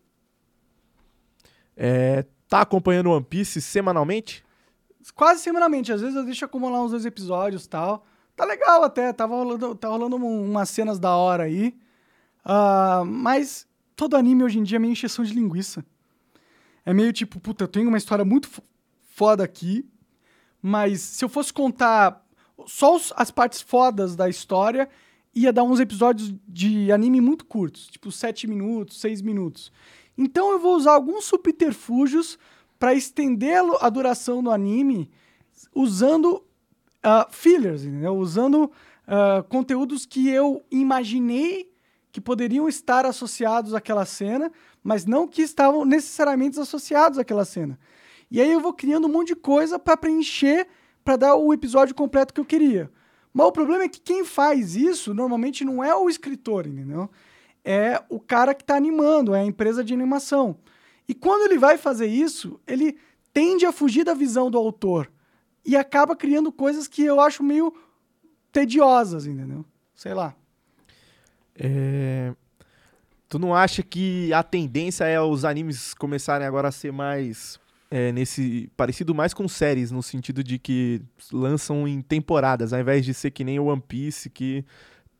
É, 1.75 2.25
tá 2.47 2.61
acompanhando 2.61 3.11
One 3.11 3.23
Piece 3.23 3.61
semanalmente? 3.61 4.43
Quase 5.13 5.41
semanalmente, 5.41 5.91
às 5.93 6.01
vezes 6.01 6.15
eu 6.15 6.25
deixo 6.25 6.43
acumular 6.45 6.81
uns 6.81 6.91
dois 6.91 7.05
episódios 7.05 7.65
e 7.65 7.69
tal. 7.69 8.05
Tá 8.35 8.43
legal 8.45 8.83
até, 8.83 9.13
tava 9.13 9.35
rolando, 9.35 9.75
tá 9.75 9.87
rolando 9.87 10.15
um- 10.15 10.49
umas 10.49 10.69
cenas 10.69 10.99
da 10.99 11.15
hora 11.15 11.43
aí. 11.43 11.75
Ah, 12.43 13.03
mas 13.05 13.66
todo 13.97 14.15
anime 14.15 14.43
hoje 14.43 14.59
em 14.59 14.63
dia 14.63 14.77
é 14.77 14.79
meio 14.79 14.93
encheção 14.93 15.25
de 15.25 15.33
linguiça. 15.33 15.83
É 16.85 16.93
meio 16.93 17.11
tipo, 17.11 17.37
puta, 17.41 17.65
eu 17.65 17.67
tenho 17.67 17.89
uma 17.89 17.97
história 17.97 18.23
muito 18.23 18.47
fo- 18.47 18.61
foda 19.09 19.43
aqui, 19.43 19.85
mas 20.61 21.01
se 21.01 21.25
eu 21.25 21.27
fosse 21.27 21.51
contar 21.51 22.25
só 22.65 22.95
os- 22.95 23.11
as 23.17 23.29
partes 23.29 23.59
fodas 23.61 24.15
da 24.15 24.29
história, 24.29 24.87
ia 25.35 25.51
dar 25.51 25.63
uns 25.63 25.79
episódios 25.79 26.33
de 26.47 26.91
anime 26.91 27.19
muito 27.19 27.45
curtos, 27.45 27.87
tipo 27.87 28.11
7 28.11 28.47
minutos, 28.47 29.01
6 29.01 29.21
minutos. 29.21 29.71
Então 30.17 30.51
eu 30.51 30.59
vou 30.59 30.75
usar 30.75 30.93
alguns 30.93 31.25
subterfúgios 31.25 32.39
para 32.79 32.93
estender 32.93 33.59
a 33.81 33.89
duração 33.89 34.41
do 34.41 34.49
anime 34.51 35.09
usando 35.75 36.43
ah, 37.03 37.27
fillers, 37.31 37.83
entendeu? 37.83 38.15
Usando 38.17 38.71
ah, 39.07 39.43
conteúdos 39.49 40.05
que 40.05 40.29
eu 40.29 40.63
imaginei 40.71 41.69
que 42.17 42.21
poderiam 42.21 42.67
estar 42.67 43.05
associados 43.05 43.75
àquela 43.75 44.03
cena, 44.03 44.51
mas 44.83 45.05
não 45.05 45.27
que 45.27 45.43
estavam 45.43 45.85
necessariamente 45.85 46.59
associados 46.59 47.19
àquela 47.19 47.45
cena. 47.45 47.77
E 48.31 48.41
aí 48.41 48.51
eu 48.51 48.59
vou 48.59 48.73
criando 48.73 49.05
um 49.05 49.11
monte 49.11 49.27
de 49.27 49.35
coisa 49.35 49.77
para 49.77 49.95
preencher, 49.95 50.67
para 51.05 51.15
dar 51.15 51.35
o 51.35 51.53
episódio 51.53 51.93
completo 51.93 52.33
que 52.33 52.39
eu 52.39 52.45
queria. 52.45 52.91
Mas 53.31 53.45
o 53.45 53.51
problema 53.51 53.83
é 53.83 53.87
que 53.87 54.01
quem 54.01 54.25
faz 54.25 54.75
isso 54.75 55.13
normalmente 55.13 55.63
não 55.63 55.83
é 55.83 55.95
o 55.95 56.09
escritor, 56.09 56.65
entendeu? 56.65 57.07
É 57.63 58.01
o 58.09 58.19
cara 58.19 58.55
que 58.55 58.63
está 58.63 58.75
animando, 58.75 59.35
é 59.35 59.41
a 59.41 59.45
empresa 59.45 59.83
de 59.83 59.93
animação. 59.93 60.57
E 61.07 61.13
quando 61.13 61.43
ele 61.43 61.59
vai 61.59 61.77
fazer 61.77 62.07
isso, 62.07 62.59
ele 62.65 62.97
tende 63.31 63.63
a 63.63 63.71
fugir 63.71 64.03
da 64.03 64.15
visão 64.15 64.49
do 64.49 64.57
autor 64.57 65.07
e 65.63 65.77
acaba 65.77 66.15
criando 66.15 66.51
coisas 66.51 66.87
que 66.87 67.03
eu 67.03 67.21
acho 67.21 67.43
meio 67.43 67.71
tediosas, 68.51 69.27
entendeu? 69.27 69.63
Sei 69.93 70.15
lá. 70.15 70.35
É, 71.57 72.33
Tu 73.29 73.37
não 73.37 73.53
acha 73.53 73.83
que 73.83 74.31
a 74.31 74.41
tendência 74.41 75.03
é 75.03 75.19
os 75.19 75.43
animes 75.43 75.93
começarem 75.93 76.47
agora 76.47 76.69
a 76.69 76.71
ser 76.71 76.93
mais 76.93 77.59
é, 77.91 78.11
nesse 78.13 78.71
parecido 78.77 79.13
mais 79.13 79.33
com 79.33 79.47
séries 79.49 79.91
no 79.91 80.01
sentido 80.01 80.41
de 80.41 80.57
que 80.57 81.01
lançam 81.31 81.85
em 81.85 82.01
temporadas, 82.01 82.71
ao 82.71 82.79
invés 82.79 83.03
de 83.03 83.13
ser 83.13 83.31
que 83.31 83.43
nem 83.43 83.59
o 83.59 83.65
One 83.65 83.83
Piece 83.85 84.29
que 84.29 84.63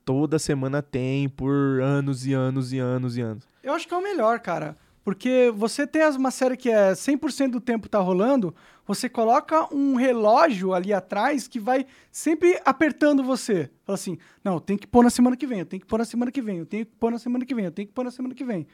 toda 0.06 0.40
semana 0.40 0.82
tem 0.82 1.28
por 1.28 1.82
anos 1.82 2.26
e 2.26 2.34
anos 2.34 2.72
e 2.72 2.80
anos 2.80 3.18
e 3.18 3.22
anos. 3.22 3.44
Eu 3.62 3.74
acho 3.74 3.86
que 3.86 3.94
é 3.94 3.98
o 3.98 4.04
melhor, 4.04 4.40
cara. 4.40 4.78
Porque 5.08 5.54
você 5.56 5.88
tem 5.88 6.06
uma 6.18 6.32
série 6.32 6.58
que 6.58 6.70
é 6.70 6.92
100% 6.92 7.52
do 7.52 7.62
tempo 7.62 7.88
tá 7.88 7.98
rolando, 7.98 8.54
você 8.86 9.08
coloca 9.08 9.74
um 9.74 9.96
relógio 9.96 10.74
ali 10.74 10.92
atrás 10.92 11.48
que 11.48 11.62
vai 11.62 11.86
sempre 12.12 12.60
apertando 12.66 13.24
você. 13.24 13.72
Fala 13.86 13.96
assim, 13.96 14.18
não, 14.44 14.60
tem 14.60 14.78
que 14.78 14.86
pôr 14.86 15.06
na 15.06 15.10
semana 15.10 15.38
que 15.38 15.48
vem, 15.48 15.60
eu 15.60 15.66
tenho 15.66 15.80
que 15.80 15.88
pôr 15.88 15.98
na 15.98 16.04
semana 16.04 16.30
que 16.30 16.42
vem, 16.42 16.58
eu 16.58 16.66
tenho 16.66 16.86
que 16.86 16.92
pôr 17.00 17.10
na 17.10 17.20
semana 17.20 17.46
que 17.46 17.56
vem, 17.56 17.64
eu 17.64 17.72
tenho 17.72 17.88
que 17.88 17.94
pôr 17.94 18.04
na 18.04 18.12
semana 18.12 18.36
que 18.36 18.44
vem. 18.44 18.68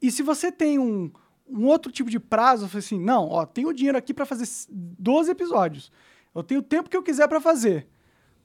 E 0.00 0.10
se 0.10 0.22
você 0.22 0.50
tem 0.50 0.78
um, 0.78 1.10
um 1.46 1.66
outro 1.66 1.92
tipo 1.92 2.08
de 2.08 2.18
prazo, 2.18 2.66
fala 2.66 2.78
assim, 2.78 2.98
não, 2.98 3.28
ó, 3.28 3.44
tenho 3.44 3.70
dinheiro 3.74 3.98
aqui 3.98 4.14
pra 4.14 4.24
fazer 4.24 4.44
s- 4.44 4.66
12 4.70 5.30
episódios. 5.30 5.92
Eu 6.34 6.42
tenho 6.42 6.60
o 6.60 6.64
tempo 6.64 6.88
que 6.88 6.96
eu 6.96 7.02
quiser 7.02 7.28
pra 7.28 7.42
fazer. 7.42 7.86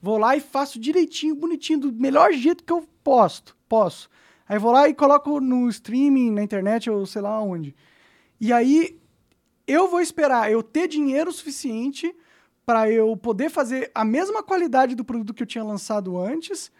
Vou 0.01 0.17
lá 0.17 0.35
e 0.35 0.41
faço 0.41 0.77
direitinho, 0.77 1.35
bonitinho, 1.35 1.79
do 1.79 1.93
melhor 1.93 2.33
jeito 2.33 2.65
que 2.65 2.73
eu 2.73 2.85
posto, 3.01 3.55
posso. 3.69 4.09
Aí 4.53 4.59
vou 4.59 4.71
lá 4.71 4.87
e 4.87 4.93
coloco 4.93 5.39
no 5.39 5.67
streaming, 5.67 6.29
na 6.29 6.43
internet 6.43 6.87
ou 6.87 7.07
sei 7.07 7.23
lá 7.23 7.41
onde. 7.41 7.75
E 8.39 8.53
aí 8.53 9.01
eu 9.65 9.87
vou 9.87 9.99
esperar 9.99 10.51
eu 10.51 10.61
ter 10.61 10.87
dinheiro 10.87 11.31
suficiente 11.31 12.15
para 12.63 12.87
eu 12.87 13.17
poder 13.17 13.49
fazer 13.49 13.89
a 13.95 14.05
mesma 14.05 14.43
qualidade 14.43 14.93
do 14.93 15.03
produto 15.03 15.33
que 15.33 15.41
eu 15.41 15.47
tinha 15.47 15.63
lançado 15.63 16.19
antes 16.19 16.71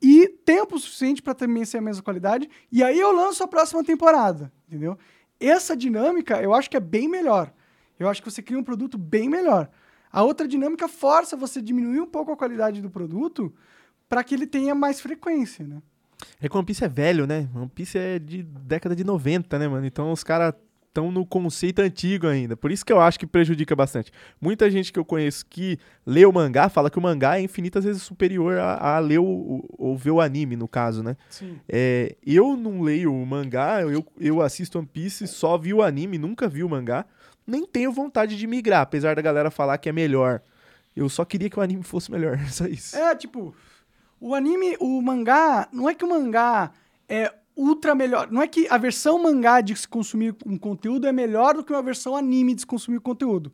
e 0.00 0.26
tempo 0.26 0.78
suficiente 0.78 1.20
para 1.20 1.34
também 1.34 1.66
ser 1.66 1.76
a 1.76 1.82
mesma 1.82 2.02
qualidade. 2.02 2.48
E 2.72 2.82
aí 2.82 2.98
eu 2.98 3.12
lanço 3.12 3.44
a 3.44 3.46
próxima 3.46 3.84
temporada, 3.84 4.50
entendeu? 4.66 4.96
Essa 5.38 5.76
dinâmica 5.76 6.40
eu 6.40 6.54
acho 6.54 6.70
que 6.70 6.78
é 6.78 6.80
bem 6.80 7.06
melhor. 7.06 7.52
Eu 7.98 8.08
acho 8.08 8.22
que 8.22 8.30
você 8.30 8.40
cria 8.40 8.58
um 8.58 8.64
produto 8.64 8.96
bem 8.96 9.28
melhor. 9.28 9.68
A 10.10 10.22
outra 10.22 10.48
dinâmica 10.48 10.88
força 10.88 11.36
você 11.36 11.60
diminuir 11.60 12.00
um 12.00 12.06
pouco 12.06 12.32
a 12.32 12.36
qualidade 12.38 12.80
do 12.80 12.88
produto 12.88 13.54
para 14.08 14.24
que 14.24 14.34
ele 14.34 14.46
tenha 14.46 14.74
mais 14.74 14.98
frequência, 14.98 15.66
né? 15.66 15.82
É 16.40 16.48
que 16.48 16.54
o 16.54 16.58
One 16.58 16.66
Piece 16.66 16.84
é 16.84 16.88
velho, 16.88 17.26
né? 17.26 17.48
One 17.54 17.70
Piece 17.74 17.98
é 17.98 18.18
de 18.18 18.42
década 18.42 18.94
de 18.94 19.04
90, 19.04 19.58
né, 19.58 19.68
mano? 19.68 19.86
Então 19.86 20.12
os 20.12 20.22
caras 20.22 20.54
estão 20.90 21.10
no 21.10 21.24
conceito 21.24 21.80
antigo 21.80 22.26
ainda. 22.26 22.56
Por 22.56 22.70
isso 22.70 22.84
que 22.84 22.92
eu 22.92 23.00
acho 23.00 23.18
que 23.18 23.26
prejudica 23.26 23.74
bastante. 23.74 24.10
Muita 24.40 24.70
gente 24.70 24.92
que 24.92 24.98
eu 24.98 25.04
conheço 25.04 25.46
que 25.46 25.78
lê 26.04 26.26
o 26.26 26.32
mangá 26.32 26.68
fala 26.68 26.90
que 26.90 26.98
o 26.98 27.02
mangá 27.02 27.38
é 27.38 27.42
infinitas 27.42 27.84
vezes 27.84 28.02
superior 28.02 28.58
a, 28.58 28.96
a 28.96 28.98
ler 28.98 29.18
o, 29.20 29.64
ou 29.78 29.96
ver 29.96 30.10
o 30.10 30.20
anime, 30.20 30.56
no 30.56 30.68
caso, 30.68 31.02
né? 31.02 31.16
Sim. 31.30 31.58
É, 31.68 32.16
eu 32.26 32.56
não 32.56 32.82
leio 32.82 33.14
o 33.14 33.24
mangá, 33.24 33.82
eu, 33.82 34.04
eu 34.18 34.42
assisto 34.42 34.78
One 34.78 34.88
Piece, 34.92 35.26
só 35.28 35.56
vi 35.56 35.72
o 35.72 35.82
anime, 35.82 36.18
nunca 36.18 36.48
vi 36.48 36.64
o 36.64 36.68
mangá. 36.68 37.06
Nem 37.46 37.64
tenho 37.66 37.92
vontade 37.92 38.36
de 38.36 38.46
migrar, 38.46 38.82
apesar 38.82 39.14
da 39.14 39.22
galera 39.22 39.50
falar 39.50 39.78
que 39.78 39.88
é 39.88 39.92
melhor. 39.92 40.42
Eu 40.94 41.08
só 41.08 41.24
queria 41.24 41.48
que 41.48 41.58
o 41.58 41.62
anime 41.62 41.84
fosse 41.84 42.10
melhor, 42.10 42.38
só 42.50 42.66
isso. 42.66 42.96
É, 42.96 43.14
tipo, 43.14 43.54
o 44.20 44.34
anime, 44.34 44.76
o 44.78 45.00
mangá, 45.00 45.68
não 45.72 45.88
é 45.88 45.94
que 45.94 46.04
o 46.04 46.08
mangá 46.08 46.70
é 47.08 47.32
ultra 47.56 47.94
melhor. 47.94 48.30
Não 48.30 48.42
é 48.42 48.46
que 48.46 48.68
a 48.68 48.76
versão 48.76 49.22
mangá 49.22 49.60
de 49.60 49.74
se 49.74 49.88
consumir 49.88 50.36
um 50.46 50.58
conteúdo 50.58 51.06
é 51.06 51.12
melhor 51.12 51.54
do 51.54 51.64
que 51.64 51.72
uma 51.72 51.82
versão 51.82 52.16
anime 52.16 52.54
de 52.54 52.60
se 52.60 52.66
consumir 52.66 53.00
conteúdo. 53.00 53.52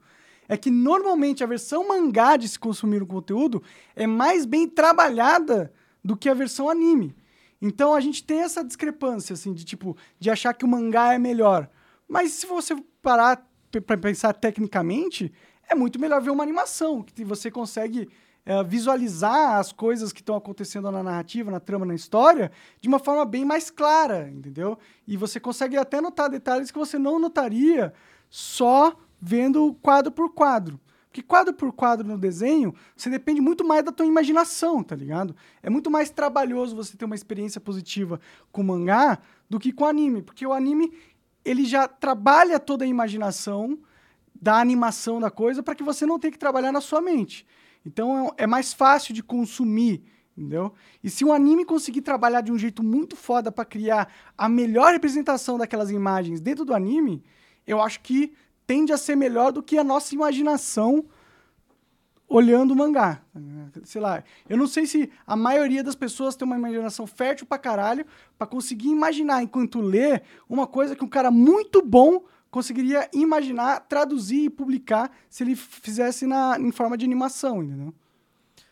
É 0.49 0.57
que 0.57 0.71
normalmente 0.71 1.43
a 1.43 1.47
versão 1.47 1.89
mangá 1.89 2.37
de 2.37 2.49
se 2.49 2.59
consumir 2.59 3.03
um 3.03 3.07
conteúdo 3.07 3.63
é 3.95 4.07
mais 4.07 4.45
bem 4.45 4.69
trabalhada 4.69 5.73
do 6.05 6.17
que 6.17 6.29
a 6.29 6.35
versão 6.35 6.69
anime. 6.69 7.15
Então 7.61 7.95
a 7.95 8.01
gente 8.01 8.23
tem 8.23 8.41
essa 8.41 8.63
discrepância, 8.63 9.35
assim, 9.35 9.53
de 9.53 9.65
tipo, 9.65 9.97
de 10.21 10.31
achar 10.31 10.53
que 10.53 10.65
o 10.65 10.69
mangá 10.69 11.15
é 11.15 11.19
melhor. 11.19 11.69
Mas 12.09 12.33
se 12.33 12.47
você 12.47 12.77
parar 13.03 13.45
para 13.87 13.97
pensar 13.97 14.33
tecnicamente, 14.33 15.33
é 15.69 15.75
muito 15.75 15.99
melhor 15.99 16.21
ver 16.21 16.31
uma 16.31 16.45
animação, 16.45 17.03
que 17.03 17.25
você 17.25 17.51
consegue 17.51 18.09
é, 18.47 18.63
visualizar 18.63 19.57
as 19.57 19.73
coisas 19.73 20.13
que 20.13 20.21
estão 20.21 20.37
acontecendo 20.37 20.89
na 20.91 21.03
narrativa, 21.03 21.51
na 21.51 21.59
trama, 21.59 21.85
na 21.85 21.97
história, 21.97 22.53
de 22.81 22.89
uma 22.89 23.01
forma 23.01 23.25
bem 23.25 23.45
mais 23.45 23.71
clara, 23.71 24.31
entendeu? 24.31 24.79
E 25.07 25.17
você 25.17 25.41
consegue 25.41 25.77
até 25.77 26.01
notar 26.01 26.31
detalhes 26.31 26.71
que 26.71 26.79
você 26.79 26.97
não 26.97 27.19
notaria 27.19 27.93
só 28.31 28.97
vendo 29.21 29.75
quadro 29.83 30.13
por 30.13 30.33
quadro. 30.33 30.81
Porque 31.07 31.23
quadro 31.23 31.53
por 31.55 31.73
quadro 31.73 32.07
no 32.07 32.17
desenho, 32.17 32.73
você 32.95 33.11
depende 33.11 33.41
muito 33.41 33.65
mais 33.65 33.83
da 33.83 33.91
tua 33.91 34.07
imaginação, 34.07 34.83
tá 34.83 34.95
ligado? 34.95 35.35
É 35.63 35.69
muito 35.69 35.91
mais 35.91 36.11
trabalhoso 36.11 36.77
você 36.77 36.97
ter 36.97 37.05
uma 37.05 37.15
experiência 37.15 37.61
positiva 37.61 38.21
com 38.53 38.63
mangá 38.63 39.19
do 39.51 39.59
que 39.59 39.73
com 39.73 39.87
anime, 39.87 40.23
porque 40.23 40.47
o 40.47 40.53
anime 40.53 40.93
ele 41.45 41.65
já 41.65 41.89
trabalha 41.89 42.61
toda 42.61 42.85
a 42.85 42.89
imaginação 42.89 43.79
da 44.41 44.61
animação 44.61 45.19
da 45.19 45.31
coisa 45.31 45.63
para 45.63 45.75
que 45.75 45.83
você 45.83 46.05
não 46.05 46.19
tenha 46.19 46.33
que 46.33 46.39
trabalhar 46.39 46.71
na 46.71 46.81
sua 46.81 47.01
mente. 47.01 47.47
Então 47.87 48.35
é, 48.37 48.45
é 48.45 48.47
mais 48.47 48.73
fácil 48.73 49.15
de 49.15 49.23
consumir, 49.23 50.03
entendeu? 50.37 50.75
E 51.03 51.09
se 51.09 51.25
um 51.25 51.33
anime 51.33 51.65
conseguir 51.65 52.03
trabalhar 52.03 52.41
de 52.41 52.51
um 52.51 52.59
jeito 52.59 52.83
muito 52.83 53.15
foda 53.15 53.53
para 53.53 53.65
criar 53.65 54.13
a 54.37 54.49
melhor 54.49 54.93
representação 54.93 55.57
daquelas 55.57 55.91
imagens 55.91 56.41
dentro 56.41 56.65
do 56.65 56.75
anime, 56.75 57.23
eu 57.67 57.81
acho 57.81 58.01
que 58.01 58.35
tende 58.67 58.93
a 58.93 58.99
ser 58.99 59.15
melhor 59.15 59.53
do 59.53 59.63
que 59.63 59.79
a 59.79 59.85
nossa 59.85 60.13
imaginação 60.15 61.05
olhando 62.29 62.73
o 62.73 62.77
mangá. 62.77 63.23
Sei 63.85 64.01
lá, 64.01 64.25
eu 64.49 64.57
não 64.57 64.67
sei 64.67 64.85
se 64.85 65.09
a 65.25 65.37
maioria 65.37 65.85
das 65.85 65.95
pessoas 65.95 66.35
tem 66.35 66.45
uma 66.45 66.57
imaginação 66.57 67.07
fértil 67.07 67.47
pra 67.47 67.57
caralho 67.57 68.05
pra 68.37 68.49
conseguir 68.49 68.89
imaginar 68.89 69.45
enquanto 69.45 69.81
lê 69.81 70.21
uma 70.49 70.67
coisa 70.67 70.97
que 70.97 71.05
um 71.05 71.09
cara 71.09 71.31
muito 71.31 71.81
bom 71.81 72.25
conseguiria 72.51 73.09
imaginar, 73.13 73.81
traduzir 73.81 74.45
e 74.45 74.51
publicar 74.51 75.11
se 75.29 75.45
ele 75.45 75.55
fizesse 75.55 76.27
na, 76.27 76.57
em 76.59 76.71
forma 76.73 76.97
de 76.97 77.05
animação, 77.05 77.63
entendeu? 77.63 77.95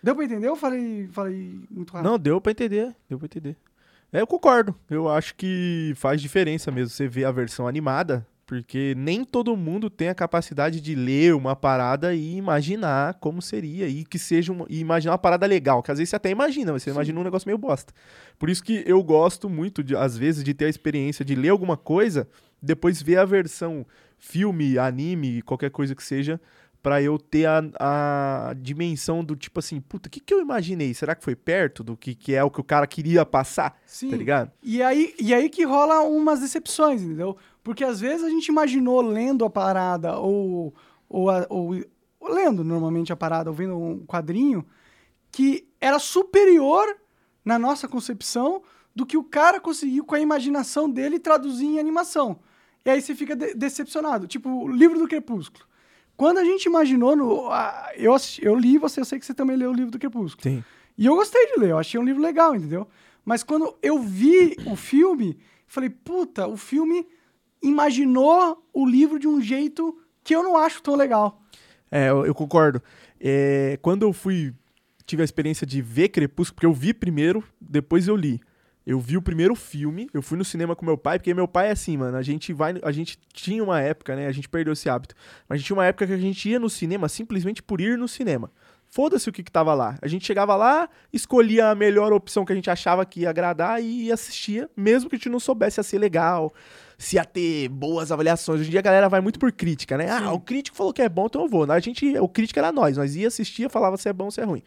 Deu 0.02 0.14
pra 0.14 0.24
entender 0.24 0.48
ou 0.48 0.56
falei, 0.56 1.08
falei 1.08 1.58
muito 1.70 1.92
rápido? 1.92 2.10
Não, 2.10 2.18
deu 2.18 2.40
pra 2.40 2.52
entender, 2.52 2.94
deu 3.08 3.18
pra 3.18 3.26
entender. 3.26 3.56
É, 4.12 4.20
eu 4.20 4.26
concordo. 4.26 4.74
Eu 4.88 5.08
acho 5.08 5.34
que 5.34 5.92
faz 5.96 6.20
diferença 6.20 6.70
mesmo 6.70 6.90
você 6.90 7.08
ver 7.08 7.24
a 7.24 7.32
versão 7.32 7.66
animada, 7.66 8.26
porque 8.46 8.94
nem 8.96 9.24
todo 9.24 9.56
mundo 9.56 9.88
tem 9.88 10.08
a 10.08 10.14
capacidade 10.14 10.80
de 10.80 10.94
ler 10.94 11.34
uma 11.34 11.56
parada 11.56 12.14
e 12.14 12.36
imaginar 12.36 13.14
como 13.14 13.40
seria 13.40 13.88
e 13.88 14.04
que 14.04 14.18
seja 14.18 14.52
uma, 14.52 14.66
e 14.68 14.78
imaginar 14.80 15.12
uma 15.12 15.18
parada 15.18 15.46
legal, 15.46 15.82
que 15.82 15.90
às 15.90 15.98
vezes 15.98 16.10
você 16.10 16.16
até 16.16 16.30
imagina, 16.30 16.72
mas 16.72 16.82
você 16.82 16.90
Sim. 16.90 16.96
imagina 16.96 17.20
um 17.20 17.24
negócio 17.24 17.48
meio 17.48 17.58
bosta. 17.58 17.92
Por 18.38 18.50
isso 18.50 18.62
que 18.62 18.84
eu 18.86 19.02
gosto 19.02 19.48
muito 19.48 19.82
de 19.82 19.96
às 19.96 20.16
vezes 20.16 20.44
de 20.44 20.52
ter 20.52 20.66
a 20.66 20.70
experiência 20.70 21.24
de 21.24 21.34
ler 21.34 21.48
alguma 21.48 21.76
coisa, 21.76 22.28
depois 22.60 23.00
ver 23.00 23.18
a 23.18 23.24
versão 23.24 23.86
filme, 24.18 24.78
anime, 24.78 25.42
qualquer 25.42 25.70
coisa 25.70 25.94
que 25.94 26.02
seja, 26.02 26.40
pra 26.84 27.00
eu 27.00 27.18
ter 27.18 27.46
a, 27.46 27.62
a 27.80 28.54
dimensão 28.54 29.24
do 29.24 29.34
tipo 29.34 29.58
assim, 29.58 29.80
puta, 29.80 30.06
o 30.06 30.10
que, 30.10 30.20
que 30.20 30.34
eu 30.34 30.40
imaginei? 30.42 30.92
Será 30.92 31.14
que 31.14 31.24
foi 31.24 31.34
perto 31.34 31.82
do 31.82 31.96
que, 31.96 32.14
que 32.14 32.34
é 32.34 32.44
o 32.44 32.50
que 32.50 32.60
o 32.60 32.64
cara 32.64 32.86
queria 32.86 33.24
passar? 33.24 33.80
Sim. 33.86 34.10
Tá 34.10 34.16
ligado? 34.18 34.52
E 34.62 34.82
aí, 34.82 35.14
e 35.18 35.32
aí 35.32 35.48
que 35.48 35.64
rola 35.64 36.00
umas 36.02 36.40
decepções, 36.40 37.00
entendeu? 37.00 37.38
Porque 37.62 37.82
às 37.82 38.00
vezes 38.00 38.22
a 38.22 38.28
gente 38.28 38.48
imaginou 38.48 39.00
lendo 39.00 39.46
a 39.46 39.50
parada 39.50 40.18
ou, 40.18 40.74
ou, 41.08 41.28
ou- 41.48 41.84
ou 42.20 42.28
lendo 42.32 42.62
normalmente 42.62 43.10
a 43.12 43.16
parada 43.16 43.48
ou 43.48 43.56
vendo 43.56 43.76
um 43.78 44.04
quadrinho 44.04 44.62
que 45.32 45.66
era 45.80 45.98
superior 45.98 46.84
na 47.42 47.58
nossa 47.58 47.88
concepção 47.88 48.62
do 48.94 49.06
que 49.06 49.16
o 49.16 49.24
cara 49.24 49.58
conseguiu 49.58 50.04
com 50.04 50.14
a 50.14 50.20
imaginação 50.20 50.88
dele 50.90 51.18
traduzir 51.18 51.64
em 51.66 51.78
animação. 51.78 52.38
E 52.84 52.90
aí 52.90 53.00
você 53.00 53.14
fica 53.14 53.34
de- 53.34 53.54
decepcionado. 53.54 54.26
Tipo, 54.26 54.50
o 54.50 54.68
livro 54.68 54.98
do 54.98 55.08
Crepúsculo. 55.08 55.64
Quando 56.16 56.38
a 56.38 56.44
gente 56.44 56.66
imaginou 56.66 57.16
no. 57.16 57.50
a- 57.50 57.90
eu, 57.96 58.14
assisti- 58.14 58.44
eu 58.44 58.54
li 58.54 58.78
você, 58.78 59.00
eu 59.00 59.04
sei 59.04 59.18
que 59.18 59.26
você 59.26 59.34
também 59.34 59.56
leu 59.56 59.70
o 59.70 59.74
livro 59.74 59.90
do 59.90 59.98
Crepúsculo. 59.98 60.42
Sim. 60.42 60.62
E 60.96 61.06
eu 61.06 61.16
gostei 61.16 61.46
de 61.52 61.60
ler, 61.60 61.70
eu 61.70 61.78
achei 61.78 61.98
um 61.98 62.04
livro 62.04 62.22
legal, 62.22 62.54
entendeu? 62.54 62.86
Mas 63.24 63.42
quando 63.42 63.74
eu 63.82 63.98
vi 63.98 64.54
o 64.66 64.76
filme, 64.76 65.36
falei, 65.66 65.90
puta, 65.90 66.46
o 66.46 66.56
filme 66.56 67.06
imaginou 67.62 68.62
o 68.72 68.86
livro 68.86 69.18
de 69.18 69.26
um 69.26 69.40
jeito 69.40 69.96
que 70.22 70.34
eu 70.34 70.42
não 70.42 70.56
acho 70.56 70.82
tão 70.82 70.94
legal. 70.94 71.42
É, 71.90 72.10
eu, 72.10 72.24
eu 72.26 72.34
concordo. 72.34 72.82
É, 73.20 73.78
quando 73.82 74.02
eu 74.02 74.12
fui. 74.12 74.54
Tive 75.06 75.20
a 75.20 75.24
experiência 75.24 75.66
de 75.66 75.82
ver 75.82 76.08
Crepúsculo, 76.08 76.54
porque 76.54 76.66
eu 76.66 76.72
vi 76.72 76.94
primeiro, 76.94 77.44
depois 77.60 78.08
eu 78.08 78.16
li. 78.16 78.40
Eu 78.86 79.00
vi 79.00 79.16
o 79.16 79.22
primeiro 79.22 79.54
filme, 79.54 80.08
eu 80.12 80.20
fui 80.20 80.36
no 80.36 80.44
cinema 80.44 80.76
com 80.76 80.84
meu 80.84 80.98
pai, 80.98 81.18
porque 81.18 81.32
meu 81.32 81.48
pai 81.48 81.68
é 81.68 81.70
assim, 81.70 81.96
mano. 81.96 82.16
A 82.16 82.22
gente 82.22 82.52
vai. 82.52 82.74
A 82.82 82.92
gente 82.92 83.18
tinha 83.32 83.64
uma 83.64 83.80
época, 83.80 84.14
né? 84.14 84.26
A 84.26 84.32
gente 84.32 84.48
perdeu 84.48 84.74
esse 84.74 84.88
hábito. 84.90 85.14
Mas 85.48 85.56
a 85.56 85.58
gente 85.58 85.66
tinha 85.66 85.76
uma 85.76 85.86
época 85.86 86.06
que 86.06 86.12
a 86.12 86.18
gente 86.18 86.48
ia 86.50 86.58
no 86.58 86.68
cinema 86.68 87.08
simplesmente 87.08 87.62
por 87.62 87.80
ir 87.80 87.96
no 87.96 88.06
cinema. 88.06 88.50
Foda-se 88.86 89.28
o 89.28 89.32
que, 89.32 89.42
que 89.42 89.50
tava 89.50 89.74
lá. 89.74 89.98
A 90.00 90.06
gente 90.06 90.24
chegava 90.24 90.54
lá, 90.54 90.88
escolhia 91.12 91.70
a 91.70 91.74
melhor 91.74 92.12
opção 92.12 92.44
que 92.44 92.52
a 92.52 92.54
gente 92.54 92.70
achava 92.70 93.04
que 93.04 93.22
ia 93.22 93.30
agradar 93.30 93.82
e 93.82 94.12
assistia, 94.12 94.70
mesmo 94.76 95.10
que 95.10 95.16
a 95.16 95.18
gente 95.18 95.28
não 95.28 95.40
soubesse 95.40 95.74
se 95.74 95.80
ia 95.80 95.82
ser 95.82 95.98
legal, 95.98 96.54
se 96.96 97.16
ia 97.16 97.24
ter 97.24 97.68
boas 97.70 98.12
avaliações. 98.12 98.60
Hoje 98.60 98.68
em 98.68 98.70
dia 98.70 98.78
a 98.78 98.84
galera 98.84 99.08
vai 99.08 99.20
muito 99.20 99.38
por 99.38 99.50
crítica, 99.50 99.98
né? 99.98 100.08
Ah, 100.08 100.32
o 100.32 100.38
crítico 100.38 100.76
falou 100.76 100.92
que 100.92 101.02
é 101.02 101.08
bom, 101.08 101.26
então 101.26 101.42
eu 101.42 101.48
vou. 101.48 101.68
A 101.72 101.80
gente, 101.80 102.16
o 102.18 102.28
crítico 102.28 102.60
era 102.60 102.70
nós, 102.70 102.96
nós 102.96 103.16
ia 103.16 103.26
assistia, 103.26 103.68
falava 103.68 103.96
se 103.96 104.08
é 104.08 104.12
bom 104.12 104.26
ou 104.26 104.30
se 104.30 104.40
é 104.40 104.44
ruim. 104.44 104.62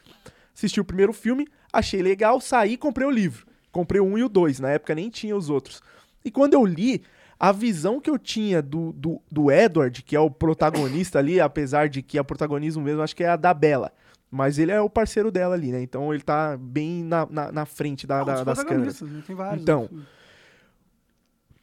Assisti 0.53 0.82
o 0.82 0.84
primeiro 0.84 1.13
filme, 1.13 1.47
achei 1.72 2.01
legal, 2.01 2.41
saí 2.41 2.74
e 2.74 2.78
comprei 2.78 3.07
o 3.07 3.11
livro. 3.11 3.47
Comprei 3.78 4.01
o 4.01 4.05
um 4.05 4.17
e 4.17 4.23
o 4.23 4.30
dois, 4.30 4.59
na 4.59 4.71
época 4.71 4.95
nem 4.95 5.07
tinha 5.07 5.36
os 5.38 5.51
outros. 5.51 5.84
E 6.25 6.32
quando 6.32 6.55
eu 6.55 6.65
li, 6.65 7.03
a 7.39 7.51
visão 7.51 8.01
que 8.01 8.09
eu 8.09 8.17
tinha 8.17 8.59
do, 8.59 8.91
do, 8.93 9.21
do 9.32 9.51
Edward, 9.51 10.01
que 10.01 10.15
é 10.15 10.19
o 10.19 10.32
protagonista 10.32 11.19
ali, 11.19 11.39
apesar 11.39 11.88
de 11.88 12.01
que 12.01 12.17
a 12.17 12.23
protagonismo 12.23 12.82
mesmo 12.82 13.03
acho 13.03 13.15
que 13.15 13.23
é 13.23 13.30
a 13.30 13.36
da 13.36 13.53
Bella. 13.53 13.91
Mas 14.32 14.57
ele 14.57 14.71
é 14.71 14.82
o 14.82 14.89
parceiro 14.89 15.32
dela 15.32 15.53
ali, 15.53 15.71
né? 15.71 15.80
Então 15.82 16.11
ele 16.11 16.23
tá 16.23 16.57
bem 16.59 17.03
na, 17.03 17.28
na, 17.30 17.51
na 17.51 17.65
frente 17.67 18.07
da, 18.07 18.23
da- 18.25 18.43
das 18.45 18.57
câmeras. 18.73 19.01
né? 19.01 19.23
Tem 19.28 19.36
vários. 19.36 19.61
Então, 19.61 19.88
né? 19.91 20.01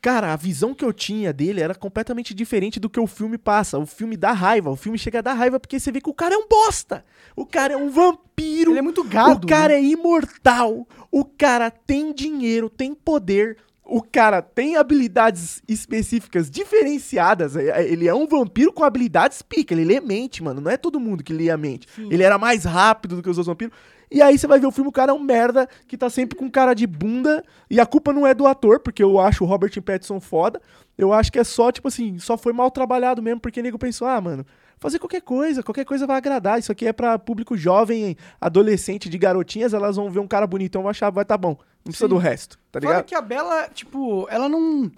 Cara, 0.05 0.35
a 0.35 0.37
visão 0.37 0.75
que 0.75 0.85
eu 0.85 0.93
tinha 0.93 1.33
dele 1.33 1.63
era 1.63 1.75
completamente 1.75 2.35
diferente 2.35 2.79
do 2.79 2.91
que 2.91 3.01
o 3.01 3.07
filme 3.07 3.39
passa. 3.39 3.79
O 3.79 3.87
filme 3.87 4.19
dá 4.19 4.33
raiva, 4.33 4.71
o 4.71 4.77
filme 4.77 4.99
chega 4.99 5.21
a 5.21 5.23
dar 5.23 5.33
raiva 5.33 5.59
porque 5.59 5.81
você 5.81 5.91
vê 5.91 5.99
que 5.99 6.11
o 6.11 6.13
cara 6.13 6.35
é 6.35 6.37
um 6.37 6.47
bosta. 6.47 7.03
O 7.35 7.47
cara 7.47 7.73
é 7.73 7.77
um 7.79 7.89
vampiro. 7.89 8.73
Ele 8.73 8.81
é 8.81 8.83
muito 8.83 9.03
gado. 9.03 9.47
o 9.47 9.49
cara 9.49 9.73
né? 9.73 9.79
é 9.79 9.83
imortal. 9.83 10.87
O 11.11 11.25
cara 11.25 11.71
tem 11.71 12.13
dinheiro, 12.13 12.69
tem 12.69 12.95
poder 12.95 13.57
o 13.87 14.03
cara 14.03 14.41
tem 14.41 14.77
habilidades 14.77 15.63
específicas 15.69 16.51
diferenciadas. 16.51 17.55
é- 17.57 17.83
é- 17.83 17.93
Ele 17.93 18.09
é 18.09 18.15
um 18.15 18.27
vampiro 18.27 18.73
com 18.73 18.83
habilidades 18.83 19.43
pica. 19.43 19.75
Ele 19.75 19.85
lê 19.85 20.01
mente, 20.01 20.43
mano. 20.43 20.61
Não 20.61 20.71
é 20.71 20.77
todo 20.77 20.99
mundo 20.99 21.23
que 21.23 21.33
lê 21.33 21.51
a 21.51 21.57
mente. 21.57 21.87
Ele 22.11 22.23
era 22.23 22.39
mais 22.39 22.65
rápido 22.65 23.17
do 23.17 23.23
que 23.23 23.29
os 23.29 23.37
outros 23.37 23.47
vampiros. 23.47 23.75
E 24.15 24.23
aí 24.23 24.39
você 24.39 24.47
vai 24.47 24.61
ver 24.61 24.67
o 24.69 24.71
filme, 24.71 24.89
o 24.89 24.93
cara 24.93 25.11
é 25.11 25.15
um 25.15 25.19
merda 25.19 25.69
que 25.89 25.99
tá 25.99 26.09
sempre 26.09 26.39
com 26.39 26.49
cara 26.49 26.73
de 26.73 26.87
bunda. 26.87 27.45
E 27.69 27.81
a 27.81 27.85
culpa 27.85 28.13
não 28.13 28.25
é 28.25 28.33
do 28.33 28.47
ator, 28.47 28.79
porque 28.79 29.03
eu 29.03 29.19
acho 29.19 29.43
o 29.43 29.47
Robert 29.47 29.83
Pattinson 29.83 30.21
foda. 30.21 30.63
Eu 30.97 31.13
acho 31.13 31.33
que 31.33 31.39
é 31.41 31.43
só, 31.43 31.73
tipo 31.73 31.89
assim, 31.89 32.17
só 32.21 32.39
foi 32.39 32.53
mal 32.53 32.71
trabalhado 32.71 33.21
mesmo, 33.21 33.41
porque 33.41 33.59
o 33.59 33.63
nego 33.63 33.77
pensou, 33.77 34.07
ah, 34.07 34.21
mano, 34.21 34.47
fazer 34.79 35.01
qualquer 35.01 35.21
coisa, 35.21 35.65
qualquer 35.65 35.85
coisa 35.85 36.07
vai 36.07 36.17
agradar. 36.17 36.61
Isso 36.61 36.71
aqui 36.71 36.87
é 36.87 36.93
pra 36.93 37.19
público 37.19 37.57
jovem, 37.57 38.17
adolescente, 38.41 39.09
de 39.09 39.19
garotinhas, 39.19 39.75
elas 39.75 39.97
vão 39.97 40.09
ver 40.09 40.21
um 40.21 40.29
cara 40.29 40.47
bonitão, 40.47 40.83
vão 40.83 40.91
achar, 40.93 41.11
vai 41.11 41.25
tá 41.25 41.37
bom. 41.37 41.57
Não 41.85 41.91
precisa 41.91 42.07
Sim. 42.07 42.15
do 42.15 42.17
resto, 42.17 42.57
tá 42.71 42.81
Fora 42.81 42.93
ligado? 42.93 43.07
que 43.07 43.17
a 43.17 43.21
Bela, 43.21 43.69
tipo, 43.75 44.29
ela 44.31 44.49
não. 44.49 44.93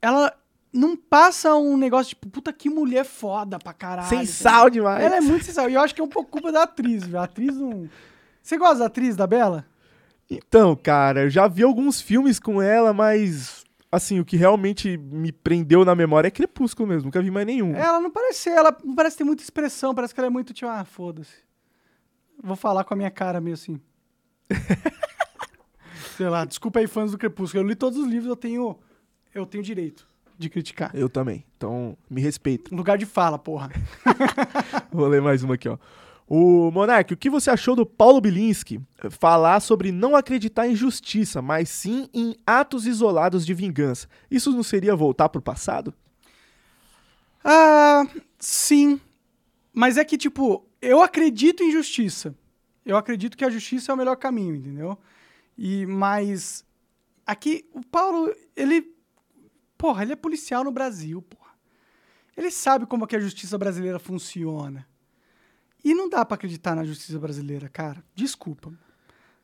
Ela 0.00 0.32
não 0.74 0.96
passa 0.96 1.54
um 1.54 1.76
negócio 1.76 2.10
tipo, 2.10 2.28
puta 2.28 2.52
que 2.52 2.68
mulher 2.68 3.04
foda 3.04 3.60
pra 3.60 3.72
caralho. 3.72 4.08
Sem 4.08 4.26
sal 4.26 4.68
demais. 4.68 5.04
Ela 5.04 5.18
é 5.18 5.20
muito 5.20 5.44
sem 5.44 5.54
sal. 5.54 5.70
E 5.70 5.74
eu 5.74 5.80
acho 5.80 5.94
que 5.94 6.00
é 6.00 6.04
um 6.04 6.08
pouco 6.08 6.32
culpa 6.32 6.50
da 6.50 6.64
atriz, 6.64 7.04
velho. 7.04 7.20
A 7.20 7.24
atriz 7.24 7.56
não. 7.56 7.88
Você 8.42 8.58
gosta 8.58 8.80
da 8.80 8.86
atriz 8.86 9.14
da 9.14 9.24
Bela? 9.26 9.64
Então, 10.28 10.74
cara, 10.74 11.22
eu 11.22 11.30
já 11.30 11.46
vi 11.46 11.62
alguns 11.62 12.00
filmes 12.00 12.40
com 12.40 12.60
ela, 12.60 12.92
mas 12.92 13.64
assim, 13.92 14.18
o 14.18 14.24
que 14.24 14.36
realmente 14.36 14.96
me 14.96 15.30
prendeu 15.30 15.84
na 15.84 15.94
memória 15.94 16.26
é 16.26 16.30
Crepúsculo 16.30 16.88
mesmo, 16.88 17.04
nunca 17.04 17.22
vi 17.22 17.30
mais 17.30 17.46
nenhum. 17.46 17.76
Ela 17.76 18.00
não 18.00 18.10
parece 18.10 18.40
ser, 18.40 18.50
ela 18.50 18.76
não 18.82 18.96
parece 18.96 19.16
ter 19.16 19.22
muita 19.22 19.44
expressão, 19.44 19.94
parece 19.94 20.12
que 20.12 20.18
ela 20.18 20.26
é 20.26 20.30
muito 20.30 20.52
tipo, 20.52 20.68
ah, 20.68 20.84
foda-se. 20.84 21.44
Vou 22.42 22.56
falar 22.56 22.82
com 22.82 22.94
a 22.94 22.96
minha 22.96 23.10
cara 23.12 23.40
meio 23.40 23.54
assim. 23.54 23.80
Sei 26.16 26.28
lá, 26.28 26.44
desculpa 26.44 26.80
aí, 26.80 26.88
fãs 26.88 27.12
do 27.12 27.18
Crepúsculo. 27.18 27.62
Eu 27.62 27.68
li 27.68 27.76
todos 27.76 27.98
os 27.98 28.08
livros, 28.08 28.28
eu 28.28 28.36
tenho. 28.36 28.76
Eu 29.32 29.46
tenho 29.46 29.62
direito 29.62 30.06
de 30.38 30.48
criticar. 30.48 30.90
Eu 30.94 31.08
também. 31.08 31.44
Então, 31.56 31.96
me 32.08 32.20
respeita. 32.20 32.74
Lugar 32.74 32.98
de 32.98 33.06
fala, 33.06 33.38
porra. 33.38 33.70
Vou 34.92 35.06
ler 35.06 35.22
mais 35.22 35.42
uma 35.42 35.54
aqui, 35.54 35.68
ó. 35.68 35.78
O 36.26 36.70
Monark, 36.70 37.12
o 37.12 37.16
que 37.16 37.28
você 37.28 37.50
achou 37.50 37.76
do 37.76 37.84
Paulo 37.84 38.20
Bilinski 38.20 38.80
falar 39.10 39.60
sobre 39.60 39.92
não 39.92 40.16
acreditar 40.16 40.66
em 40.66 40.74
justiça, 40.74 41.42
mas 41.42 41.68
sim 41.68 42.08
em 42.14 42.34
atos 42.46 42.86
isolados 42.86 43.44
de 43.44 43.52
vingança? 43.52 44.08
Isso 44.30 44.50
não 44.50 44.62
seria 44.62 44.96
voltar 44.96 45.28
pro 45.28 45.42
passado? 45.42 45.92
Ah, 47.44 48.06
sim. 48.38 48.98
Mas 49.72 49.98
é 49.98 50.04
que, 50.04 50.16
tipo, 50.16 50.66
eu 50.80 51.02
acredito 51.02 51.62
em 51.62 51.70
justiça. 51.70 52.34
Eu 52.86 52.96
acredito 52.96 53.36
que 53.36 53.44
a 53.44 53.50
justiça 53.50 53.92
é 53.92 53.94
o 53.94 53.98
melhor 53.98 54.16
caminho, 54.16 54.54
entendeu? 54.54 54.98
E, 55.58 55.84
mas 55.86 56.64
aqui, 57.26 57.66
o 57.72 57.82
Paulo, 57.84 58.34
ele. 58.56 58.93
Porra, 59.76 60.02
ele 60.02 60.12
é 60.12 60.16
policial 60.16 60.64
no 60.64 60.70
Brasil, 60.70 61.20
porra. 61.22 61.52
Ele 62.36 62.50
sabe 62.50 62.86
como 62.86 63.04
é 63.04 63.06
que 63.06 63.16
a 63.16 63.20
justiça 63.20 63.56
brasileira 63.56 63.98
funciona. 63.98 64.86
E 65.84 65.94
não 65.94 66.08
dá 66.08 66.24
pra 66.24 66.34
acreditar 66.34 66.74
na 66.74 66.84
justiça 66.84 67.18
brasileira, 67.18 67.68
cara. 67.68 68.02
Desculpa. 68.14 68.72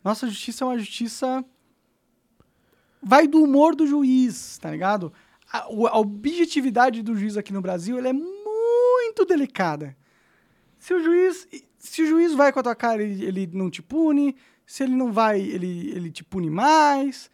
Nossa 0.02 0.26
justiça 0.26 0.64
é 0.64 0.66
uma 0.66 0.78
justiça. 0.78 1.44
Vai 3.02 3.28
do 3.28 3.42
humor 3.42 3.74
do 3.74 3.86
juiz, 3.86 4.58
tá 4.58 4.70
ligado? 4.70 5.12
A, 5.52 5.58
a 5.64 5.98
objetividade 5.98 7.02
do 7.02 7.14
juiz 7.14 7.36
aqui 7.36 7.52
no 7.52 7.60
Brasil 7.60 7.98
é 7.98 8.12
muito 8.12 9.24
delicada. 9.26 9.96
Se 10.78 10.94
o 10.94 11.02
juiz, 11.02 11.46
se 11.78 12.02
o 12.02 12.06
juiz 12.06 12.32
vai 12.32 12.52
com 12.52 12.60
a 12.60 12.62
tua 12.62 12.74
cara, 12.74 13.02
ele, 13.02 13.24
ele 13.24 13.50
não 13.52 13.70
te 13.70 13.82
pune. 13.82 14.34
Se 14.66 14.82
ele 14.82 14.94
não 14.94 15.12
vai, 15.12 15.40
ele, 15.40 15.90
ele 15.90 16.10
te 16.10 16.24
pune 16.24 16.48
mais. 16.48 17.30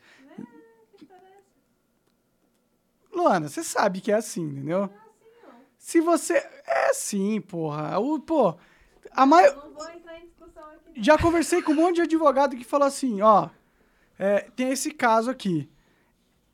Luana, 3.17 3.49
você 3.49 3.65
sabe 3.65 4.01
que 4.01 4.13
é 4.13 4.17
assim, 4.17 4.43
entendeu? 4.43 4.91
Se 5.79 6.01
você. 6.01 6.35
É 6.67 6.93
sim, 6.93 7.41
porra. 7.41 7.99
O, 7.99 8.21
pô, 8.21 8.55
a 9.13 9.25
mai... 9.25 9.51
Não 9.55 9.73
vou 9.73 9.89
entrar 9.91 10.19
em 10.19 10.27
discussão 10.27 10.63
aqui. 10.65 11.03
Já 11.03 11.17
conversei 11.17 11.63
com 11.63 11.73
um 11.73 11.77
monte 11.77 11.97
de 11.97 12.03
advogado 12.03 12.57
que 12.57 12.65
falou 12.65 12.87
assim, 12.87 13.23
ó, 13.23 13.49
é, 14.19 14.41
tem 14.55 14.71
esse 14.71 14.91
caso 14.91 15.31
aqui. 15.31 15.69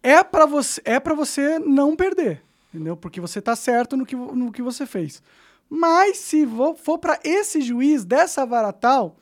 É 0.02 0.22
pra 0.22 0.46
você, 0.46 0.80
é 0.84 1.00
para 1.00 1.14
você 1.14 1.58
não 1.58 1.96
perder, 1.96 2.42
entendeu? 2.72 2.96
Porque 2.96 3.20
você 3.20 3.40
tá 3.40 3.56
certo 3.56 3.96
no 3.96 4.06
que, 4.06 4.14
no 4.14 4.52
que 4.52 4.62
você 4.62 4.86
fez. 4.86 5.22
Mas 5.68 6.18
se 6.18 6.46
for 6.76 6.98
pra 6.98 7.18
esse 7.24 7.60
juiz 7.60 8.04
dessa 8.04 8.44
vara 8.44 8.72
tal, 8.72 9.16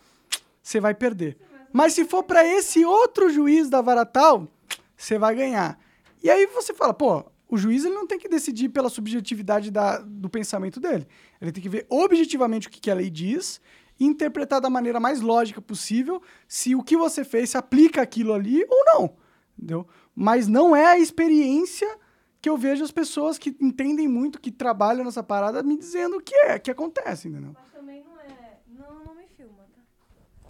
você 0.62 0.80
vai 0.80 0.94
perder. 0.94 1.38
Mas 1.72 1.92
se 1.94 2.04
for 2.04 2.24
pra 2.24 2.44
esse 2.44 2.84
outro 2.84 3.30
juiz 3.30 3.70
da 3.70 3.80
vara 3.80 4.04
tal, 4.04 4.48
você 4.96 5.18
vai 5.18 5.34
ganhar. 5.34 5.78
E 6.22 6.28
aí 6.28 6.46
você 6.46 6.74
fala, 6.74 6.92
pô, 6.92 7.29
o 7.50 7.56
juiz 7.56 7.84
ele 7.84 7.94
não 7.94 8.06
tem 8.06 8.18
que 8.18 8.28
decidir 8.28 8.68
pela 8.68 8.88
subjetividade 8.88 9.70
da- 9.70 9.98
do 9.98 10.28
pensamento 10.30 10.78
dele. 10.78 11.06
Ele 11.40 11.52
tem 11.52 11.62
que 11.62 11.68
ver 11.68 11.86
objetivamente 11.88 12.68
o 12.68 12.70
que, 12.70 12.80
que 12.80 12.90
a 12.90 12.94
lei 12.94 13.10
diz 13.10 13.60
e 13.98 14.04
interpretar 14.06 14.60
da 14.60 14.70
maneira 14.70 14.98
mais 15.00 15.20
lógica 15.20 15.60
possível 15.60 16.22
se 16.48 16.74
o 16.74 16.82
que 16.82 16.96
você 16.96 17.24
fez 17.24 17.50
se 17.50 17.58
aplica 17.58 18.00
aquilo 18.00 18.32
ali 18.32 18.64
ou 18.68 18.84
não. 18.94 19.16
Entendeu? 19.58 19.86
Mas 20.14 20.46
não 20.46 20.74
é 20.74 20.86
a 20.86 20.98
experiência 20.98 21.98
que 22.40 22.48
eu 22.48 22.56
vejo 22.56 22.82
as 22.82 22.90
pessoas 22.90 23.36
que 23.36 23.54
entendem 23.60 24.08
muito, 24.08 24.40
que 24.40 24.50
trabalham 24.50 25.04
nessa 25.04 25.22
parada, 25.22 25.62
me 25.62 25.76
dizendo 25.76 26.20
que 26.22 26.34
é, 26.34 26.58
que 26.58 26.70
acontece, 26.70 27.28
entendeu? 27.28 27.52
Mas 27.54 27.70
também 27.72 28.02
não 28.02 28.18
é. 28.18 28.58
Não, 28.68 29.04
não 29.04 29.14
me 29.14 29.26
filma, 29.36 29.64
tá? 29.74 29.82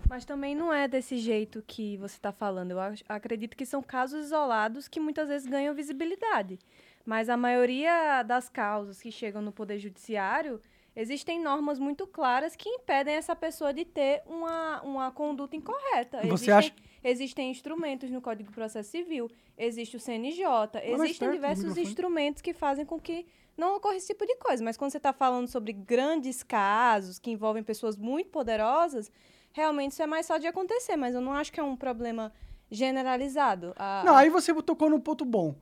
Mas 0.08 0.24
também 0.24 0.54
não 0.54 0.72
é 0.72 0.86
desse 0.86 1.16
jeito 1.18 1.64
que 1.66 1.96
você 1.96 2.14
está 2.14 2.30
falando. 2.30 2.70
Eu 2.70 2.78
acredito 3.08 3.56
que 3.56 3.66
são 3.66 3.82
casos 3.82 4.26
isolados 4.26 4.86
que 4.86 5.00
muitas 5.00 5.26
vezes 5.26 5.48
ganham 5.48 5.74
visibilidade. 5.74 6.60
Mas 7.10 7.28
a 7.28 7.36
maioria 7.36 8.22
das 8.22 8.48
causas 8.48 9.02
que 9.02 9.10
chegam 9.10 9.42
no 9.42 9.50
Poder 9.50 9.78
Judiciário, 9.80 10.60
existem 10.94 11.42
normas 11.42 11.76
muito 11.80 12.06
claras 12.06 12.54
que 12.54 12.68
impedem 12.68 13.14
essa 13.16 13.34
pessoa 13.34 13.72
de 13.74 13.84
ter 13.84 14.22
uma, 14.26 14.80
uma 14.82 15.10
conduta 15.10 15.56
incorreta. 15.56 16.18
Você 16.18 16.26
existem, 16.52 16.54
acha- 16.54 16.72
existem 17.02 17.50
instrumentos 17.50 18.08
no 18.12 18.20
Código 18.20 18.48
de 18.50 18.54
Processo 18.54 18.90
Civil, 18.90 19.28
existe 19.58 19.96
o 19.96 20.00
CNJ, 20.00 20.44
mais 20.46 20.84
existem 21.00 21.28
perto 21.28 21.30
do 21.30 21.34
diversos 21.34 21.76
instrumentos 21.90 22.40
que 22.42 22.52
fazem 22.54 22.86
com 22.86 23.00
que 23.00 23.26
não 23.56 23.74
ocorra 23.76 23.96
esse 23.96 24.06
tipo 24.06 24.24
de 24.24 24.36
coisa. 24.36 24.62
Mas 24.62 24.76
quando 24.76 24.92
você 24.92 24.98
está 24.98 25.12
falando 25.12 25.48
sobre 25.48 25.72
grandes 25.72 26.44
casos 26.44 27.18
que 27.18 27.32
envolvem 27.32 27.64
pessoas 27.64 27.96
muito 27.96 28.30
poderosas, 28.30 29.10
realmente 29.52 29.90
isso 29.92 30.02
é 30.02 30.06
mais 30.06 30.28
fácil 30.28 30.42
de 30.42 30.46
acontecer. 30.46 30.94
Mas 30.96 31.16
eu 31.16 31.20
não 31.20 31.32
acho 31.32 31.52
que 31.52 31.58
é 31.58 31.62
um 31.64 31.74
problema 31.74 32.32
generalizado. 32.70 33.72
A- 33.76 34.02
Não, 34.06 34.16
aí 34.16 34.28
você 34.30 34.54
tocou 34.62 34.88
no 34.88 35.00
ponto 35.00 35.24
bom. 35.24 35.56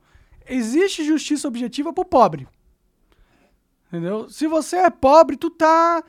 Existe 0.47 1.03
justiça 1.03 1.47
objetiva 1.47 1.93
pro 1.93 2.05
pobre. 2.05 2.47
Entendeu? 3.87 4.29
Se 4.29 4.47
você 4.47 4.77
é 4.77 4.89
pobre, 4.89 5.37
tu 5.37 5.49
tá. 5.49 6.03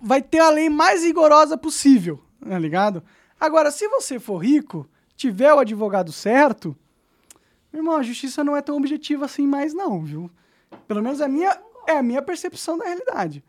Vai 0.00 0.22
ter 0.22 0.38
a 0.38 0.50
lei 0.50 0.68
mais 0.68 1.04
rigorosa 1.04 1.58
possível, 1.58 2.22
tá 2.46 2.58
ligado? 2.58 3.02
Agora, 3.38 3.70
se 3.70 3.86
você 3.88 4.18
for 4.18 4.38
rico, 4.38 4.88
tiver 5.14 5.52
o 5.52 5.58
advogado 5.58 6.10
certo, 6.10 6.76
meu 7.72 7.80
irmão, 7.80 7.96
a 7.96 8.02
justiça 8.02 8.42
não 8.42 8.56
é 8.56 8.62
tão 8.62 8.76
objetiva 8.76 9.26
assim 9.26 9.46
mais, 9.46 9.74
não, 9.74 10.02
viu? 10.02 10.30
Pelo 10.88 11.02
menos 11.02 11.20
é 11.20 11.24
a 11.24 11.28
minha, 11.28 11.60
é 11.86 11.98
a 11.98 12.02
minha 12.02 12.22
percepção 12.22 12.78
da 12.78 12.84
realidade, 12.84 13.44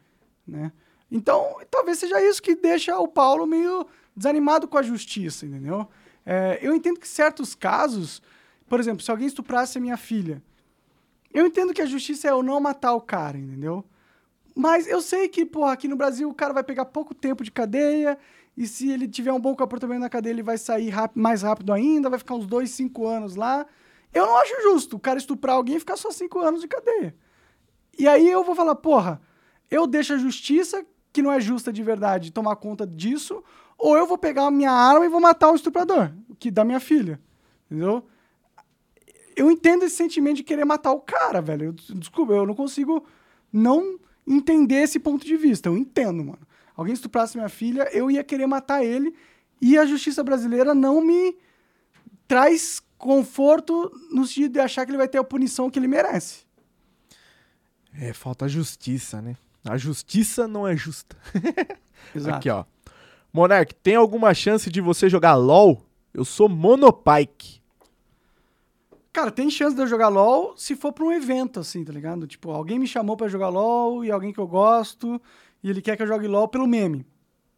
né? 0.45 0.71
Então, 1.09 1.57
talvez 1.69 1.97
seja 1.97 2.21
isso 2.23 2.41
que 2.41 2.55
deixa 2.55 2.97
o 2.97 3.07
Paulo 3.07 3.45
meio 3.45 3.85
desanimado 4.15 4.67
com 4.67 4.77
a 4.77 4.81
justiça, 4.81 5.45
entendeu? 5.45 5.87
É, 6.25 6.59
eu 6.61 6.73
entendo 6.73 6.99
que 6.99 7.07
certos 7.07 7.55
casos, 7.55 8.21
por 8.71 8.79
exemplo, 8.79 9.03
se 9.03 9.11
alguém 9.11 9.27
estuprasse 9.27 9.77
a 9.77 9.81
minha 9.81 9.97
filha, 9.97 10.41
eu 11.33 11.45
entendo 11.45 11.73
que 11.73 11.81
a 11.81 11.85
justiça 11.85 12.29
é 12.29 12.31
eu 12.31 12.41
não 12.41 12.57
matar 12.57 12.93
o 12.93 13.01
cara, 13.01 13.37
entendeu? 13.37 13.83
Mas 14.55 14.87
eu 14.87 15.01
sei 15.01 15.27
que, 15.27 15.45
porra, 15.45 15.73
aqui 15.73 15.89
no 15.89 15.97
Brasil 15.97 16.29
o 16.29 16.33
cara 16.33 16.53
vai 16.53 16.63
pegar 16.63 16.85
pouco 16.85 17.13
tempo 17.13 17.43
de 17.43 17.51
cadeia, 17.51 18.17
e 18.55 18.65
se 18.65 18.89
ele 18.89 19.09
tiver 19.09 19.33
um 19.33 19.41
bom 19.41 19.53
comportamento 19.57 19.99
na 19.99 20.07
cadeia, 20.07 20.31
ele 20.31 20.41
vai 20.41 20.57
sair 20.57 20.89
mais 21.13 21.41
rápido 21.41 21.73
ainda, 21.73 22.09
vai 22.09 22.17
ficar 22.17 22.35
uns 22.35 22.47
dois, 22.47 22.71
cinco 22.71 23.05
anos 23.05 23.35
lá. 23.35 23.65
Eu 24.13 24.25
não 24.25 24.37
acho 24.37 24.53
justo 24.61 24.95
o 24.95 24.99
cara 25.01 25.19
estuprar 25.19 25.57
alguém 25.57 25.75
e 25.75 25.79
ficar 25.79 25.97
só 25.97 26.09
cinco 26.09 26.39
anos 26.39 26.61
de 26.61 26.69
cadeia. 26.69 27.13
E 27.99 28.07
aí 28.07 28.31
eu 28.31 28.41
vou 28.41 28.55
falar, 28.55 28.75
porra, 28.75 29.21
eu 29.69 29.85
deixo 29.85 30.13
a 30.13 30.17
justiça, 30.17 30.85
que 31.11 31.21
não 31.21 31.33
é 31.33 31.41
justa 31.41 31.73
de 31.73 31.83
verdade, 31.83 32.31
tomar 32.31 32.55
conta 32.55 32.87
disso, 32.87 33.43
ou 33.77 33.97
eu 33.97 34.07
vou 34.07 34.17
pegar 34.17 34.45
a 34.45 34.51
minha 34.51 34.71
arma 34.71 35.05
e 35.05 35.09
vou 35.09 35.19
matar 35.19 35.51
o 35.51 35.55
estuprador, 35.55 36.13
que 36.39 36.49
da 36.49 36.63
minha 36.63 36.79
filha. 36.79 37.19
Entendeu? 37.69 38.07
Eu 39.41 39.49
entendo 39.51 39.83
esse 39.83 39.95
sentimento 39.95 40.37
de 40.37 40.43
querer 40.43 40.65
matar 40.65 40.91
o 40.91 40.99
cara, 41.01 41.41
velho. 41.41 41.65
Eu- 41.67 41.95
desculpa, 41.97 42.33
eu 42.33 42.45
não 42.45 42.53
consigo 42.53 43.05
não 43.51 43.99
entender 44.27 44.75
esse 44.83 44.99
ponto 44.99 45.25
de 45.25 45.35
vista. 45.35 45.67
Eu 45.69 45.75
entendo, 45.77 46.23
mano. 46.23 46.39
Alguém 46.75 46.93
estuprasse 46.93 47.35
minha 47.37 47.49
filha, 47.49 47.89
eu 47.91 48.09
ia 48.11 48.23
querer 48.23 48.45
matar 48.47 48.83
ele, 48.83 49.13
e 49.61 49.77
a 49.77 49.85
justiça 49.85 50.23
brasileira 50.23 50.73
não 50.73 51.01
me 51.01 51.35
traz 52.27 52.81
conforto 52.97 53.91
no 54.11 54.25
sentido 54.25 54.53
de 54.53 54.59
achar 54.59 54.85
que 54.85 54.91
ele 54.91 54.97
vai 54.97 55.07
ter 55.07 55.17
a 55.17 55.23
punição 55.23 55.69
que 55.69 55.77
ele 55.79 55.87
merece. 55.87 56.45
É, 57.99 58.13
falta 58.13 58.47
justiça, 58.47 59.21
né? 59.21 59.35
A 59.65 59.77
justiça 59.77 60.47
não 60.47 60.67
é 60.67 60.75
justa. 60.77 61.15
Exato. 62.15 62.37
Aqui, 62.37 62.49
ó. 62.49 62.63
Monark, 63.33 63.73
tem 63.75 63.95
alguma 63.95 64.33
chance 64.33 64.69
de 64.69 64.81
você 64.81 65.09
jogar 65.09 65.35
LOL? 65.35 65.85
Eu 66.13 66.25
sou 66.25 66.47
Monopike. 66.49 67.60
Cara, 69.13 69.29
tem 69.29 69.49
chance 69.49 69.75
de 69.75 69.81
eu 69.81 69.87
jogar 69.87 70.07
LOL 70.07 70.55
se 70.55 70.75
for 70.75 70.93
pra 70.93 71.03
um 71.03 71.11
evento, 71.11 71.59
assim, 71.59 71.83
tá 71.83 71.91
ligado? 71.91 72.25
Tipo, 72.25 72.51
alguém 72.51 72.79
me 72.79 72.87
chamou 72.87 73.17
pra 73.17 73.27
jogar 73.27 73.49
LOL 73.49 74.05
e 74.05 74.11
alguém 74.11 74.31
que 74.31 74.39
eu 74.39 74.47
gosto 74.47 75.21
e 75.61 75.69
ele 75.69 75.81
quer 75.81 75.97
que 75.97 76.03
eu 76.03 76.07
jogue 76.07 76.27
LOL 76.27 76.47
pelo 76.47 76.65
meme. 76.65 77.05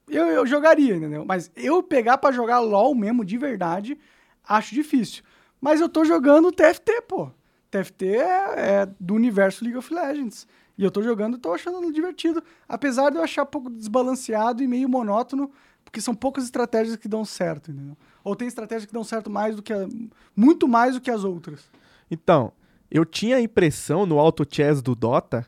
Eu, 0.10 0.26
eu 0.26 0.46
jogaria, 0.46 0.96
entendeu? 0.96 1.24
Mas 1.26 1.52
eu 1.56 1.82
pegar 1.84 2.18
pra 2.18 2.32
jogar 2.32 2.60
LOL 2.60 2.94
mesmo, 2.96 3.24
de 3.24 3.38
verdade, 3.38 3.98
acho 4.44 4.74
difícil. 4.74 5.24
Mas 5.62 5.80
eu 5.80 5.88
tô 5.88 6.04
jogando 6.04 6.52
TFT, 6.52 7.04
pô. 7.08 7.32
TFT 7.70 8.06
é, 8.18 8.82
é 8.82 8.88
do 9.00 9.14
universo 9.14 9.64
League 9.64 9.78
of 9.78 9.94
Legends. 9.94 10.48
E 10.78 10.84
eu 10.84 10.92
tô 10.92 11.02
jogando 11.04 11.38
e 11.38 11.40
tô 11.40 11.54
achando 11.54 11.92
divertido. 11.92 12.44
Apesar 12.68 13.12
de 13.12 13.18
eu 13.18 13.24
achar 13.24 13.46
pouco 13.46 13.70
desbalanceado 13.70 14.64
e 14.64 14.68
meio 14.68 14.90
monótono, 14.90 15.52
porque 15.86 16.02
são 16.02 16.16
poucas 16.16 16.46
estratégias 16.46 16.96
que 16.96 17.08
dão 17.08 17.24
certo, 17.24 17.72
entendeu? 17.72 17.96
Ou 18.24 18.36
tem 18.36 18.48
estratégias 18.48 18.86
que 18.86 18.94
dão 18.94 19.04
certo 19.04 19.30
mais 19.30 19.56
do 19.56 19.62
que 19.62 19.74
a, 19.74 19.88
muito 20.36 20.68
mais 20.68 20.96
do 20.96 21.02
que 21.02 21.12
as 21.12 21.24
outras. 21.24 21.62
Então, 22.10 22.54
eu 22.90 23.06
tinha 23.06 23.38
a 23.38 23.42
impressão 23.42 24.06
no 24.06 24.20
auto 24.20 24.46
chess 24.50 24.82
do 24.82 24.96
Dota 24.96 25.46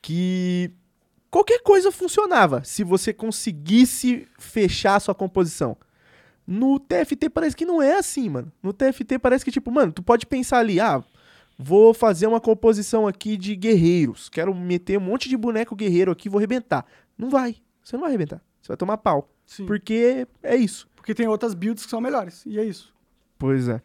que 0.00 0.70
qualquer 1.30 1.62
coisa 1.62 1.92
funcionava 1.92 2.64
se 2.64 2.82
você 2.82 3.12
conseguisse 3.12 4.26
fechar 4.38 4.96
a 4.96 5.00
sua 5.00 5.14
composição. 5.14 5.76
No 6.46 6.80
TFT 6.80 7.30
parece 7.30 7.54
que 7.54 7.64
não 7.64 7.80
é 7.80 7.96
assim, 7.96 8.28
mano. 8.28 8.50
No 8.62 8.72
TFT 8.72 9.18
parece 9.18 9.44
que, 9.44 9.52
tipo, 9.52 9.70
mano, 9.70 9.92
tu 9.92 10.02
pode 10.02 10.26
pensar 10.26 10.58
ali, 10.58 10.80
ah, 10.80 11.04
vou 11.56 11.94
fazer 11.94 12.26
uma 12.26 12.40
composição 12.40 13.06
aqui 13.06 13.36
de 13.36 13.54
guerreiros. 13.54 14.28
Quero 14.28 14.54
meter 14.54 14.98
um 14.98 15.02
monte 15.02 15.28
de 15.28 15.36
boneco 15.36 15.76
guerreiro 15.76 16.10
aqui, 16.10 16.28
vou 16.28 16.38
arrebentar. 16.38 16.84
Não 17.16 17.30
vai. 17.30 17.56
Você 17.82 17.96
não 17.96 18.00
vai 18.00 18.10
arrebentar. 18.10 18.42
Você 18.60 18.68
vai 18.68 18.76
tomar 18.76 18.98
pau. 18.98 19.28
Sim. 19.52 19.66
Porque 19.66 20.26
é 20.42 20.56
isso. 20.56 20.88
Porque 20.96 21.14
tem 21.14 21.28
outras 21.28 21.52
builds 21.52 21.84
que 21.84 21.90
são 21.90 22.00
melhores. 22.00 22.44
E 22.46 22.58
é 22.58 22.64
isso. 22.64 22.92
Pois 23.38 23.68
é. 23.68 23.82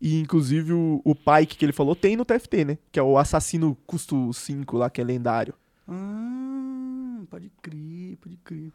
E 0.00 0.18
inclusive 0.20 0.72
o, 0.72 1.00
o 1.04 1.14
Pike 1.14 1.56
que 1.56 1.64
ele 1.64 1.72
falou 1.72 1.94
tem 1.96 2.16
no 2.16 2.24
TFT, 2.24 2.64
né? 2.64 2.78
Que 2.92 2.98
é 2.98 3.02
o 3.02 3.18
assassino 3.18 3.76
custo 3.86 4.32
5 4.32 4.76
lá, 4.78 4.88
que 4.88 5.00
é 5.00 5.04
lendário. 5.04 5.52
Ah, 5.86 7.20
pode 7.28 7.50
crer, 7.60 8.16
pode 8.18 8.36
crer. 8.38 8.72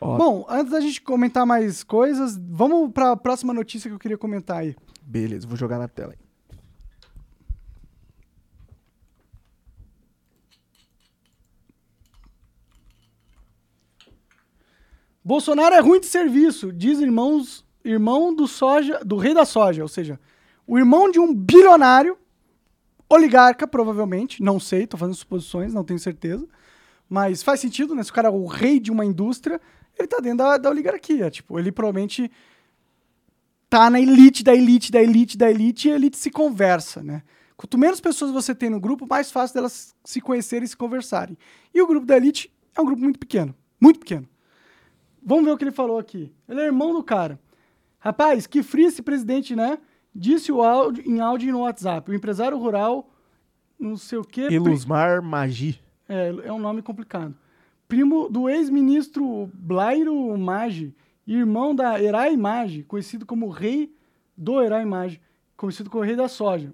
Ó, 0.00 0.16
Bom, 0.16 0.46
antes 0.48 0.70
da 0.72 0.80
gente 0.80 1.02
comentar 1.02 1.44
mais 1.44 1.82
coisas, 1.82 2.38
vamos 2.38 2.92
pra 2.92 3.16
próxima 3.16 3.52
notícia 3.52 3.90
que 3.90 3.94
eu 3.94 3.98
queria 3.98 4.16
comentar 4.16 4.58
aí. 4.58 4.76
beleza, 5.02 5.46
vou 5.46 5.56
jogar 5.56 5.78
na 5.78 5.88
tela 5.88 6.12
aí. 6.12 6.27
Bolsonaro 15.28 15.74
é 15.74 15.78
ruim 15.78 16.00
de 16.00 16.06
serviço, 16.06 16.72
diz 16.72 17.00
irmãos, 17.00 17.62
irmão 17.84 18.34
do 18.34 18.48
soja, 18.48 18.98
do 19.04 19.18
rei 19.18 19.34
da 19.34 19.44
soja, 19.44 19.82
ou 19.82 19.88
seja, 19.88 20.18
o 20.66 20.78
irmão 20.78 21.10
de 21.10 21.20
um 21.20 21.34
bilionário, 21.34 22.16
oligarca, 23.10 23.68
provavelmente, 23.68 24.42
não 24.42 24.58
sei, 24.58 24.86
tô 24.86 24.96
fazendo 24.96 25.16
suposições, 25.16 25.74
não 25.74 25.84
tenho 25.84 25.98
certeza, 25.98 26.48
mas 27.06 27.42
faz 27.42 27.60
sentido, 27.60 27.94
né? 27.94 28.02
Se 28.02 28.10
o 28.10 28.14
cara 28.14 28.28
é 28.28 28.30
o 28.30 28.46
rei 28.46 28.80
de 28.80 28.90
uma 28.90 29.04
indústria, 29.04 29.60
ele 29.98 30.08
tá 30.08 30.16
dentro 30.18 30.38
da, 30.38 30.56
da 30.56 30.70
oligarquia, 30.70 31.30
tipo, 31.30 31.58
ele 31.58 31.70
provavelmente 31.70 32.32
tá 33.68 33.90
na 33.90 34.00
elite 34.00 34.42
da 34.42 34.54
elite 34.54 34.90
da 34.90 35.02
elite 35.02 35.36
da 35.36 35.50
elite 35.50 35.88
e 35.88 35.92
a 35.92 35.96
elite 35.96 36.16
se 36.16 36.30
conversa, 36.30 37.02
né? 37.02 37.22
Quanto 37.54 37.76
menos 37.76 38.00
pessoas 38.00 38.30
você 38.30 38.54
tem 38.54 38.70
no 38.70 38.80
grupo, 38.80 39.06
mais 39.06 39.30
fácil 39.30 39.56
delas 39.56 39.94
se 40.02 40.22
conhecerem 40.22 40.64
e 40.64 40.68
se 40.68 40.76
conversarem. 40.76 41.36
E 41.74 41.82
o 41.82 41.86
grupo 41.86 42.06
da 42.06 42.16
elite 42.16 42.50
é 42.74 42.80
um 42.80 42.86
grupo 42.86 43.02
muito 43.02 43.18
pequeno, 43.18 43.54
muito 43.78 44.00
pequeno. 44.00 44.26
Vamos 45.22 45.44
ver 45.44 45.52
o 45.52 45.56
que 45.56 45.64
ele 45.64 45.70
falou 45.70 45.98
aqui. 45.98 46.32
Ele 46.48 46.60
é 46.60 46.66
irmão 46.66 46.92
do 46.92 47.02
cara. 47.02 47.38
Rapaz, 47.98 48.46
que 48.46 48.62
frio 48.62 48.86
esse 48.86 49.02
presidente, 49.02 49.56
né? 49.56 49.78
Disse 50.14 50.50
o 50.50 50.62
áudio, 50.62 51.04
em 51.06 51.20
áudio 51.20 51.52
no 51.52 51.60
WhatsApp. 51.60 52.10
O 52.10 52.14
empresário 52.14 52.58
rural, 52.58 53.10
não 53.78 53.96
sei 53.96 54.18
o 54.18 54.24
quê. 54.24 54.48
Elusmar 54.50 55.22
Magi. 55.22 55.80
É, 56.08 56.34
é 56.44 56.52
um 56.52 56.58
nome 56.58 56.82
complicado. 56.82 57.34
Primo 57.86 58.28
do 58.28 58.48
ex-ministro 58.48 59.50
Blairo 59.54 60.36
Maggi, 60.36 60.94
e 61.26 61.34
irmão 61.34 61.74
da 61.74 62.02
Herai 62.02 62.36
Maggi, 62.36 62.82
conhecido 62.82 63.26
como 63.26 63.48
rei 63.48 63.94
do 64.36 64.62
Herai 64.62 64.84
Maggi, 64.84 65.20
conhecido 65.56 65.90
como 65.90 66.04
rei 66.04 66.16
da 66.16 66.28
soja. 66.28 66.72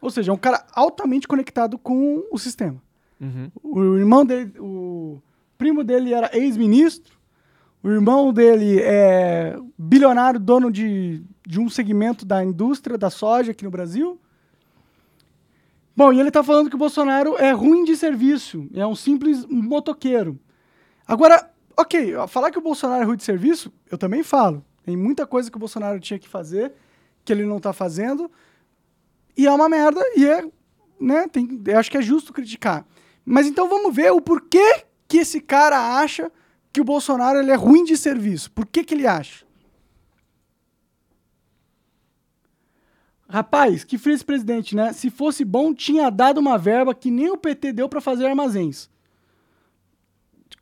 Ou 0.00 0.10
seja, 0.10 0.30
é 0.30 0.34
um 0.34 0.38
cara 0.38 0.66
altamente 0.74 1.26
conectado 1.26 1.78
com 1.78 2.24
o 2.30 2.38
sistema. 2.38 2.82
Uhum. 3.20 3.50
O 3.62 3.96
irmão 3.96 4.24
dele, 4.24 4.52
o 4.58 5.20
primo 5.56 5.82
dele 5.82 6.12
era 6.12 6.30
ex-ministro, 6.36 7.15
o 7.86 7.92
irmão 7.92 8.32
dele 8.32 8.80
é 8.80 9.56
bilionário, 9.78 10.40
dono 10.40 10.72
de, 10.72 11.22
de 11.46 11.60
um 11.60 11.70
segmento 11.70 12.26
da 12.26 12.42
indústria 12.42 12.98
da 12.98 13.10
soja 13.10 13.52
aqui 13.52 13.62
no 13.62 13.70
Brasil. 13.70 14.20
Bom, 15.94 16.12
e 16.12 16.18
ele 16.18 16.32
tá 16.32 16.42
falando 16.42 16.68
que 16.68 16.74
o 16.74 16.78
Bolsonaro 16.80 17.36
é 17.36 17.52
ruim 17.52 17.84
de 17.84 17.96
serviço, 17.96 18.68
é 18.74 18.84
um 18.84 18.96
simples 18.96 19.46
motoqueiro. 19.46 20.36
Agora, 21.06 21.48
ok, 21.76 22.14
falar 22.26 22.50
que 22.50 22.58
o 22.58 22.60
Bolsonaro 22.60 23.02
é 23.04 23.06
ruim 23.06 23.16
de 23.16 23.22
serviço, 23.22 23.72
eu 23.88 23.96
também 23.96 24.24
falo. 24.24 24.64
Tem 24.82 24.96
muita 24.96 25.24
coisa 25.24 25.48
que 25.48 25.56
o 25.56 25.60
Bolsonaro 25.60 26.00
tinha 26.00 26.18
que 26.18 26.28
fazer, 26.28 26.72
que 27.24 27.32
ele 27.32 27.44
não 27.44 27.60
tá 27.60 27.72
fazendo, 27.72 28.28
e 29.36 29.46
é 29.46 29.52
uma 29.52 29.68
merda, 29.68 30.02
e 30.16 30.26
é, 30.26 30.44
né, 31.00 31.28
tem, 31.28 31.62
eu 31.64 31.78
acho 31.78 31.88
que 31.88 31.98
é 31.98 32.02
justo 32.02 32.32
criticar. 32.32 32.84
Mas 33.24 33.46
então 33.46 33.68
vamos 33.68 33.94
ver 33.94 34.10
o 34.10 34.20
porquê 34.20 34.82
que 35.06 35.18
esse 35.18 35.40
cara 35.40 36.00
acha 36.00 36.32
que 36.76 36.80
o 36.82 36.84
Bolsonaro 36.84 37.38
ele 37.38 37.50
é 37.50 37.54
ruim 37.54 37.84
de 37.84 37.96
serviço. 37.96 38.50
Por 38.50 38.66
que 38.66 38.84
que 38.84 38.92
ele 38.92 39.06
acha? 39.06 39.46
Rapaz, 43.26 43.82
que 43.82 43.96
frio 43.96 44.22
presidente, 44.22 44.76
né? 44.76 44.92
Se 44.92 45.08
fosse 45.08 45.42
bom, 45.42 45.72
tinha 45.72 46.10
dado 46.10 46.36
uma 46.36 46.58
verba 46.58 46.94
que 46.94 47.10
nem 47.10 47.30
o 47.30 47.38
PT 47.38 47.72
deu 47.72 47.88
pra 47.88 48.02
fazer 48.02 48.26
armazéns. 48.26 48.90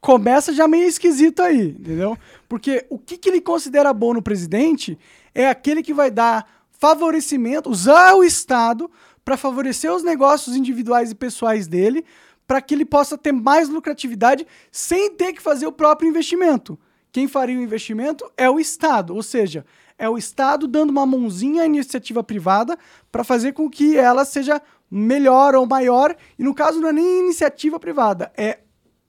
Começa 0.00 0.52
já 0.52 0.68
meio 0.68 0.86
esquisito 0.86 1.42
aí, 1.42 1.70
entendeu? 1.70 2.16
Porque 2.48 2.86
o 2.88 2.96
que, 2.96 3.18
que 3.18 3.28
ele 3.28 3.40
considera 3.40 3.92
bom 3.92 4.14
no 4.14 4.22
presidente 4.22 4.96
é 5.34 5.48
aquele 5.48 5.82
que 5.82 5.92
vai 5.92 6.12
dar 6.12 6.48
favorecimento, 6.70 7.68
usar 7.68 8.14
o 8.14 8.22
Estado 8.22 8.88
para 9.24 9.36
favorecer 9.36 9.92
os 9.92 10.04
negócios 10.04 10.54
individuais 10.54 11.10
e 11.10 11.16
pessoais 11.16 11.66
dele, 11.66 12.04
para 12.47 12.61
que 12.61 12.74
ele 12.74 12.84
possa 12.84 13.16
ter 13.16 13.32
mais 13.32 13.68
lucratividade 13.68 14.47
sem 14.70 15.11
ter 15.11 15.32
que 15.32 15.42
fazer 15.42 15.66
o 15.66 15.72
próprio 15.72 16.09
investimento. 16.09 16.78
Quem 17.11 17.28
faria 17.28 17.59
o 17.59 17.62
investimento 17.62 18.30
é 18.36 18.51
o 18.51 18.59
Estado, 18.59 19.14
ou 19.14 19.22
seja, 19.22 19.64
é 19.97 20.09
o 20.09 20.18
Estado 20.18 20.66
dando 20.66 20.90
uma 20.90 21.07
mãozinha 21.07 21.62
à 21.62 21.66
iniciativa 21.66 22.24
privada 22.24 22.76
para 23.11 23.22
fazer 23.22 23.53
com 23.53 23.70
que 23.70 23.97
ela 23.97 24.24
seja 24.24 24.61
melhor 24.90 25.55
ou 25.55 25.66
maior. 25.66 26.16
E 26.38 26.42
no 26.42 26.55
caso, 26.55 26.80
não 26.80 26.88
é 26.88 26.92
nem 26.92 27.20
iniciativa 27.20 27.78
privada, 27.78 28.32
é 28.36 28.59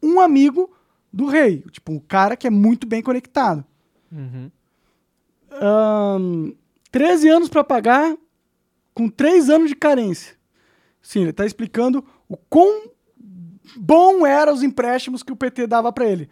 um 0.02 0.20
amigo 0.20 0.72
do 1.12 1.26
rei, 1.26 1.64
tipo, 1.72 1.92
um 1.92 2.00
cara 2.00 2.36
que 2.36 2.46
é 2.46 2.50
muito 2.50 2.86
bem 2.86 3.02
conectado. 3.02 3.66
Uhum. 4.12 4.52
Ahn, 5.50 6.52
13 6.92 7.30
anos 7.30 7.50
para 7.50 7.64
pagar 7.64 8.16
com 8.94 9.10
3 9.10 9.50
anos 9.50 9.70
de 9.70 9.76
carência. 9.76 10.36
Sim, 11.02 11.22
ele 11.22 11.30
está 11.32 11.46
explicando 11.46 12.06
o 12.28 12.38
quão 12.38 12.90
bom 13.76 14.26
eram 14.26 14.54
os 14.54 14.64
empréstimos 14.64 15.24
que 15.24 15.32
o 15.32 15.36
PT 15.36 15.68
dava 15.68 15.92
para 15.92 16.06
ele. 16.06 16.30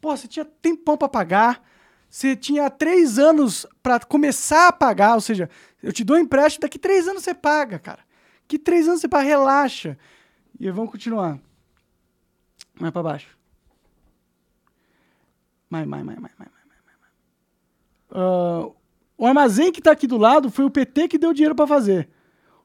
Pô, 0.00 0.16
você 0.16 0.28
tinha 0.28 0.44
tempão 0.44 0.96
para 0.96 1.08
pagar, 1.08 1.62
você 2.08 2.36
tinha 2.36 2.68
três 2.70 3.18
anos 3.18 3.66
para 3.82 4.00
começar 4.00 4.68
a 4.68 4.72
pagar, 4.72 5.14
ou 5.14 5.20
seja, 5.20 5.48
eu 5.82 5.92
te 5.92 6.04
dou 6.04 6.16
um 6.16 6.20
empréstimo, 6.20 6.62
daqui 6.62 6.78
três 6.78 7.08
anos 7.08 7.22
você 7.22 7.34
paga, 7.34 7.78
cara. 7.78 8.00
Que 8.46 8.58
três 8.58 8.86
anos 8.86 9.00
você 9.00 9.08
paga, 9.08 9.26
relaxa. 9.26 9.98
E 10.60 10.70
vamos 10.70 10.90
continuar. 10.90 11.38
Mais 12.78 12.92
para 12.92 13.02
baixo. 13.02 13.36
Mais, 15.68 15.86
mais, 15.86 16.04
mais, 16.04 16.18
mais, 16.18 16.32
mais, 16.38 16.50
mais, 16.50 16.96
mais. 17.00 17.12
Ah, 18.12 18.70
o 19.16 19.26
armazém 19.26 19.72
que 19.72 19.80
está 19.80 19.92
aqui 19.92 20.06
do 20.06 20.16
lado 20.16 20.50
foi 20.50 20.64
o 20.64 20.70
PT 20.70 21.08
que 21.08 21.18
deu 21.18 21.32
dinheiro 21.32 21.54
para 21.54 21.66
fazer. 21.66 22.08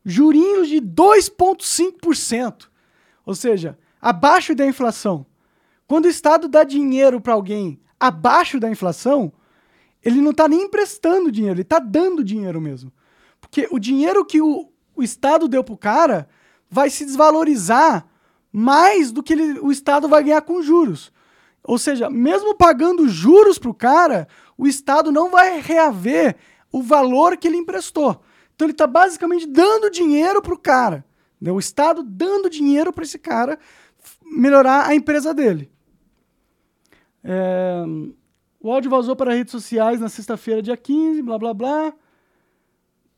Jurinhos 0.03 0.67
de 0.67 0.81
2,5%. 0.81 2.67
Ou 3.25 3.35
seja, 3.35 3.77
abaixo 4.01 4.53
da 4.55 4.65
inflação. 4.65 5.25
Quando 5.87 6.05
o 6.05 6.09
Estado 6.09 6.47
dá 6.47 6.63
dinheiro 6.63 7.19
para 7.19 7.33
alguém 7.33 7.79
abaixo 7.99 8.59
da 8.59 8.69
inflação, 8.69 9.31
ele 10.03 10.21
não 10.21 10.31
está 10.31 10.47
nem 10.47 10.63
emprestando 10.63 11.31
dinheiro, 11.31 11.55
ele 11.55 11.61
está 11.63 11.79
dando 11.79 12.23
dinheiro 12.23 12.61
mesmo. 12.61 12.91
Porque 13.41 13.67
o 13.71 13.79
dinheiro 13.79 14.23
que 14.25 14.41
o, 14.41 14.69
o 14.95 15.03
Estado 15.03 15.47
deu 15.47 15.63
pro 15.63 15.77
cara 15.77 16.29
vai 16.69 16.89
se 16.89 17.03
desvalorizar 17.05 18.05
mais 18.51 19.11
do 19.11 19.21
que 19.23 19.33
ele- 19.33 19.59
o 19.59 19.71
Estado 19.71 20.07
vai 20.07 20.23
ganhar 20.23 20.41
com 20.41 20.61
juros. 20.61 21.11
Ou 21.63 21.77
seja, 21.77 22.09
mesmo 22.09 22.55
pagando 22.55 23.07
juros 23.09 23.57
pro 23.59 23.73
cara, 23.73 24.27
o 24.57 24.65
Estado 24.67 25.11
não 25.11 25.29
vai 25.29 25.59
reaver 25.59 26.35
o 26.71 26.81
valor 26.81 27.35
que 27.37 27.47
ele 27.47 27.57
emprestou. 27.57 28.21
Então 28.55 28.65
ele 28.65 28.71
está 28.73 28.87
basicamente 28.87 29.45
dando 29.45 29.89
dinheiro 29.89 30.41
pro 30.41 30.57
cara. 30.57 31.05
né? 31.39 31.51
O 31.51 31.59
Estado 31.59 32.03
dando 32.03 32.49
dinheiro 32.49 32.91
para 32.93 33.03
esse 33.03 33.17
cara 33.19 33.57
melhorar 34.31 34.87
a 34.87 34.95
empresa 34.95 35.33
dele. 35.33 35.71
É, 37.23 37.83
O 38.61 38.71
áudio 38.71 38.91
vazou 38.91 39.15
para 39.15 39.33
redes 39.33 39.51
sociais 39.51 39.99
na 39.99 40.09
sexta-feira, 40.09 40.61
dia 40.61 40.77
15, 40.77 41.21
blá 41.21 41.37
blá 41.37 41.53
blá. 41.53 41.93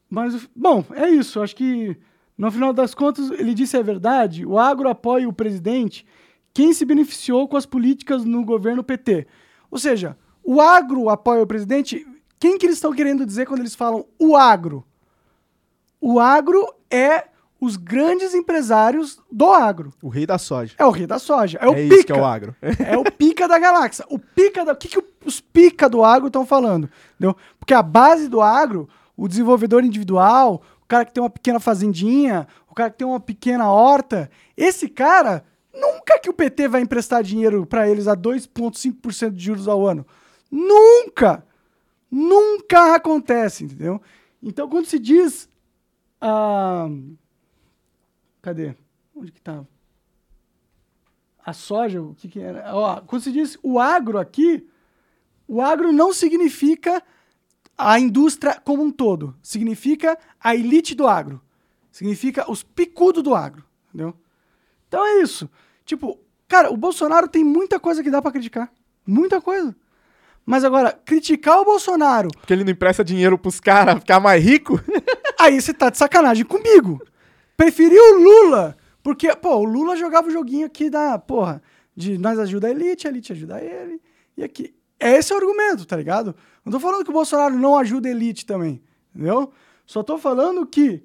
Mas, 0.09 0.47
bom, 0.55 0.83
é 0.91 1.09
isso. 1.09 1.41
Acho 1.41 1.55
que, 1.55 1.97
no 2.37 2.51
final 2.51 2.73
das 2.73 2.93
contas, 2.93 3.31
ele 3.31 3.53
disse 3.53 3.77
a 3.77 3.81
verdade. 3.81 4.45
O 4.45 4.59
agro 4.59 4.89
apoia 4.89 5.27
o 5.27 5.33
presidente 5.33 6.05
quem 6.53 6.73
se 6.73 6.83
beneficiou 6.83 7.47
com 7.47 7.55
as 7.55 7.65
políticas 7.65 8.25
no 8.25 8.43
governo 8.43 8.83
PT. 8.83 9.25
Ou 9.69 9.79
seja, 9.79 10.17
o 10.43 10.59
agro 10.59 11.09
apoia 11.09 11.43
o 11.43 11.47
presidente. 11.47 12.05
Quem 12.37 12.57
que 12.57 12.65
eles 12.65 12.75
estão 12.77 12.93
querendo 12.93 13.25
dizer 13.25 13.45
quando 13.47 13.61
eles 13.61 13.75
falam 13.75 14.05
o 14.19 14.35
agro? 14.35 14.85
O 15.99 16.19
agro 16.19 16.67
é 16.89 17.29
os 17.61 17.77
grandes 17.77 18.33
empresários 18.33 19.21
do 19.31 19.51
agro. 19.53 19.93
O 20.01 20.09
rei 20.09 20.25
da 20.25 20.37
soja. 20.39 20.73
É 20.79 20.83
o 20.85 20.89
rei 20.89 21.05
da 21.05 21.19
soja. 21.19 21.59
É 21.61 21.67
o 21.67 21.73
É 21.73 21.83
pica. 21.83 21.95
isso 21.95 22.05
que 22.07 22.11
é 22.11 22.15
o 22.19 22.25
agro. 22.25 22.55
É 22.79 22.97
o 22.97 23.03
pica 23.03 23.47
da 23.47 23.59
galáxia. 23.59 24.03
O 24.09 24.17
pica 24.17 24.65
da. 24.65 24.73
O 24.73 24.75
que, 24.75 24.87
que 24.87 25.01
os 25.23 25.39
pica 25.39 25.87
do 25.87 26.03
agro 26.03 26.27
estão 26.27 26.43
falando? 26.45 26.89
Entendeu? 27.15 27.37
Porque 27.59 27.73
a 27.75 27.83
base 27.83 28.27
do 28.27 28.41
agro, 28.41 28.89
o 29.15 29.27
desenvolvedor 29.27 29.85
individual, 29.85 30.63
o 30.83 30.87
cara 30.87 31.05
que 31.05 31.13
tem 31.13 31.21
uma 31.23 31.29
pequena 31.29 31.59
fazendinha, 31.59 32.47
o 32.67 32.73
cara 32.73 32.89
que 32.89 32.97
tem 32.97 33.07
uma 33.07 33.19
pequena 33.19 33.69
horta, 33.71 34.29
esse 34.57 34.89
cara, 34.89 35.45
nunca 35.71 36.17
que 36.19 36.29
o 36.29 36.33
PT 36.33 36.67
vai 36.67 36.81
emprestar 36.81 37.21
dinheiro 37.21 37.65
para 37.67 37.87
eles 37.87 38.07
a 38.07 38.17
2,5% 38.17 39.29
de 39.31 39.43
juros 39.45 39.67
ao 39.67 39.85
ano. 39.87 40.03
Nunca! 40.49 41.45
Nunca 42.09 42.95
acontece, 42.95 43.63
entendeu? 43.63 44.01
Então, 44.43 44.67
quando 44.67 44.85
se 44.85 44.99
diz. 44.99 45.47
ah, 46.19 46.87
cadê? 48.41 48.75
Onde 49.15 49.31
que 49.31 49.41
tava? 49.41 49.67
a 51.45 51.53
soja, 51.53 52.01
o 52.01 52.13
que, 52.15 52.27
que 52.27 52.39
era? 52.39 52.73
Ó, 52.75 53.01
quando 53.01 53.23
se 53.23 53.31
diz 53.31 53.57
o 53.63 53.79
agro 53.79 54.17
aqui, 54.19 54.67
o 55.47 55.61
agro 55.61 55.91
não 55.91 56.13
significa 56.13 57.03
a 57.77 57.99
indústria 57.99 58.59
como 58.63 58.83
um 58.83 58.91
todo. 58.91 59.35
Significa 59.41 60.17
a 60.39 60.55
elite 60.55 60.93
do 60.93 61.07
agro. 61.07 61.41
Significa 61.91 62.49
os 62.49 62.63
picudos 62.63 63.23
do 63.23 63.33
agro. 63.33 63.63
Entendeu? 63.89 64.15
Então 64.87 65.05
é 65.05 65.21
isso. 65.21 65.49
Tipo, 65.83 66.19
cara, 66.47 66.71
o 66.71 66.77
Bolsonaro 66.77 67.27
tem 67.27 67.43
muita 67.43 67.79
coisa 67.79 68.03
que 68.03 68.11
dá 68.11 68.21
pra 68.21 68.31
criticar. 68.31 68.71
Muita 69.05 69.41
coisa. 69.41 69.75
Mas 70.45 70.63
agora, 70.63 70.91
criticar 70.91 71.59
o 71.59 71.65
Bolsonaro, 71.65 72.29
Porque 72.29 72.53
ele 72.53 72.63
não 72.63 72.71
empresta 72.71 73.03
dinheiro 73.03 73.37
pros 73.37 73.59
caras 73.59 73.99
ficar 73.99 74.19
mais 74.19 74.43
rico. 74.43 74.79
aí 75.39 75.59
você 75.59 75.73
tá 75.73 75.89
de 75.89 75.97
sacanagem 75.97 76.45
comigo. 76.45 77.01
Preferiu 77.61 78.01
o 78.01 78.17
Lula, 78.17 78.75
porque, 79.03 79.35
pô, 79.35 79.57
o 79.57 79.63
Lula 79.63 79.95
jogava 79.95 80.27
o 80.27 80.31
joguinho 80.31 80.65
aqui 80.65 80.89
da, 80.89 81.19
porra, 81.19 81.61
de 81.95 82.17
nós 82.17 82.39
ajuda 82.39 82.65
a 82.65 82.71
elite, 82.71 83.05
a 83.05 83.11
elite 83.11 83.31
ajuda 83.33 83.61
ele, 83.61 84.01
e 84.35 84.43
aqui. 84.43 84.73
Esse 84.99 85.31
é 85.31 85.35
o 85.35 85.39
argumento, 85.39 85.85
tá 85.85 85.95
ligado? 85.95 86.35
Não 86.65 86.71
tô 86.71 86.79
falando 86.79 87.03
que 87.03 87.11
o 87.11 87.13
Bolsonaro 87.13 87.55
não 87.55 87.77
ajuda 87.77 88.07
a 88.07 88.11
elite 88.11 88.47
também, 88.47 88.81
entendeu? 89.13 89.53
Só 89.85 90.01
tô 90.01 90.17
falando 90.17 90.65
que 90.65 91.03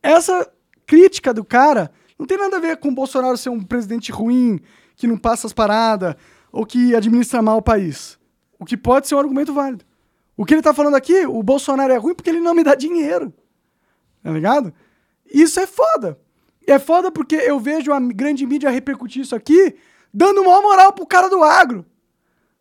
essa 0.00 0.48
crítica 0.86 1.34
do 1.34 1.44
cara 1.44 1.90
não 2.16 2.24
tem 2.24 2.38
nada 2.38 2.58
a 2.58 2.60
ver 2.60 2.76
com 2.76 2.90
o 2.90 2.94
Bolsonaro 2.94 3.36
ser 3.36 3.50
um 3.50 3.64
presidente 3.64 4.12
ruim, 4.12 4.60
que 4.94 5.08
não 5.08 5.18
passa 5.18 5.48
as 5.48 5.52
paradas, 5.52 6.14
ou 6.52 6.64
que 6.64 6.94
administra 6.94 7.42
mal 7.42 7.58
o 7.58 7.62
país. 7.62 8.16
O 8.60 8.64
que 8.64 8.76
pode 8.76 9.08
ser 9.08 9.16
um 9.16 9.18
argumento 9.18 9.52
válido. 9.52 9.84
O 10.36 10.44
que 10.44 10.54
ele 10.54 10.62
tá 10.62 10.72
falando 10.72 10.94
aqui, 10.94 11.26
o 11.26 11.42
Bolsonaro 11.42 11.92
é 11.92 11.96
ruim 11.96 12.14
porque 12.14 12.30
ele 12.30 12.38
não 12.38 12.54
me 12.54 12.62
dá 12.62 12.76
dinheiro. 12.76 13.34
Tá 14.22 14.30
ligado? 14.30 14.72
Isso 15.32 15.60
é 15.60 15.66
foda. 15.66 16.18
É 16.66 16.78
foda 16.78 17.10
porque 17.10 17.36
eu 17.36 17.58
vejo 17.58 17.92
a 17.92 18.00
grande 18.00 18.46
mídia 18.46 18.70
repercutir 18.70 19.22
isso 19.22 19.34
aqui, 19.34 19.76
dando 20.12 20.44
maior 20.44 20.62
moral 20.62 20.92
pro 20.92 21.06
cara 21.06 21.28
do 21.28 21.42
agro. 21.42 21.84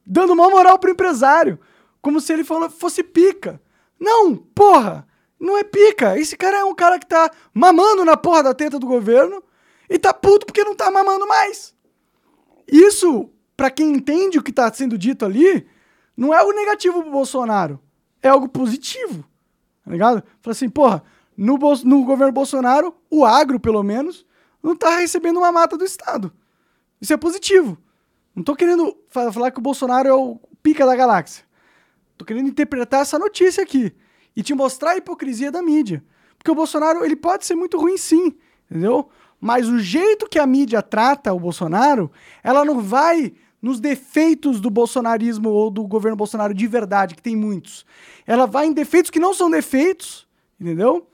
Dando 0.06 0.36
maior 0.36 0.52
moral 0.52 0.80
pro 0.80 0.92
empresário. 0.92 1.60
Como 2.02 2.22
se 2.22 2.32
ele 2.34 2.44
fosse 2.44 3.04
pica. 3.04 3.62
Não, 4.00 4.36
porra! 4.36 5.08
Não 5.40 5.58
é 5.58 5.64
pica. 5.64 6.20
Esse 6.20 6.36
cara 6.36 6.58
é 6.58 6.64
um 6.64 6.76
cara 6.76 7.00
que 7.00 7.06
tá 7.06 7.32
mamando 7.54 8.04
na 8.04 8.18
porra 8.18 8.44
da 8.44 8.54
teta 8.54 8.78
do 8.78 8.88
governo 8.88 9.42
e 9.90 9.98
tá 9.98 10.14
puto 10.14 10.46
porque 10.46 10.64
não 10.64 10.76
tá 10.76 10.92
mamando 10.92 11.28
mais. 11.28 11.74
Isso, 12.68 13.30
pra 13.56 13.72
quem 13.72 13.94
entende 13.94 14.38
o 14.38 14.44
que 14.44 14.52
tá 14.52 14.72
sendo 14.74 14.98
dito 14.98 15.26
ali, 15.26 15.66
não 16.16 16.34
é 16.34 16.38
algo 16.38 16.52
negativo 16.52 17.02
pro 17.02 17.12
Bolsonaro. 17.12 17.80
É 18.22 18.28
algo 18.28 18.50
positivo. 18.50 19.24
Tá 19.84 19.92
ligado? 19.92 20.24
Fala 20.42 20.52
assim, 20.52 20.70
porra, 20.70 21.04
no, 21.40 21.58
no 21.86 22.04
governo 22.04 22.34
Bolsonaro, 22.34 22.94
o 23.10 23.24
agro, 23.24 23.60
pelo 23.60 23.82
menos, 23.82 24.26
não 24.62 24.76
tá 24.76 24.98
recebendo 24.98 25.38
uma 25.38 25.52
mata 25.52 25.78
do 25.78 25.86
Estado. 25.86 26.34
Isso 27.00 27.14
é 27.14 27.18
positivo. 27.18 27.78
Não 28.36 28.44
tô 28.44 28.56
querendo 28.56 28.98
fa- 29.08 29.32
falar 29.32 29.50
que 29.52 29.60
o 29.60 29.62
Bolsonaro 29.62 30.10
é 30.10 30.14
o 30.14 30.38
pica 30.62 30.86
da 30.86 30.96
galáxia. 30.96 31.46
Tô 32.18 32.26
querendo 32.26 32.50
interpretar 32.50 33.02
essa 33.02 33.18
notícia 33.18 33.64
aqui 33.64 33.96
e 34.36 34.44
te 34.44 34.54
mostrar 34.54 34.92
a 34.92 34.98
hipocrisia 34.98 35.50
da 35.50 35.62
mídia. 35.62 36.04
Porque 36.38 36.52
o 36.52 36.56
Bolsonaro, 36.56 37.06
ele 37.06 37.16
pode 37.16 37.46
ser 37.46 37.56
muito 37.56 37.78
ruim 37.78 37.98
sim, 37.98 38.36
entendeu? 38.70 39.10
Mas 39.40 39.70
o 39.70 39.80
jeito 39.80 40.28
que 40.28 40.38
a 40.38 40.46
mídia 40.46 40.82
trata 40.82 41.34
o 41.34 41.40
Bolsonaro, 41.40 42.12
ela 42.44 42.66
não 42.66 42.82
vai 42.82 43.34
nos 43.62 43.80
defeitos 43.80 44.60
do 44.60 44.70
bolsonarismo 44.70 45.50
ou 45.50 45.70
do 45.72 45.88
governo 45.88 46.18
Bolsonaro 46.18 46.54
de 46.54 46.68
verdade, 46.68 47.16
que 47.16 47.22
tem 47.22 47.36
muitos. 47.36 47.86
Ela 48.28 48.46
vai 48.46 48.68
em 48.68 48.74
defeitos 48.74 49.10
que 49.10 49.20
não 49.20 49.34
são 49.34 49.50
defeitos, 49.50 50.28
entendeu? 50.60 51.08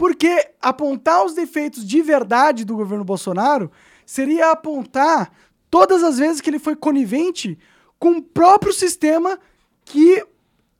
Porque 0.00 0.48
apontar 0.62 1.26
os 1.26 1.34
defeitos 1.34 1.86
de 1.86 2.00
verdade 2.00 2.64
do 2.64 2.74
governo 2.74 3.04
Bolsonaro 3.04 3.70
seria 4.06 4.50
apontar 4.50 5.30
todas 5.70 6.02
as 6.02 6.16
vezes 6.16 6.40
que 6.40 6.48
ele 6.48 6.58
foi 6.58 6.74
conivente 6.74 7.58
com 7.98 8.12
o 8.12 8.22
próprio 8.22 8.72
sistema 8.72 9.38
que 9.84 10.24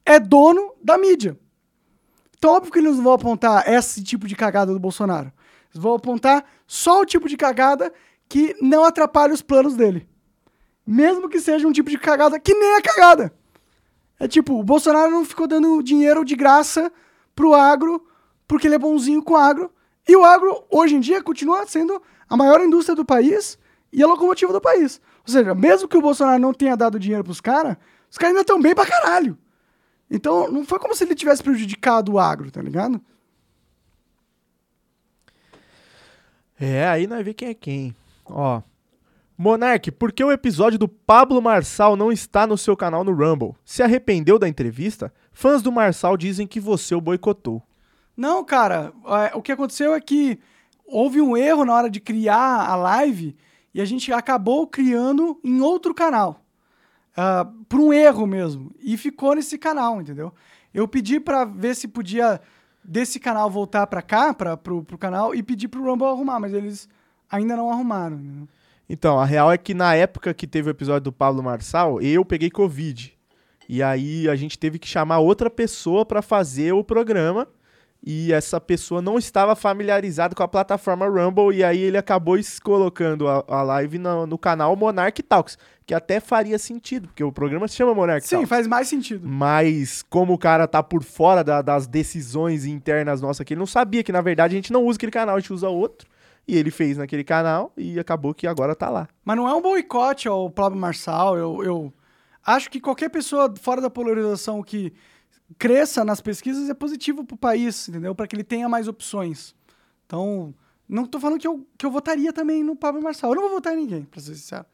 é 0.06 0.18
dono 0.18 0.72
da 0.82 0.96
mídia. 0.96 1.38
Então, 2.38 2.52
óbvio 2.52 2.72
que 2.72 2.78
eles 2.78 2.96
não 2.96 3.04
vão 3.04 3.12
apontar 3.12 3.70
esse 3.70 4.02
tipo 4.02 4.26
de 4.26 4.34
cagada 4.34 4.72
do 4.72 4.80
Bolsonaro. 4.80 5.30
Eles 5.70 5.82
vão 5.82 5.96
apontar 5.96 6.42
só 6.66 7.02
o 7.02 7.04
tipo 7.04 7.28
de 7.28 7.36
cagada 7.36 7.92
que 8.26 8.56
não 8.58 8.86
atrapalha 8.86 9.34
os 9.34 9.42
planos 9.42 9.76
dele. 9.76 10.08
Mesmo 10.86 11.28
que 11.28 11.42
seja 11.42 11.68
um 11.68 11.72
tipo 11.72 11.90
de 11.90 11.98
cagada 11.98 12.40
que 12.40 12.54
nem 12.54 12.76
é 12.76 12.80
cagada. 12.80 13.34
É 14.18 14.26
tipo, 14.26 14.58
o 14.58 14.64
Bolsonaro 14.64 15.10
não 15.10 15.26
ficou 15.26 15.46
dando 15.46 15.82
dinheiro 15.82 16.24
de 16.24 16.34
graça 16.34 16.90
pro 17.36 17.52
agro 17.52 18.02
porque 18.50 18.66
ele 18.66 18.74
é 18.74 18.78
bonzinho 18.80 19.22
com 19.22 19.34
o 19.34 19.36
agro. 19.36 19.70
E 20.08 20.16
o 20.16 20.24
agro, 20.24 20.64
hoje 20.68 20.96
em 20.96 20.98
dia, 20.98 21.22
continua 21.22 21.64
sendo 21.68 22.02
a 22.28 22.36
maior 22.36 22.60
indústria 22.60 22.96
do 22.96 23.04
país 23.04 23.56
e 23.92 24.02
a 24.02 24.08
locomotiva 24.08 24.52
do 24.52 24.60
país. 24.60 25.00
Ou 25.24 25.32
seja, 25.32 25.54
mesmo 25.54 25.86
que 25.86 25.96
o 25.96 26.02
Bolsonaro 26.02 26.42
não 26.42 26.52
tenha 26.52 26.76
dado 26.76 26.98
dinheiro 26.98 27.22
pros 27.22 27.40
caras, 27.40 27.76
os 28.10 28.18
caras 28.18 28.32
ainda 28.32 28.40
estão 28.40 28.60
bem 28.60 28.74
pra 28.74 28.84
caralho. 28.84 29.38
Então, 30.10 30.50
não 30.50 30.64
foi 30.64 30.80
como 30.80 30.96
se 30.96 31.04
ele 31.04 31.14
tivesse 31.14 31.44
prejudicado 31.44 32.12
o 32.12 32.18
agro, 32.18 32.50
tá 32.50 32.60
ligado? 32.60 33.00
É, 36.58 36.88
aí 36.88 37.06
nós 37.06 37.24
vê 37.24 37.32
quem 37.32 37.50
é 37.50 37.54
quem. 37.54 37.94
Ó. 38.24 38.62
Monark, 39.38 39.92
por 39.92 40.10
que 40.10 40.24
o 40.24 40.32
episódio 40.32 40.76
do 40.76 40.88
Pablo 40.88 41.40
Marçal 41.40 41.94
não 41.94 42.10
está 42.10 42.48
no 42.48 42.58
seu 42.58 42.76
canal 42.76 43.04
no 43.04 43.12
Rumble? 43.12 43.54
Se 43.64 43.80
arrependeu 43.80 44.40
da 44.40 44.48
entrevista? 44.48 45.14
Fãs 45.32 45.62
do 45.62 45.70
Marçal 45.70 46.16
dizem 46.16 46.48
que 46.48 46.58
você 46.58 46.96
o 46.96 47.00
boicotou. 47.00 47.62
Não, 48.20 48.44
cara, 48.44 48.92
é, 49.06 49.34
o 49.34 49.40
que 49.40 49.50
aconteceu 49.50 49.94
é 49.94 50.00
que 50.00 50.38
houve 50.84 51.22
um 51.22 51.34
erro 51.34 51.64
na 51.64 51.72
hora 51.72 51.88
de 51.88 51.98
criar 51.98 52.68
a 52.68 52.76
live 52.76 53.34
e 53.72 53.80
a 53.80 53.84
gente 53.86 54.12
acabou 54.12 54.66
criando 54.66 55.40
em 55.42 55.62
outro 55.62 55.94
canal. 55.94 56.44
Ah, 57.16 57.48
por 57.66 57.80
um 57.80 57.94
erro 57.94 58.26
mesmo. 58.26 58.72
E 58.78 58.98
ficou 58.98 59.34
nesse 59.34 59.56
canal, 59.56 60.02
entendeu? 60.02 60.34
Eu 60.74 60.86
pedi 60.86 61.18
pra 61.18 61.46
ver 61.46 61.74
se 61.74 61.88
podia 61.88 62.38
desse 62.84 63.18
canal 63.18 63.48
voltar 63.48 63.86
pra 63.86 64.02
cá, 64.02 64.34
pra, 64.34 64.54
pro, 64.54 64.84
pro 64.84 64.98
canal, 64.98 65.34
e 65.34 65.42
pedi 65.42 65.66
pro 65.66 65.82
Rumble 65.82 66.08
arrumar, 66.08 66.38
mas 66.38 66.52
eles 66.52 66.90
ainda 67.30 67.56
não 67.56 67.72
arrumaram. 67.72 68.46
Então, 68.86 69.18
a 69.18 69.24
real 69.24 69.50
é 69.50 69.56
que 69.56 69.72
na 69.72 69.94
época 69.94 70.34
que 70.34 70.46
teve 70.46 70.68
o 70.68 70.72
episódio 70.72 71.04
do 71.04 71.12
Pablo 71.12 71.42
Marçal, 71.42 72.02
eu 72.02 72.22
peguei 72.22 72.50
Covid. 72.50 73.18
E 73.66 73.82
aí 73.82 74.28
a 74.28 74.36
gente 74.36 74.58
teve 74.58 74.78
que 74.78 74.86
chamar 74.86 75.20
outra 75.20 75.48
pessoa 75.48 76.04
pra 76.04 76.20
fazer 76.20 76.74
o 76.74 76.84
programa. 76.84 77.48
E 78.02 78.32
essa 78.32 78.58
pessoa 78.60 79.02
não 79.02 79.18
estava 79.18 79.54
familiarizada 79.54 80.34
com 80.34 80.42
a 80.42 80.48
plataforma 80.48 81.06
Rumble. 81.06 81.54
E 81.54 81.62
aí 81.62 81.78
ele 81.80 81.98
acabou 81.98 82.38
colocando 82.62 83.28
a, 83.28 83.44
a 83.46 83.62
live 83.62 83.98
no, 83.98 84.26
no 84.26 84.38
canal 84.38 84.74
Monarch 84.74 85.22
Talks. 85.22 85.58
Que 85.84 85.92
até 85.92 86.20
faria 86.20 86.58
sentido, 86.58 87.08
porque 87.08 87.22
o 87.24 87.32
programa 87.32 87.66
se 87.68 87.74
chama 87.76 87.92
Monarch 87.92 88.26
Sim, 88.26 88.36
Talks. 88.36 88.48
faz 88.48 88.66
mais 88.66 88.88
sentido. 88.88 89.28
Mas 89.28 90.02
como 90.08 90.32
o 90.32 90.38
cara 90.38 90.66
tá 90.68 90.82
por 90.82 91.02
fora 91.02 91.42
da- 91.44 91.60
das 91.62 91.86
decisões 91.86 92.64
internas 92.64 93.20
nossas 93.20 93.40
aqui, 93.42 93.52
ele 93.54 93.58
não 93.58 93.66
sabia 93.66 94.02
que 94.02 94.12
na 94.12 94.20
verdade 94.20 94.54
a 94.54 94.56
gente 94.56 94.72
não 94.72 94.84
usa 94.84 94.96
aquele 94.96 95.12
canal, 95.12 95.36
a 95.36 95.40
gente 95.40 95.52
usa 95.52 95.68
outro. 95.68 96.08
E 96.48 96.56
ele 96.56 96.70
fez 96.70 96.96
naquele 96.96 97.22
canal 97.22 97.70
e 97.76 97.98
acabou 97.98 98.32
que 98.32 98.46
agora 98.46 98.74
tá 98.74 98.88
lá. 98.88 99.08
Mas 99.24 99.36
não 99.36 99.48
é 99.48 99.54
um 99.54 99.60
boicote 99.60 100.26
ao 100.26 100.48
Pablo 100.48 100.78
Marçal. 100.80 101.36
Eu, 101.36 101.62
eu 101.62 101.92
acho 102.46 102.70
que 102.70 102.80
qualquer 102.80 103.10
pessoa 103.10 103.52
fora 103.60 103.80
da 103.80 103.90
polarização 103.90 104.62
que 104.62 104.92
cresça 105.58 106.04
nas 106.04 106.20
pesquisas 106.20 106.68
é 106.70 106.74
positivo 106.74 107.24
pro 107.24 107.36
país, 107.36 107.88
entendeu? 107.88 108.14
Para 108.14 108.26
que 108.26 108.34
ele 108.36 108.44
tenha 108.44 108.68
mais 108.68 108.88
opções. 108.88 109.54
Então, 110.06 110.54
não 110.88 111.06
tô 111.06 111.20
falando 111.20 111.38
que 111.40 111.46
eu, 111.46 111.66
que 111.78 111.84
eu 111.86 111.90
votaria 111.90 112.32
também 112.32 112.62
no 112.64 112.74
Pablo 112.76 113.02
Marçal. 113.02 113.30
Eu 113.30 113.34
não 113.36 113.42
vou 113.42 113.50
votar 113.52 113.74
em 113.74 113.76
ninguém, 113.76 114.02
pra 114.04 114.20
ser 114.20 114.34
sincero. 114.34 114.66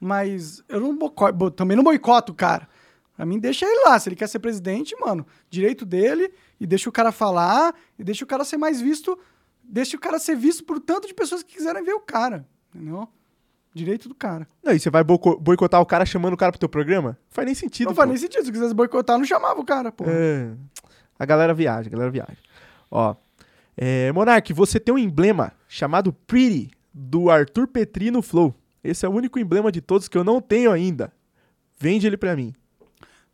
Mas 0.00 0.62
eu 0.68 0.80
não 0.80 0.96
boico- 0.96 1.32
bo- 1.32 1.50
também 1.50 1.76
não 1.76 1.84
boicoto 1.84 2.32
o 2.32 2.34
cara. 2.34 2.68
Pra 3.16 3.24
mim, 3.24 3.38
deixa 3.38 3.64
ele 3.64 3.84
lá. 3.86 3.98
Se 3.98 4.08
ele 4.08 4.16
quer 4.16 4.28
ser 4.28 4.38
presidente, 4.40 4.94
mano, 5.00 5.26
direito 5.48 5.86
dele, 5.86 6.32
e 6.60 6.66
deixa 6.66 6.88
o 6.88 6.92
cara 6.92 7.10
falar, 7.10 7.74
e 7.98 8.04
deixa 8.04 8.24
o 8.24 8.26
cara 8.28 8.44
ser 8.44 8.58
mais 8.58 8.80
visto, 8.80 9.18
deixa 9.62 9.96
o 9.96 10.00
cara 10.00 10.18
ser 10.18 10.36
visto 10.36 10.62
por 10.64 10.78
tanto 10.78 11.08
de 11.08 11.14
pessoas 11.14 11.42
que 11.42 11.54
quiserem 11.54 11.82
ver 11.82 11.94
o 11.94 12.00
cara, 12.00 12.46
entendeu? 12.74 13.08
Direito 13.76 14.08
do 14.08 14.14
cara. 14.14 14.48
Não, 14.64 14.72
e 14.72 14.80
você 14.80 14.88
vai 14.88 15.04
boico- 15.04 15.38
boicotar 15.38 15.82
o 15.82 15.86
cara 15.86 16.06
chamando 16.06 16.32
o 16.32 16.36
cara 16.36 16.50
pro 16.50 16.58
teu 16.58 16.68
programa? 16.68 17.10
Não 17.10 17.16
faz 17.28 17.44
nem 17.44 17.54
sentido. 17.54 17.88
Não 17.88 17.94
faz 17.94 18.06
pô. 18.06 18.12
nem 18.12 18.18
sentido. 18.18 18.42
Se 18.46 18.50
quisesse 18.50 18.72
boicotar, 18.72 19.18
não 19.18 19.24
chamava 19.26 19.60
o 19.60 19.64
cara, 19.66 19.92
pô. 19.92 20.04
É. 20.06 20.50
A 21.18 21.26
galera 21.26 21.52
viaja, 21.52 21.88
a 21.88 21.92
galera 21.92 22.10
viaja. 22.10 22.38
Ó. 22.90 23.14
É, 23.76 24.10
Monark, 24.12 24.50
você 24.54 24.80
tem 24.80 24.94
um 24.94 24.98
emblema 24.98 25.52
chamado 25.68 26.10
Pretty 26.10 26.70
do 26.94 27.28
Arthur 27.30 27.68
Petri 27.68 28.10
no 28.10 28.22
Flow. 28.22 28.54
Esse 28.82 29.04
é 29.04 29.08
o 29.08 29.12
único 29.12 29.38
emblema 29.38 29.70
de 29.70 29.82
todos 29.82 30.08
que 30.08 30.16
eu 30.16 30.24
não 30.24 30.40
tenho 30.40 30.72
ainda. 30.72 31.12
Vende 31.78 32.06
ele 32.06 32.16
pra 32.16 32.34
mim. 32.34 32.54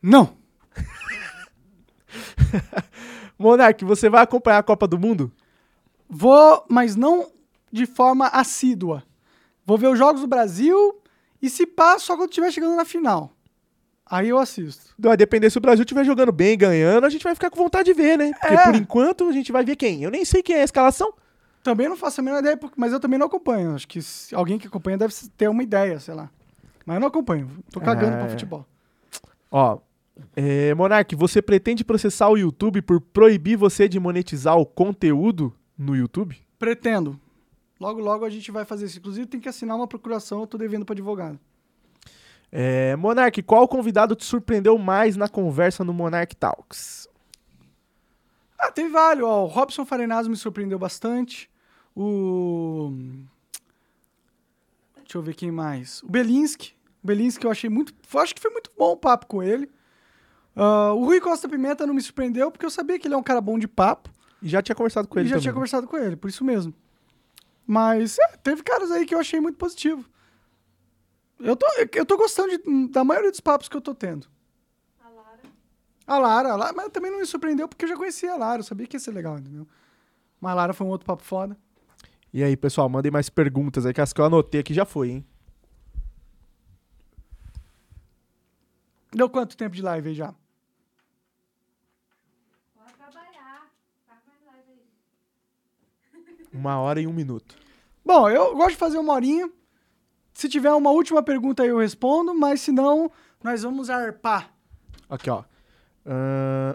Não. 0.03 0.35
Monark, 3.39 3.85
você 3.85 4.11
vai 4.11 4.23
acompanhar 4.23 4.59
a 4.59 4.63
Copa 4.65 4.89
do 4.89 4.99
Mundo? 4.99 5.31
Vou, 6.09 6.65
mas 6.69 6.97
não 6.97 7.31
de 7.71 7.87
forma 7.87 8.27
assídua. 8.27 9.05
Vou 9.65 9.79
ver 9.79 9.89
os 9.89 9.99
jogos 9.99 10.21
do 10.21 10.27
Brasil 10.27 10.97
e 11.41 11.49
se 11.51 11.67
pá, 11.67 11.99
só 11.99 12.17
quando 12.17 12.31
estiver 12.31 12.51
chegando 12.53 12.77
na 12.77 12.85
final. 12.85 13.33
Aí 14.05 14.29
eu 14.29 14.39
assisto. 14.39 14.95
Vai 14.99 15.17
depender 15.17 15.49
se 15.49 15.57
o 15.59 15.61
Brasil 15.61 15.83
estiver 15.85 16.05
jogando 16.05 16.33
bem, 16.33 16.59
ganhando, 16.59 17.05
a 17.07 17.09
gente 17.11 17.23
vai 17.25 17.35
ficar 17.35 17.49
com 17.51 17.57
vontade 17.57 17.85
de 17.87 17.95
ver, 17.95 18.19
né? 18.19 18.33
Porque 18.39 18.55
É. 18.55 18.65
por 18.65 18.75
enquanto 18.75 19.29
a 19.29 19.33
gente 19.33 19.51
vai 19.53 19.65
ver 19.65 19.77
quem. 19.77 20.03
Eu 20.03 20.11
nem 20.11 20.25
sei 20.25 20.43
quem 20.43 20.57
é 20.57 20.61
a 20.61 20.65
escalação. 20.65 21.13
Também 21.63 21.89
não 21.89 21.97
faço 21.97 22.21
a 22.21 22.25
menor 22.25 22.41
ideia, 22.41 22.59
mas 22.77 22.93
eu 22.93 23.01
também 23.01 23.19
não 23.19 23.27
acompanho. 23.29 23.75
Acho 23.75 23.87
que 23.89 24.01
alguém 24.35 24.59
que 24.59 24.67
acompanha 24.67 24.99
deve 24.99 25.15
ter 25.37 25.49
uma 25.49 25.63
ideia, 25.63 25.99
sei 26.01 26.13
lá. 26.15 26.29
Mas 26.85 26.97
eu 26.97 27.01
não 27.01 27.09
acompanho. 27.09 27.49
Tô 27.71 27.81
cagando 27.81 28.17
É. 28.17 28.19
pra 28.19 28.29
futebol. 28.29 28.67
Ó, 29.51 29.79
é, 30.37 30.75
Monark, 30.75 31.15
você 31.15 31.41
pretende 31.41 31.85
processar 31.85 32.29
o 32.29 32.37
YouTube 32.37 32.83
por 32.83 33.01
proibir 33.01 33.57
você 33.57 33.89
de 33.89 33.99
monetizar 34.01 34.57
o 34.59 34.67
conteúdo 34.67 35.55
no 35.79 35.95
YouTube? 35.97 36.37
Pretendo. 36.59 37.19
Logo, 37.83 38.01
logo 38.01 38.25
a 38.25 38.31
gente 38.31 38.49
vai 38.53 38.65
fazer 38.65 38.87
isso. 38.87 38.99
Inclusive, 38.99 39.27
tem 39.27 39.41
que 39.41 39.49
assinar 39.49 39.77
uma 39.77 39.89
procuração, 39.89 40.39
eu 40.41 40.47
tô 40.47 40.57
devendo 40.57 40.85
pra 40.85 40.93
advogado. 40.93 41.37
É, 42.53 42.95
Monark, 42.95 43.43
qual 43.43 43.67
convidado 43.67 44.15
te 44.15 44.25
surpreendeu 44.25 44.79
mais 44.79 45.17
na 45.17 45.29
conversa 45.29 45.83
no 45.83 45.93
Monark 45.93 46.37
Talks? 46.37 47.09
Ah, 48.57 48.71
teve 48.71 48.89
vários. 48.89 49.27
Ó, 49.27 49.43
o 49.43 49.47
Robson 49.49 49.85
Farenazzo 49.85 50.31
me 50.31 50.37
surpreendeu 50.37 50.79
bastante. 50.79 51.51
O. 51.97 52.93
Deixa 54.99 55.19
eu 55.19 55.23
ver 55.23 55.35
quem 55.35 55.51
mais. 55.51 56.05
O 56.05 56.09
Belinsky. 56.09 56.75
O 57.03 57.07
Belinsky 57.09 57.45
eu 57.45 57.51
achei 57.51 57.69
muito. 57.69 57.93
Acho 58.15 58.33
que 58.33 58.41
foi 58.41 58.53
muito 58.53 58.71
bom 58.79 58.93
o 58.93 58.97
papo 58.97 59.27
com 59.27 59.43
ele. 59.43 59.69
Ah, 60.55 60.93
o 60.93 61.05
Rui 61.05 61.21
Costa 61.21 61.49
Pimenta 61.49 61.85
não 61.85 61.95
me 61.95 62.01
surpreendeu, 62.01 62.49
porque 62.49 62.65
eu 62.65 62.71
sabia 62.71 62.97
que 62.97 63.09
ele 63.09 63.15
é 63.15 63.19
um 63.19 63.25
cara 63.25 63.41
bom 63.41 63.59
de 63.59 63.67
papo. 63.67 64.09
E 64.41 64.49
já 64.49 64.63
tinha 64.63 64.77
conversado 64.77 65.09
com 65.09 65.19
e 65.19 65.23
ele 65.23 65.29
já 65.29 65.35
também. 65.35 65.43
tinha 65.43 65.53
conversado 65.53 65.89
com 65.89 65.97
ele, 65.97 66.15
por 66.15 66.31
isso 66.31 66.45
mesmo. 66.45 66.73
Mas 67.73 68.19
é, 68.19 68.37
teve 68.37 68.63
caras 68.63 68.91
aí 68.91 69.07
que 69.07 69.15
eu 69.15 69.19
achei 69.19 69.41
muito 69.41 69.57
positivo. 69.57 70.05
Eu 71.41 71.57
tô, 71.57 71.67
eu 71.95 72.05
tô 72.05 72.19
gostando 72.19 72.51
de- 72.59 72.89
da 72.89 73.03
maioria 73.03 73.31
dos 73.31 73.41
papos 73.41 73.67
que 73.67 73.75
eu 73.75 73.81
tô 73.81 73.95
tendo. 73.95 74.27
A 75.03 75.09
Lara. 75.09 75.41
A 76.07 76.19
Lara, 76.19 76.53
a 76.53 76.57
Lara, 76.57 76.73
mas 76.75 76.91
também 76.91 77.11
não 77.11 77.19
me 77.19 77.25
surpreendeu 77.25 77.67
porque 77.67 77.87
eu 77.87 77.89
já 77.89 77.97
conhecia 77.97 78.35
a 78.35 78.37
Lara, 78.37 78.61
eu 78.61 78.63
sabia 78.65 78.87
que 78.87 78.95
ia 78.97 79.01
ser 79.01 79.13
legal, 79.13 79.39
entendeu? 79.39 79.67
Mas 80.39 80.53
a 80.53 80.55
Lara 80.55 80.75
foi 80.75 80.87
um 80.87 80.91
outro 80.91 81.07
papo 81.07 81.23
foda. 81.23 81.57
E 82.31 82.45
aí, 82.45 82.59
pessoal, 82.59 82.91
mandem 82.91 83.11
mais 83.11 83.31
perguntas 83.31 83.87
aí, 83.87 83.95
que 83.95 84.03
as 84.03 84.13
que 84.13 84.21
eu 84.21 84.27
anotei 84.27 84.61
aqui 84.61 84.75
já 84.75 84.85
foi, 84.85 85.09
hein? 85.11 85.27
Deu 89.13 89.31
quanto 89.31 89.57
tempo 89.57 89.75
de 89.75 89.81
live 89.81 90.11
aí 90.11 90.15
já? 90.15 90.35
Uma 96.53 96.79
hora 96.79 97.01
e 97.01 97.07
um 97.07 97.13
minuto. 97.15 97.62
Bom, 98.05 98.29
eu 98.29 98.55
gosto 98.55 98.71
de 98.71 98.77
fazer 98.77 98.99
uma 98.99 99.13
horinha. 99.13 99.51
Se 100.35 100.49
tiver 100.49 100.73
uma 100.73 100.91
última 100.91 101.23
pergunta 101.23 101.63
aí 101.63 101.69
eu 101.69 101.79
respondo, 101.79 102.35
mas 102.35 102.61
se 102.61 102.73
não, 102.73 103.11
nós 103.43 103.63
vamos 103.63 103.91
arpar. 103.91 104.53
Aqui, 105.09 105.29
ó. 105.31 105.45
Ahn, 106.07 106.75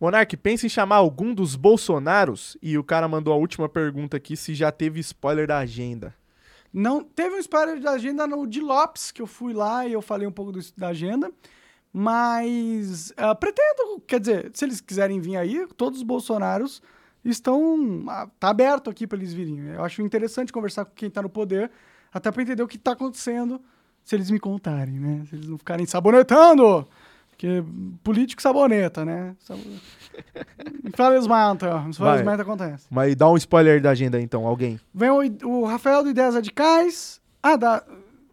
Monark, 0.00 0.36
pensa 0.36 0.66
em 0.66 0.68
chamar 0.68 0.96
algum 0.96 1.34
dos 1.34 1.56
Bolsonaros? 1.56 2.56
E 2.62 2.76
o 2.78 2.84
cara 2.84 3.08
mandou 3.08 3.32
a 3.32 3.36
última 3.36 3.68
pergunta 3.68 4.16
aqui, 4.16 4.36
se 4.36 4.54
já 4.54 4.70
teve 4.70 5.00
spoiler 5.00 5.46
da 5.46 5.58
agenda. 5.58 6.14
Não, 6.72 7.02
teve 7.02 7.34
um 7.36 7.38
spoiler 7.38 7.80
da 7.80 7.92
agenda 7.92 8.26
no 8.26 8.46
de 8.46 8.60
Lopes, 8.60 9.10
que 9.10 9.20
eu 9.20 9.26
fui 9.26 9.52
lá 9.52 9.86
e 9.86 9.92
eu 9.92 10.00
falei 10.00 10.26
um 10.26 10.32
pouco 10.32 10.52
do- 10.52 10.60
da 10.76 10.88
agenda. 10.88 11.30
Mas 11.92 13.12
ah, 13.16 13.34
pretendo, 13.34 14.00
quer 14.06 14.20
dizer, 14.20 14.50
se 14.54 14.64
eles 14.64 14.80
quiserem 14.80 15.20
vir 15.20 15.36
aí, 15.36 15.66
todos 15.76 15.98
os 15.98 16.04
bolsonaros 16.04 16.80
estão. 17.24 18.04
ah, 18.08 18.28
tá 18.38 18.48
aberto 18.48 18.90
aqui 18.90 19.06
para 19.06 19.18
eles 19.18 19.32
virem. 19.32 19.58
Eu 19.68 19.84
acho 19.84 20.02
interessante 20.02 20.52
conversar 20.52 20.84
com 20.84 20.92
quem 20.94 21.10
tá 21.10 21.22
no 21.22 21.28
poder, 21.28 21.70
até 22.12 22.30
para 22.30 22.42
entender 22.42 22.62
o 22.62 22.68
que 22.68 22.78
tá 22.78 22.92
acontecendo, 22.92 23.60
se 24.02 24.14
eles 24.14 24.30
me 24.30 24.38
contarem, 24.38 24.98
né? 24.98 25.22
Se 25.28 25.36
eles 25.36 25.48
não 25.48 25.58
ficarem 25.58 25.86
sabonetando. 25.86 26.86
Porque 27.30 27.64
político 28.04 28.42
saboneta, 28.42 29.02
né? 29.02 29.34
Infelizmente, 30.84 31.64
infelizmente 31.88 32.42
acontece. 32.42 32.86
Mas 32.90 33.16
dá 33.16 33.30
um 33.30 33.36
spoiler 33.36 33.80
da 33.80 33.90
agenda 33.90 34.20
então, 34.20 34.46
alguém. 34.46 34.78
Vem 34.92 35.08
o, 35.08 35.48
o 35.48 35.64
Rafael 35.64 36.02
do 36.02 36.10
Ideias 36.10 36.34
Radicais. 36.34 37.20
Ah, 37.42 37.56
dá. 37.56 37.82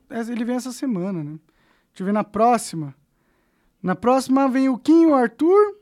Ele 0.10 0.44
vem 0.44 0.58
essa 0.58 0.74
semana, 0.74 1.24
né? 1.24 1.40
Deixa 1.92 2.02
eu 2.02 2.06
ver 2.06 2.12
na 2.12 2.24
próxima. 2.24 2.94
Na 3.82 3.96
próxima 3.96 4.50
vem 4.50 4.68
o 4.68 4.78
Kim 4.78 5.06
o 5.06 5.16
Arthur, 5.16 5.77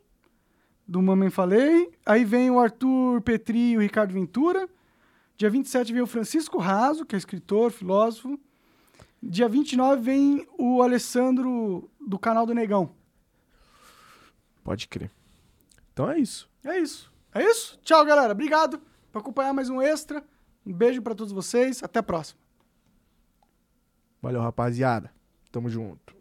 do 0.88 1.02
Mamãe 1.02 1.30
Falei. 1.30 1.92
Aí 2.06 2.24
vem 2.24 2.52
o 2.52 2.60
Arthur 2.60 3.22
Petri 3.22 3.72
e 3.72 3.78
o 3.78 3.82
Ricardo 3.82 4.14
Ventura. 4.14 4.70
Dia 5.38 5.50
27 5.50 5.92
vem 5.92 6.02
o 6.02 6.08
Francisco 6.08 6.58
Raso, 6.58 7.06
que 7.06 7.16
é 7.16 7.18
escritor, 7.18 7.72
filósofo. 7.72 8.40
Dia 9.22 9.50
29 9.50 10.02
vem 10.02 10.48
o 10.58 10.82
Alessandro, 10.82 11.90
do 12.00 12.18
canal 12.18 12.46
do 12.46 12.54
Negão. 12.54 12.92
Pode 14.64 14.88
crer. 14.88 15.12
Então 15.92 16.10
é 16.10 16.20
isso. 16.20 16.50
É 16.64 16.80
isso. 16.80 17.12
É 17.34 17.44
isso? 17.44 17.78
Tchau, 17.84 18.06
galera. 18.06 18.32
Obrigado 18.32 18.82
por 19.12 19.20
acompanhar 19.20 19.54
mais 19.54 19.70
um 19.70 19.82
extra. 19.82 20.24
Um 20.66 20.74
beijo 20.74 21.02
pra 21.02 21.14
todos 21.14 21.34
vocês. 21.34 21.84
Até 21.84 22.00
a 22.00 22.04
próxima. 22.04 22.40
Valeu, 24.22 24.42
rapaziada. 24.42 25.12
Tamo 25.52 25.70
junto. 25.70 26.15